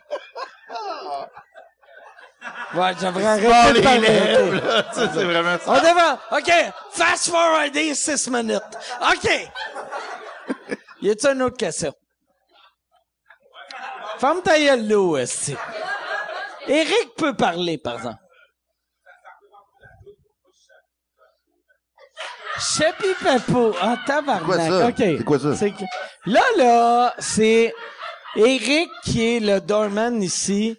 [2.75, 4.61] Ouais, j'aimerais arrêter de parler.
[4.93, 5.71] c'est vraiment ça.
[5.71, 6.17] On devrait...
[6.31, 8.61] OK, fast forwarder six minutes.
[9.01, 9.49] OK.
[11.01, 11.93] Y a-tu une autre question?
[14.19, 15.17] Ferme ta gueule, Lou.
[16.67, 18.19] Eric peut parler, par exemple.
[22.59, 23.73] Chapi Papo.
[23.81, 24.41] Ah, tabarnak.
[24.41, 24.87] C'est quoi ça?
[24.87, 24.95] OK.
[24.97, 25.55] C'est quoi ça?
[25.55, 25.83] C'est que-
[26.25, 27.73] Là, là, c'est
[28.35, 30.77] Eric qui est le doorman ici.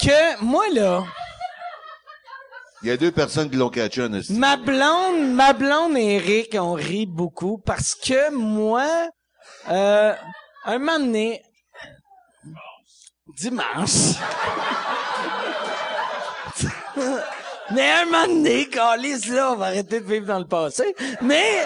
[0.00, 1.04] Que, moi, là,
[2.82, 4.08] Il y a deux personnes qui l'ont catché en.
[4.30, 8.86] Ma blonde, ma blonde et Eric ont ri beaucoup parce que moi,
[9.68, 10.14] euh,
[10.64, 11.42] un moment donné,
[13.36, 14.14] dimanche,
[17.74, 21.64] mais un moment donné, Calis, là, on va arrêter de vivre dans le passé, mais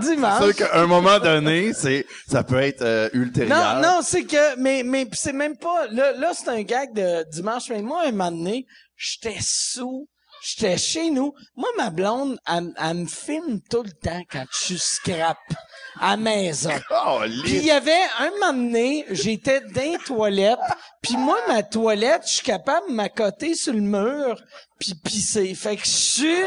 [0.00, 0.40] dimanche.
[0.40, 3.76] C'est sûr qu'à un moment donné, c'est, ça peut être euh, ultérieur.
[3.76, 7.24] Non, non, c'est que, mais, mais c'est même pas, là, là c'est un gag de
[7.30, 8.66] dimanche, mais moi, un moment donné,
[8.96, 10.08] j'étais sous,
[10.42, 11.34] j'étais chez nous.
[11.56, 15.38] Moi, ma blonde, elle, elle me filme tout le temps quand je suis scrap
[16.00, 16.70] à maison.
[16.90, 20.58] Oh, Puis il y avait un moment donné, j'étais dans les toilettes,
[21.02, 24.40] puis moi, ma toilette, je suis capable de m'accoter sur le mur,
[24.82, 25.54] puis pisser.
[25.54, 26.44] Fait que je suis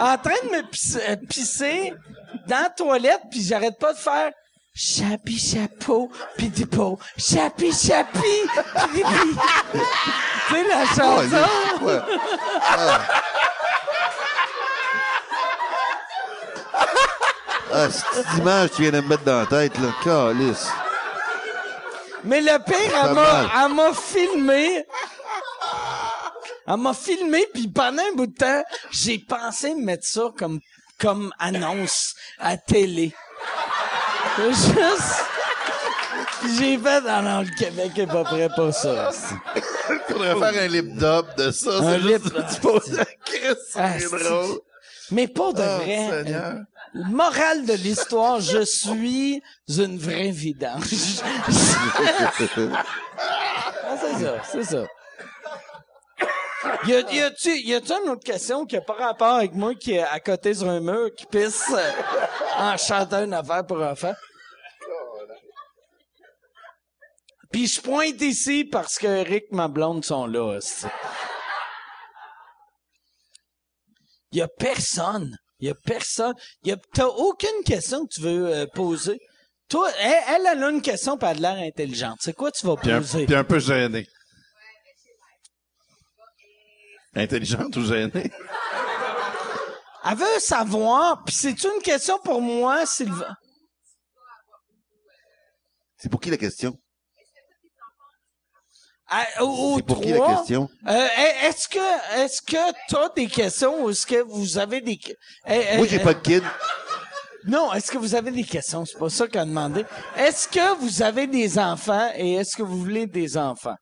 [0.00, 1.94] en train de me pisser, euh, pisser
[2.48, 4.32] dans la toilette, puis j'arrête pas de faire
[4.74, 8.18] chapi chapeau, puis des pots, chapi chapi,
[10.50, 11.84] sais la Oh, chanson?
[11.84, 12.00] ouais.
[12.68, 13.00] Ah.
[17.74, 19.88] Ah, cette image, tu viens de me mettre dans la tête, là.
[20.02, 20.66] Calice.
[22.24, 24.84] Mais le pire, elle m'a filmé.
[26.66, 30.60] Elle m'a filmé, puis pendant un bout de temps, j'ai pensé mettre ça comme,
[30.98, 33.12] comme annonce à télé.
[34.38, 35.24] Juste...
[36.58, 39.10] J'ai fait, non, non, le Québec est pas prêt pour ça.
[40.08, 41.70] faudrait faire un lip dub de ça.
[41.78, 43.04] Un C'est juste lip- tu poses la
[43.76, 44.58] Ah, c'est c'est- drôle.
[45.12, 46.08] Mais pas de Oh, vrai.
[46.32, 46.54] Euh,
[46.94, 50.82] Morale de l'histoire, je suis une vraie vidange.
[53.84, 54.84] Ah, c'est ça, c'est ça.
[56.86, 59.74] Y, a, y a-tu, y a-tu une autre question qui a pas rapport avec moi
[59.74, 61.90] qui est à côté sur un mur qui pisse euh,
[62.56, 64.14] en chantant une affaire pour enfants?
[67.50, 70.56] Puis je pointe ici parce que Eric, ma blonde sont là.
[70.56, 70.86] aussi.
[74.32, 75.36] Y a personne.
[75.60, 76.34] Y a personne.
[76.64, 79.20] Y a, t'as aucune question que tu veux euh, poser.
[79.68, 82.18] Toi, elle, elle, elle a une question pas de l'air intelligente.
[82.20, 83.26] C'est quoi tu vas Puis un, poser?
[83.26, 84.06] puis un peu gêné.
[87.14, 88.30] Intelligente ou gênée?
[90.04, 93.34] Elle veut savoir, puis c'est une question pour moi, Sylvain.
[95.96, 96.76] C'est pour qui la question?
[99.08, 100.68] À- au- au C'est pour qui trois, la question?
[100.88, 101.08] euh,
[101.44, 104.98] est-ce que est-ce que t'as des questions ou est-ce que vous avez des
[105.46, 106.42] eh, Moi, j'ai pas de kid.
[107.44, 108.84] Non, est-ce que vous avez des questions?
[108.86, 109.84] C'est pas ça qu'elle a demandé.
[110.16, 113.76] Est-ce que vous avez des enfants et est-ce que vous voulez des enfants?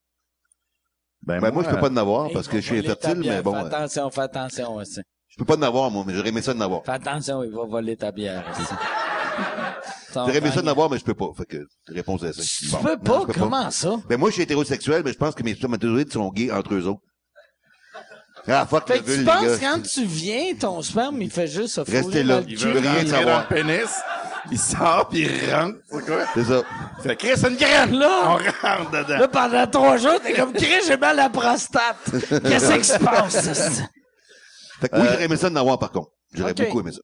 [1.23, 3.59] Ben, moi, je peux pas en avoir parce que je suis infertile, mais bon, Fais
[3.59, 5.01] euh, attention, fais attention aussi.
[5.27, 6.83] je peux pas en avoir, moi, mais j'aurais aimé ça d'en avoir.
[6.83, 8.43] Fais attention, il va voler ta bière.
[8.51, 8.73] aussi.
[10.13, 11.29] J'aurais aimé ça d'en avoir, mais je peux pas.
[11.37, 12.41] Fait que, réponse à ça.
[12.43, 12.77] Tu Bon.
[12.79, 13.25] peux Non, pas?
[13.27, 13.97] peux Comment ça?
[14.09, 16.85] Ben, moi, je suis hétérosexuel, mais je pense que mes spermatozoïdes sont gays entre eux
[16.87, 16.99] autres.
[18.47, 19.71] Ah, fuck Fait le que tu penses gars.
[19.75, 22.41] quand tu viens, ton sperme, il fait juste se Restez là.
[22.41, 23.47] dans le Il veut rien savoir.
[23.47, 23.85] pénis,
[24.49, 25.77] il sort puis il rentre.
[25.91, 26.25] C'est quoi?
[26.33, 26.61] C'est ça.
[27.03, 27.97] Fait Chris, une graine!
[27.97, 28.21] Là.
[28.25, 29.17] On rentre dedans.
[29.19, 31.97] Là, pendant trois jours, t'es comme, Chris, j'ai mal à la prostate.
[32.11, 33.81] Qu'est-ce qui se passe?
[34.79, 36.09] Fait que oui, j'aurais aimé ça d'en avoir, par contre.
[36.33, 37.01] J'aurais beaucoup aimé ça.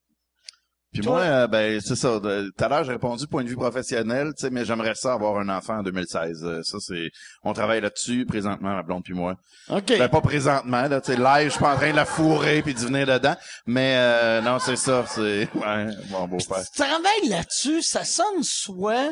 [0.94, 2.20] Puis Toi- moi, euh, ben c'est ça.
[2.20, 5.38] Tout à l'heure, j'ai répondu point de vue professionnel, tu sais, mais j'aimerais ça avoir
[5.38, 6.44] un enfant en 2016.
[6.44, 7.10] Euh, ça, c'est,
[7.44, 9.36] on travaille là-dessus présentement, ma blonde puis moi.
[9.70, 9.90] OK.
[9.98, 12.62] Ben pas présentement, là, tu sais, live, je suis pas en train de la fourrer
[12.62, 13.36] puis de venir dedans,
[13.66, 16.64] mais euh, non, c'est ça, c'est, ouais, mon beau-père.
[16.74, 19.12] tu travailles là-dessus, ça sonne soit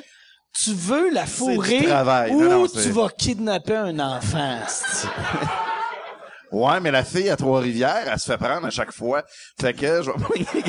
[0.54, 1.86] tu veux la fourrer
[2.32, 4.60] ou Non, non, tu vas kidnapper un enfant.
[6.52, 9.24] Ouais, mais la fille à Trois-Rivières, elle se fait prendre à chaque fois.
[9.60, 10.64] Fait que je vais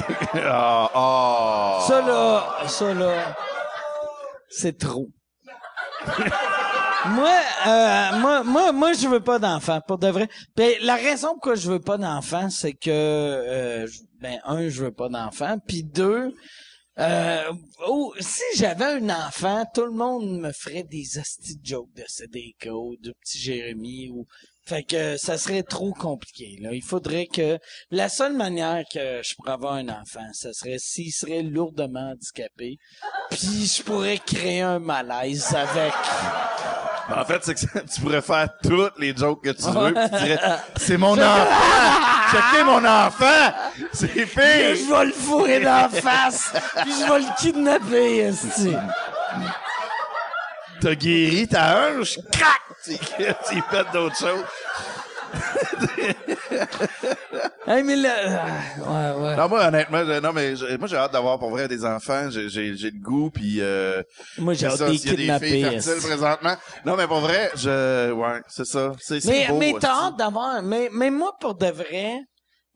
[0.45, 1.85] Ah, ah.
[1.87, 3.37] Ça là, ça là,
[4.49, 5.09] c'est trop.
[7.07, 10.29] moi, euh, moi, moi, moi, je veux pas d'enfant, pour de vrai.
[10.83, 13.87] La raison pourquoi je veux pas d'enfant, c'est que, euh,
[14.21, 16.33] ben, un, je veux pas d'enfant, puis deux,
[17.87, 22.69] oh, si j'avais un enfant, tout le monde me ferait des hosties jokes de CDK
[23.01, 24.27] de petit Jérémy ou
[24.67, 26.59] fait que ça serait trop compliqué.
[26.61, 26.71] Là.
[26.73, 27.59] Il faudrait que
[27.91, 32.79] la seule manière que je pourrais avoir un enfant, ça serait s'il serait lourdement handicapé,
[33.31, 35.93] puis je pourrais créer un malaise avec.
[37.09, 40.25] En fait, c'est que tu pourrais faire toutes les jokes que tu veux, pis tu
[40.25, 40.41] dirais,
[40.77, 41.47] c'est mon enfant!
[42.33, 43.53] Checkez mon enfant!
[43.93, 44.75] C'est pire!
[44.75, 46.53] je vais le fourrer dans la face,
[46.83, 48.75] puis je vais le kidnapper, esti.
[50.87, 52.61] T'as guéri ta hanche, crac!
[52.85, 54.45] Tu fais d'autres choses.
[57.67, 58.47] Hey, mais là,
[58.79, 59.37] euh, ouais, ouais.
[59.37, 62.31] Non, moi, honnêtement, je- non, mais je- moi, j'ai hâte d'avoir pour vrai des enfants.
[62.31, 64.01] J'ai, j'ai, j'ai le goût, puis euh,
[64.39, 65.47] Moi, j'ai c'est hâte ça, de les s'il y a des kidnapper.
[65.49, 66.55] filles fertiles présentement.
[66.85, 68.93] Non, mais pour vrai, je, ouais, c'est ça.
[69.01, 72.21] C'est, c'est Mais, beau, mais t'as hâte d'avoir, mais, mais moi, pour de vrai,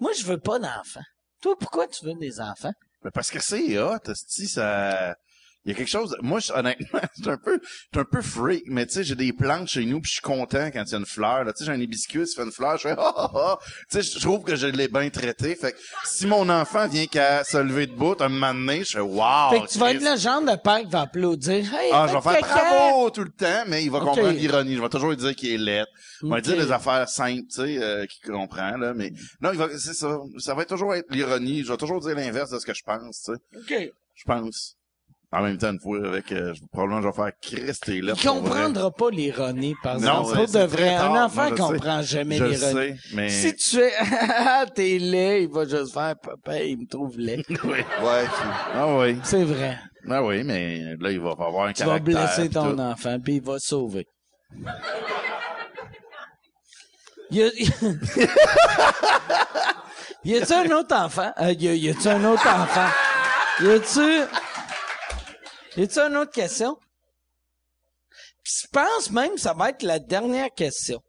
[0.01, 1.01] moi, je veux pas d'enfants.
[1.41, 2.73] Toi, pourquoi tu veux des enfants?
[3.05, 5.15] Mais parce que c'est hot, esti, ça...
[5.65, 6.17] Il y a quelque chose...
[6.23, 9.33] Moi, je- honnêtement, c'est un peu, suis un peu freak, mais tu sais, j'ai des
[9.33, 11.45] plantes chez nous, puis je suis content quand il y a une fleur.
[11.45, 11.53] là.
[11.53, 13.59] Tu sais, j'ai un hibiscus, il fait une fleur, je fais ah, ah.
[13.91, 15.55] Tu sais, je trouve que je l'ai bien traité.
[15.55, 19.01] Fait que si mon enfant vient qu'à se lever debout, un moment donné, je fais
[19.01, 19.51] wow.
[19.51, 21.75] fait que tu vas être le genre de père qui va applaudir.
[21.75, 24.77] Hey, Ah, je vais faire bravo tout le temps, mais il va comprendre l'ironie.
[24.77, 25.87] Je vais toujours lui dire qu'il est laid.
[26.23, 29.53] Je vais lui dire des affaires simples, tu sais, euh, qu'il comprend, là, mais non,
[29.53, 30.19] il va, c'est ça.
[30.39, 31.65] Ça va toujours être l'ironie.
[31.65, 33.59] Je vais toujours dire l'inverse de ce que je pense, tu sais.
[33.87, 33.93] OK.
[34.15, 34.77] Je pense.
[35.33, 38.15] En même temps, une fois avec, euh, probablement, je vais faire Christ et là.
[38.17, 40.37] Il comprendra pas l'ironie, par Non, exemple.
[40.39, 42.99] Pour de vrai, un enfant Non, comprend jamais l'ironie.
[43.15, 43.29] mais.
[43.29, 47.45] Si tu ah, t'es laid, il va juste faire, papa, il me trouve laid.
[47.49, 47.59] oui.
[47.63, 48.25] Ouais,
[48.75, 49.19] Ah oui.
[49.23, 49.79] C'est vrai.
[50.09, 52.15] Ah oui, mais là, il va avoir un Tu vas caractère.
[52.27, 52.81] blesser pis ton tout.
[52.81, 54.07] enfant, puis il va te sauver.
[57.33, 57.51] Y a,
[60.25, 61.33] y a-tu un autre enfant?
[61.41, 62.89] Euh, y a-tu un autre enfant?
[63.61, 64.23] Y a-tu,
[65.77, 66.77] y a-tu une autre question?
[68.43, 71.01] Puis je pense même que ça va être la dernière question.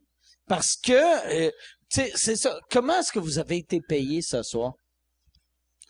[0.48, 1.52] Parce que, euh,
[1.90, 2.60] tu sais, c'est ça.
[2.70, 4.74] Comment est-ce que vous avez été payé ce soir?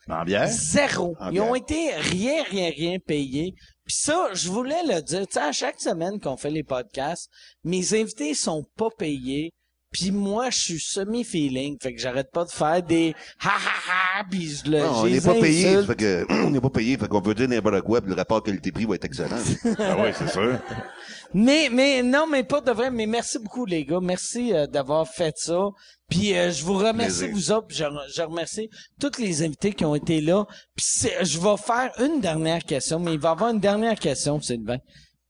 [0.08, 0.48] En bière?
[0.48, 1.16] Zéro.
[1.20, 3.54] En Ils ont été rien, rien, rien payés.
[3.84, 5.26] Puis ça, je voulais le dire.
[5.26, 7.28] Tu sais, à chaque semaine qu'on fait les podcasts,
[7.64, 9.52] mes invités sont pas payés.
[9.92, 11.76] Puis moi, je suis semi-feeling.
[11.80, 13.14] Fait que j'arrête pas de faire des
[13.44, 14.24] ha ha ha.
[14.30, 14.78] Puis je le.
[14.80, 17.48] Non, on n'est pas payé, fait que, on n'est pas payé, fait qu'on peut dire
[17.48, 19.36] n'importe quoi, puis le rapport qualité-prix va être excellent.
[19.78, 20.58] Ah oui, c'est sûr.
[21.34, 22.90] Mais, mais, non, mais pas de vrai.
[22.90, 24.00] Mais merci beaucoup, les gars.
[24.02, 25.70] Merci euh, d'avoir fait ça.
[26.10, 27.30] Puis euh, je vous remercie, Plaisir.
[27.32, 27.68] vous autres.
[27.70, 28.68] Je, je remercie
[29.00, 30.44] tous les invités qui ont été là.
[30.76, 33.98] Puis c'est- je vais faire une dernière question, mais il va y avoir une dernière
[33.98, 34.76] question, Sylvain.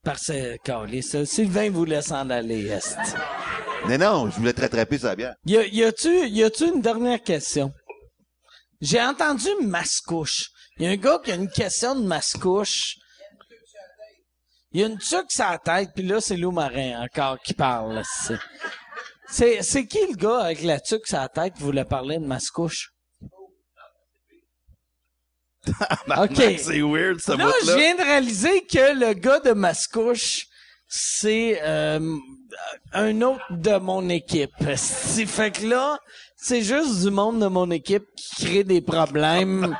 [0.03, 2.97] Parce que, Sylvain voulait s'en aller, est.
[3.87, 5.35] Mais non, je voulais te rattraper sa bière.
[5.45, 7.71] Y, a, y a-tu, y a-tu une dernière question?
[8.81, 10.49] J'ai entendu mascouche.
[10.79, 12.95] Y a un gars qui a une question de mascouche.
[14.71, 17.53] Il y a une tuque sur la tête, puis là, c'est Lou Marin encore qui
[17.53, 18.01] parle.
[19.29, 22.25] C'est, c'est, qui le gars avec la tuque sur la tête qui voulait parler de
[22.25, 22.93] mascouche?
[26.17, 26.57] OK.
[26.57, 30.47] C'est weird, ce Là, je viens de réaliser que le gars de Mascouche,
[30.95, 32.19] c'est euh,
[32.91, 34.53] un autre de mon équipe.
[34.75, 35.97] C'est fait que là,
[36.35, 39.75] c'est juste du monde de mon équipe qui crée des problèmes.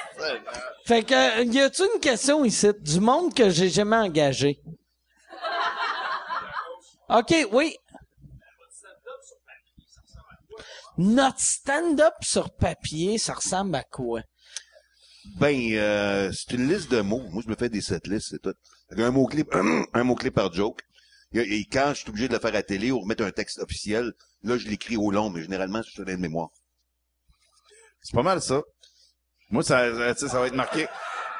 [0.86, 2.68] fait que, y a-tu une question ici?
[2.80, 4.58] Du monde que j'ai jamais engagé.
[7.10, 7.76] OK, oui.
[10.96, 14.22] Notre stand-up sur papier, ça ressemble à quoi?
[15.38, 17.22] Ben, euh, c'est une liste de mots.
[17.30, 18.54] Moi, je me fais des setlists, c'est tout.
[18.96, 19.44] Qu'un mot-clé,
[19.94, 20.82] un mot-clé par joke.
[21.34, 24.12] Et, quand je suis obligé de le faire à télé ou remettre un texte officiel,
[24.42, 26.50] là, je l'écris au long, mais généralement, c'est sur de mémoire.
[28.02, 28.62] C'est pas mal ça.
[29.50, 30.86] Moi, ça, sais, ça va être marqué.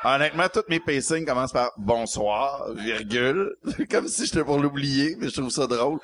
[0.05, 3.55] Honnêtement, tous mes pacings commencent par bonsoir, virgule.
[3.91, 6.01] comme si j'étais pour l'oublier, mais je trouve ça drôle.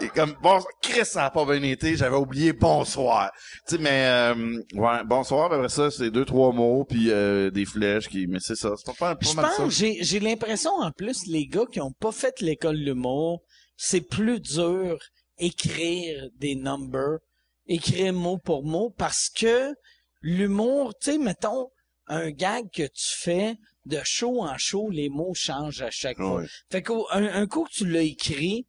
[0.00, 3.30] Et comme bon, Chris, ça a pas bien été, j'avais oublié bonsoir.
[3.68, 7.64] Tu sais, mais euh, ouais, bonsoir, après ça, c'est deux, trois mots, puis euh, des
[7.64, 8.26] flèches qui.
[8.26, 8.70] Mais c'est ça.
[8.76, 11.80] C'est pas, pas, pas Je mal pense, j'ai, j'ai l'impression en plus, les gars qui
[11.80, 13.42] ont pas fait l'école de l'humour,
[13.76, 14.98] c'est plus dur
[15.38, 17.18] écrire des numbers,
[17.66, 19.72] écrire mot pour mot, parce que
[20.20, 21.68] l'humour, tu sais, mettons,
[22.06, 23.56] un gag que tu fais,
[23.86, 26.42] de show en show, les mots changent à chaque fois.
[26.70, 28.66] Fait qu'un un coup que tu l'as écrit,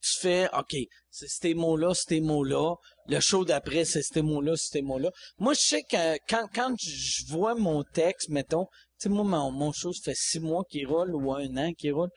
[0.00, 0.76] tu fais, OK,
[1.10, 2.74] c'est ces mots-là, ces mots-là.
[3.08, 5.10] Le show d'après, c'est ces mots-là, ces mots-là.
[5.38, 9.50] Moi, je sais que quand, quand je vois mon texte, mettons, tu sais, moi, mon,
[9.50, 12.10] mon show, ça fait six mois qu'il roule ou un an qu'il roule.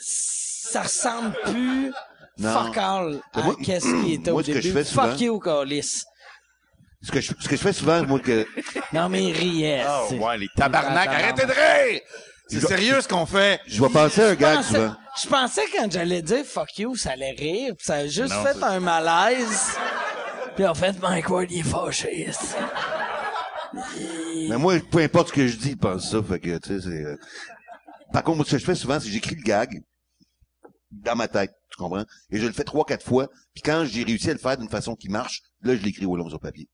[0.00, 1.92] Ça ressemble plus
[2.38, 2.52] Non.
[2.66, 4.78] fuck all à qu'est-ce qui était moi, au ce que je début.
[4.78, 6.02] fais souvent- fuck you, Carlis.
[7.02, 8.46] Ce que je, ce que je fais souvent, moi, que,
[8.92, 9.82] Non, mais il riait.
[9.86, 12.00] Ah c'est- ouais, les tabarnak, arrêtez de rire!
[12.48, 13.60] C'est sérieux ce qu'on fait!
[13.66, 14.94] je vais penser à un pensais- souvent.
[15.22, 18.44] Je pensais quand j'allais dire fuck you, ça allait rire, pis ça a juste Non,
[18.44, 19.76] fait un malaise.
[20.56, 22.28] Puis en fait, Mike Ward, il est fâché.
[24.48, 26.22] Mais moi, peu importe ce que je dis, il pense ça.
[26.22, 27.04] Fait que, tu sais, c'est...
[27.04, 27.16] euh,
[28.12, 29.82] Par contre, moi, ce que je fais souvent, c'est que j'écris le gag
[30.90, 32.04] dans ma tête, tu comprends?
[32.30, 33.28] Et je le fais trois, quatre fois.
[33.54, 36.16] Puis quand j'ai réussi à le faire d'une façon qui marche, là, je l'écris au
[36.16, 36.68] long sur papier.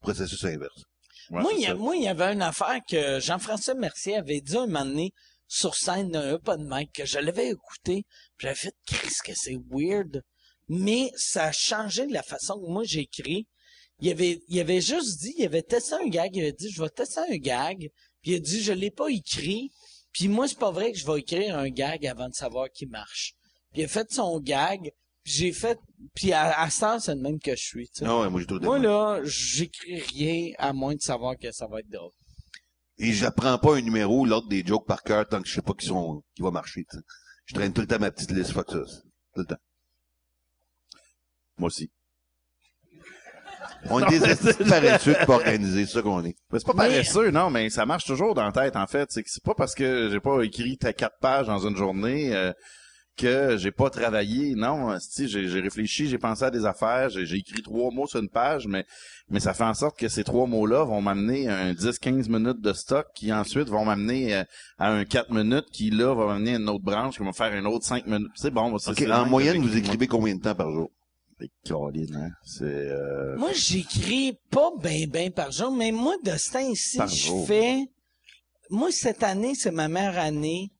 [0.00, 0.82] Processus inverse.
[1.30, 4.84] Ouais, moi, il y moi, avait une affaire que Jean-François Mercier avait dit un moment
[4.84, 5.12] donné
[5.48, 8.04] sur scène d'un open mic que je l'avais écouté.
[8.36, 10.22] puis J'avais fait, Chris, que c'est weird.
[10.68, 13.46] Mais ça a changé de la façon que moi j'écris.
[14.00, 16.82] Il avait, il avait juste dit, il avait testé un gag, il avait dit, je
[16.82, 17.90] vais tester un gag.
[18.22, 19.70] Puis il a dit, je l'ai pas écrit.
[20.12, 22.88] Puis moi, c'est pas vrai que je vais écrire un gag avant de savoir qu'il
[22.88, 23.34] marche.
[23.72, 24.90] Puis il a fait son gag.
[25.28, 25.76] J'ai fait,
[26.14, 27.88] puis à, à temps, c'est le même que je suis.
[27.88, 28.04] tu sais.
[28.06, 31.66] Ah ouais, moi, j'ai tout Moi, là, j'écris rien à moins de savoir que ça
[31.66, 32.12] va être drôle.
[32.98, 35.72] Et j'apprends pas un numéro, l'ordre des jokes par cœur, tant que je sais pas
[35.74, 37.02] qui sont, qui va marcher, tu sais.
[37.46, 38.78] Je traîne tout le temps ma petite liste, fuck ça.
[39.34, 39.56] Tout le temps.
[41.58, 41.90] Moi aussi.
[43.90, 46.36] On est des paresseux de pas organiser, c'est ça qu'on est.
[46.52, 49.10] Mais c'est pas Mais- paresseux, non, mais ça marche toujours dans la tête, en fait.
[49.10, 52.52] C'est pas parce que j'ai pas écrit ta quatre pages dans une journée euh,
[53.16, 54.54] que j'ai pas travaillé.
[54.54, 58.20] Non, si j'ai j'ai réfléchi, j'ai pensé à des affaires, j'ai écrit trois mots sur
[58.20, 58.84] une page, mais
[59.28, 62.72] mais ça fait en sorte que ces trois mots-là vont m'amener un 10-15 minutes de
[62.72, 64.44] stock qui ensuite vont m'amener euh,
[64.78, 67.32] à un 4 minutes qui là va m'amener à une autre branche qui va me
[67.32, 68.30] faire une autre 5 minutes.
[68.36, 68.76] C'est bon.
[68.78, 70.90] c'est- OK, c'est le en moyenne, vous écrivez combien de temps par jour?
[71.38, 71.48] moi.
[71.64, 76.58] Caroline, hein, C'est euh, Moi, j'écris pas ben ben par jour, mais moi, de ce
[77.06, 77.84] je fais...
[78.70, 80.70] Moi, cette année, c'est ma meilleure année.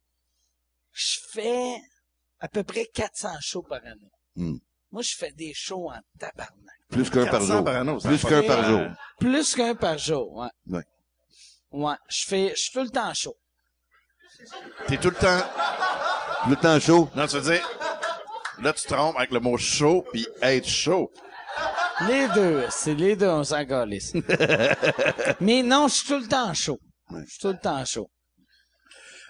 [0.92, 1.76] Je fais
[2.40, 4.10] à peu près 400 shows par année.
[4.36, 4.56] Hmm.
[4.92, 6.76] Moi, je fais des shows en tabarnak.
[6.90, 7.64] Plus qu'un par 400 jour.
[7.64, 8.80] par Plus qu'un par jour.
[9.18, 10.48] Plus qu'un par jour, ouais.
[10.68, 10.84] Ouais.
[11.72, 12.50] Ouais, je fais...
[12.50, 13.36] Je suis tout le temps chaud.
[14.86, 15.42] T'es tout le temps
[16.48, 17.10] Le temps chaud?
[17.16, 17.68] Non, tu veux dire,
[18.62, 21.10] là, tu te trompes avec le mot chaud puis être chaud.
[22.06, 23.64] Les deux, c'est les deux, on s'en.
[25.40, 26.78] Mais non, je suis tout le temps chaud.
[27.10, 27.22] Ouais.
[27.24, 28.10] Je suis tout le temps chaud.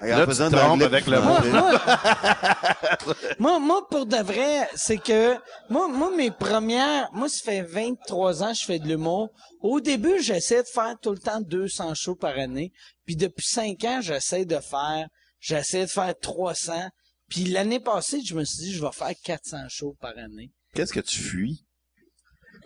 [0.01, 1.41] En Là, tu te trompes avec le moi,
[3.39, 5.37] moi, moi, pour de vrai, c'est que
[5.71, 9.31] moi, moi, mes premières, moi, ça fait 23 ans que je fais de l'humour.
[9.63, 12.73] Au début, j'essaie de faire tout le temps 200 shows par année.
[13.07, 15.07] Puis depuis 5 ans, j'essaie de faire,
[15.41, 16.91] j'essaie de faire 300.
[17.31, 20.51] Puis l'année passée, je me suis dit, je vais faire 400 shows par année.
[20.75, 21.65] Qu'est-ce que tu fuis?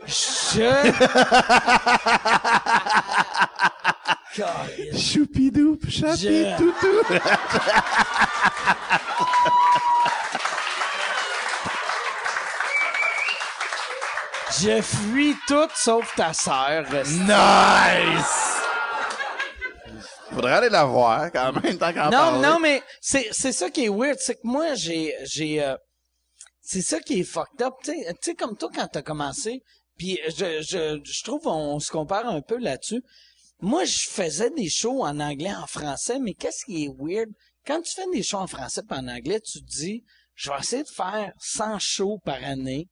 [0.07, 0.91] Je...
[4.97, 7.03] Choupidou, Je- toutou.
[14.61, 16.85] Je fuis tout sauf ta sœur.
[16.91, 18.57] Nice!
[20.33, 22.47] Faudrait aller la voir quand même, tant qu'en Non, parler.
[22.49, 25.75] non, mais c'est c'est ça qui est weird, c'est que moi j'ai j'ai euh,
[26.61, 29.63] c'est ça qui est fucked up, tu sais, tu sais comme toi quand t'as commencé,
[29.99, 33.03] puis je je je trouve on, se compare un peu là-dessus.
[33.61, 37.29] Moi, je faisais des shows en anglais, en français, mais qu'est-ce qui est weird?
[37.67, 40.03] Quand tu fais des shows en français pas en anglais, tu te dis
[40.35, 42.89] je vais essayer de faire 100 shows par année.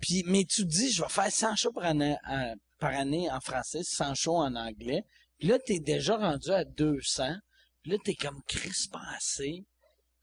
[0.00, 3.30] Puis mais tu te dis je vais faire 100 shows par année en- par année
[3.30, 5.04] en français, 100 shows en anglais.
[5.38, 7.36] Puis là, t'es déjà rendu à 200.
[7.82, 8.42] Puis là, t'es comme
[9.16, 9.64] assez.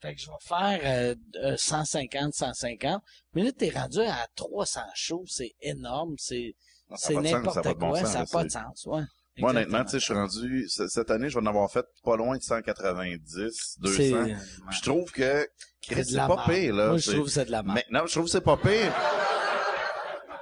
[0.01, 3.01] Fait que je vais faire euh, euh, 150, 150.
[3.33, 5.23] Mais là, t'es rendu à 300 shows.
[5.27, 6.15] C'est énorme.
[6.17, 6.53] C'est,
[6.97, 7.99] c'est n'importe quoi.
[8.05, 8.85] ça n'a pas de sens.
[8.85, 9.03] Ouais.
[9.39, 12.15] Moi, honnêtement, tu sais, je suis rendu, cette année, je vais en avoir fait pas
[12.15, 13.95] loin de 190, 200.
[13.97, 15.47] C'est- Puis Je trouve que,
[15.89, 16.87] C'est pas pire, là.
[16.89, 17.75] Moi, je trouve que c'est de la merde.
[17.75, 18.91] Mais, non, je trouve que c'est pas pire.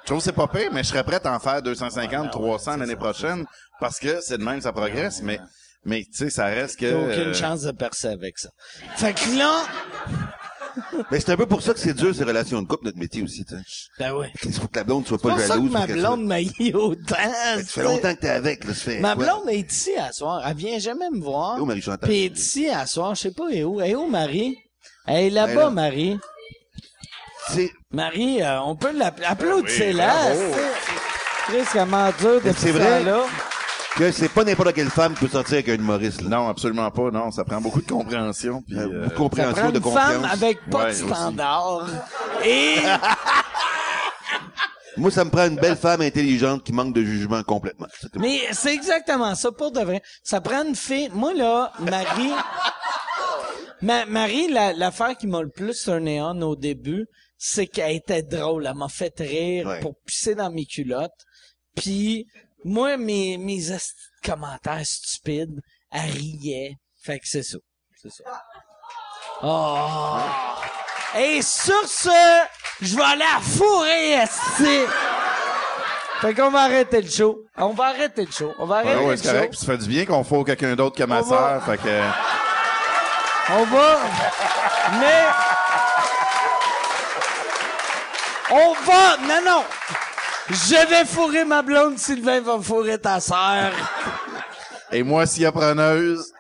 [0.02, 2.78] Je trouve que c'est pas pire, mais je serais prêt à en faire 250, 300
[2.78, 3.46] l'année prochaine,
[3.80, 5.40] parce que c'est de même, ça progresse, mais,
[5.84, 6.90] mais, tu sais, ça reste que...
[6.90, 8.50] T'as aucune euh, chance de percer avec ça.
[8.98, 9.64] Fait que là,
[11.12, 13.22] Mais c'est un peu pour ça que c'est dur, ces relations de couple, notre métier
[13.24, 13.62] aussi, tu sais.
[14.00, 14.28] ben oui.
[14.44, 15.72] Il faut que la blonde soit C'est pas pour ça que jalouse.
[15.72, 17.16] ma blonde m'a eu autant.
[17.16, 19.00] Ça fait longtemps que t'es avec, là, fait.
[19.00, 20.44] Ma blonde est ici à soir.
[20.48, 21.58] Elle vient jamais me voir.
[21.58, 22.10] Et où Marie-Chantal?
[22.10, 23.16] Puis elle est ici à soir.
[23.16, 23.80] Je sais pas, elle est où?
[23.82, 24.58] Elle est où, Marie?
[25.08, 25.70] Elle est là-bas, est là.
[25.70, 26.20] Marie.
[27.52, 29.28] C'est, Marie, euh, on peut l'appeler.
[29.28, 30.08] Applaudissez-la.
[30.08, 30.40] bravo.
[30.54, 33.00] c'est- Chris, comment dur depuis c'est ce vrai.
[33.04, 33.24] temps-là.
[33.98, 36.30] Que c'est pas n'importe quelle femme qui peut sortir avec un humoriste, là.
[36.30, 37.32] Non, absolument pas, non.
[37.32, 38.78] Ça prend beaucoup de compréhension, puis...
[38.78, 40.12] Euh, euh, beaucoup de Ça compréhension, de une confiance.
[40.12, 41.88] femme avec pas Ouais, de standard.
[42.46, 42.76] Et
[44.98, 47.88] Moi, ça me prend une belle femme intelligente qui manque de jugement complètement.
[48.18, 50.02] Mais c'est exactement ça, pour de vrai.
[50.24, 51.10] Ça prend une fille.
[51.14, 52.32] Moi, là, Marie...
[53.82, 57.08] Ma- Marie, la- l'affaire qui m'a le plus turné on au début,
[57.38, 58.66] c'est qu'elle était drôle.
[58.68, 59.80] Elle m'a fait rire Ouais.
[59.82, 61.12] pour pisser dans mes culottes.
[61.76, 62.26] Puis,
[62.66, 63.60] moi, mes, mes
[64.24, 65.60] commentaires stupides,
[65.92, 66.76] elle riait.
[67.02, 67.58] Fait que c'est ça.
[68.02, 68.24] C'est ça.
[69.44, 70.18] Oh!
[71.18, 72.10] Et sur ce,
[72.82, 74.82] je vais aller à fourrer, esti!
[76.22, 77.38] Fait qu'on va arrêter le show.
[77.58, 78.52] On va arrêter le show.
[78.58, 79.50] On va Ouais, arrêter ouais, le c'est correct.
[79.52, 79.66] Puis show.
[79.66, 82.02] ça fait du bien qu'on faut quelqu'un d'autre que ma On va- sœur, fait que...
[83.52, 84.00] On va.
[85.00, 85.24] Mais.
[88.52, 89.18] On va.
[89.18, 89.64] Non, non.
[90.50, 91.98] Je vais fourrer ma blonde.
[91.98, 93.72] Sylvain va fourrer ta sœur.
[94.92, 96.32] Et moi, si appreneuse,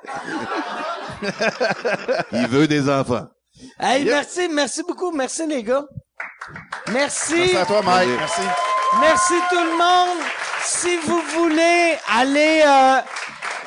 [2.32, 3.27] Il veut des enfants.
[3.80, 5.11] Hey, merci, merci beaucoup.
[5.11, 5.86] Merci, les gars.
[6.91, 7.36] Merci.
[7.36, 8.10] merci à toi, Mike.
[8.18, 8.41] Merci.
[8.41, 8.56] Merci.
[8.99, 10.23] Merci tout le monde.
[10.64, 13.02] Si vous voulez aller, euh,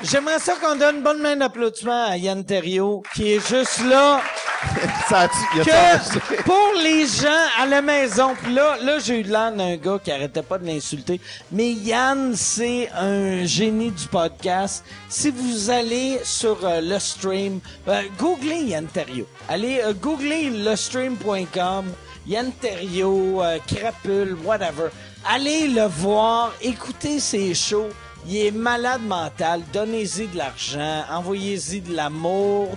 [0.02, 4.20] j'aimerais ça qu'on donne une bonne main d'applaudissement à Yann Terriot, qui est juste là.
[5.08, 9.76] Ça que pour les gens à la maison, pis là, là j'ai eu l'air d'un
[9.76, 11.20] gars qui arrêtait pas de l'insulter,
[11.52, 14.84] mais Yann, c'est un génie du podcast.
[15.08, 19.28] Si vous allez sur euh, le stream, euh, googlez Yann Terriot.
[19.48, 21.86] Allez, euh, googlez lestream.com,
[22.26, 24.88] Yann Terriot, euh, Crapule, whatever.
[25.24, 27.90] Allez le voir, écoutez ses shows.
[28.26, 29.62] Il est malade mental.
[29.72, 32.76] Donnez-y de l'argent, envoyez-y de l'amour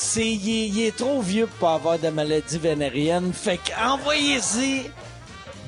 [0.00, 3.32] c'est il, est- trop vieux pour pas avoir de maladie vénérienne.
[3.32, 4.88] Fait qu'envoyez-y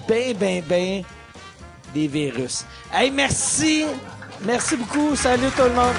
[0.09, 1.03] ben ben ben
[1.93, 2.65] des virus.
[2.95, 3.85] Hey merci.
[4.43, 5.17] Merci beaucoup.
[5.17, 5.97] Salut tout le monde.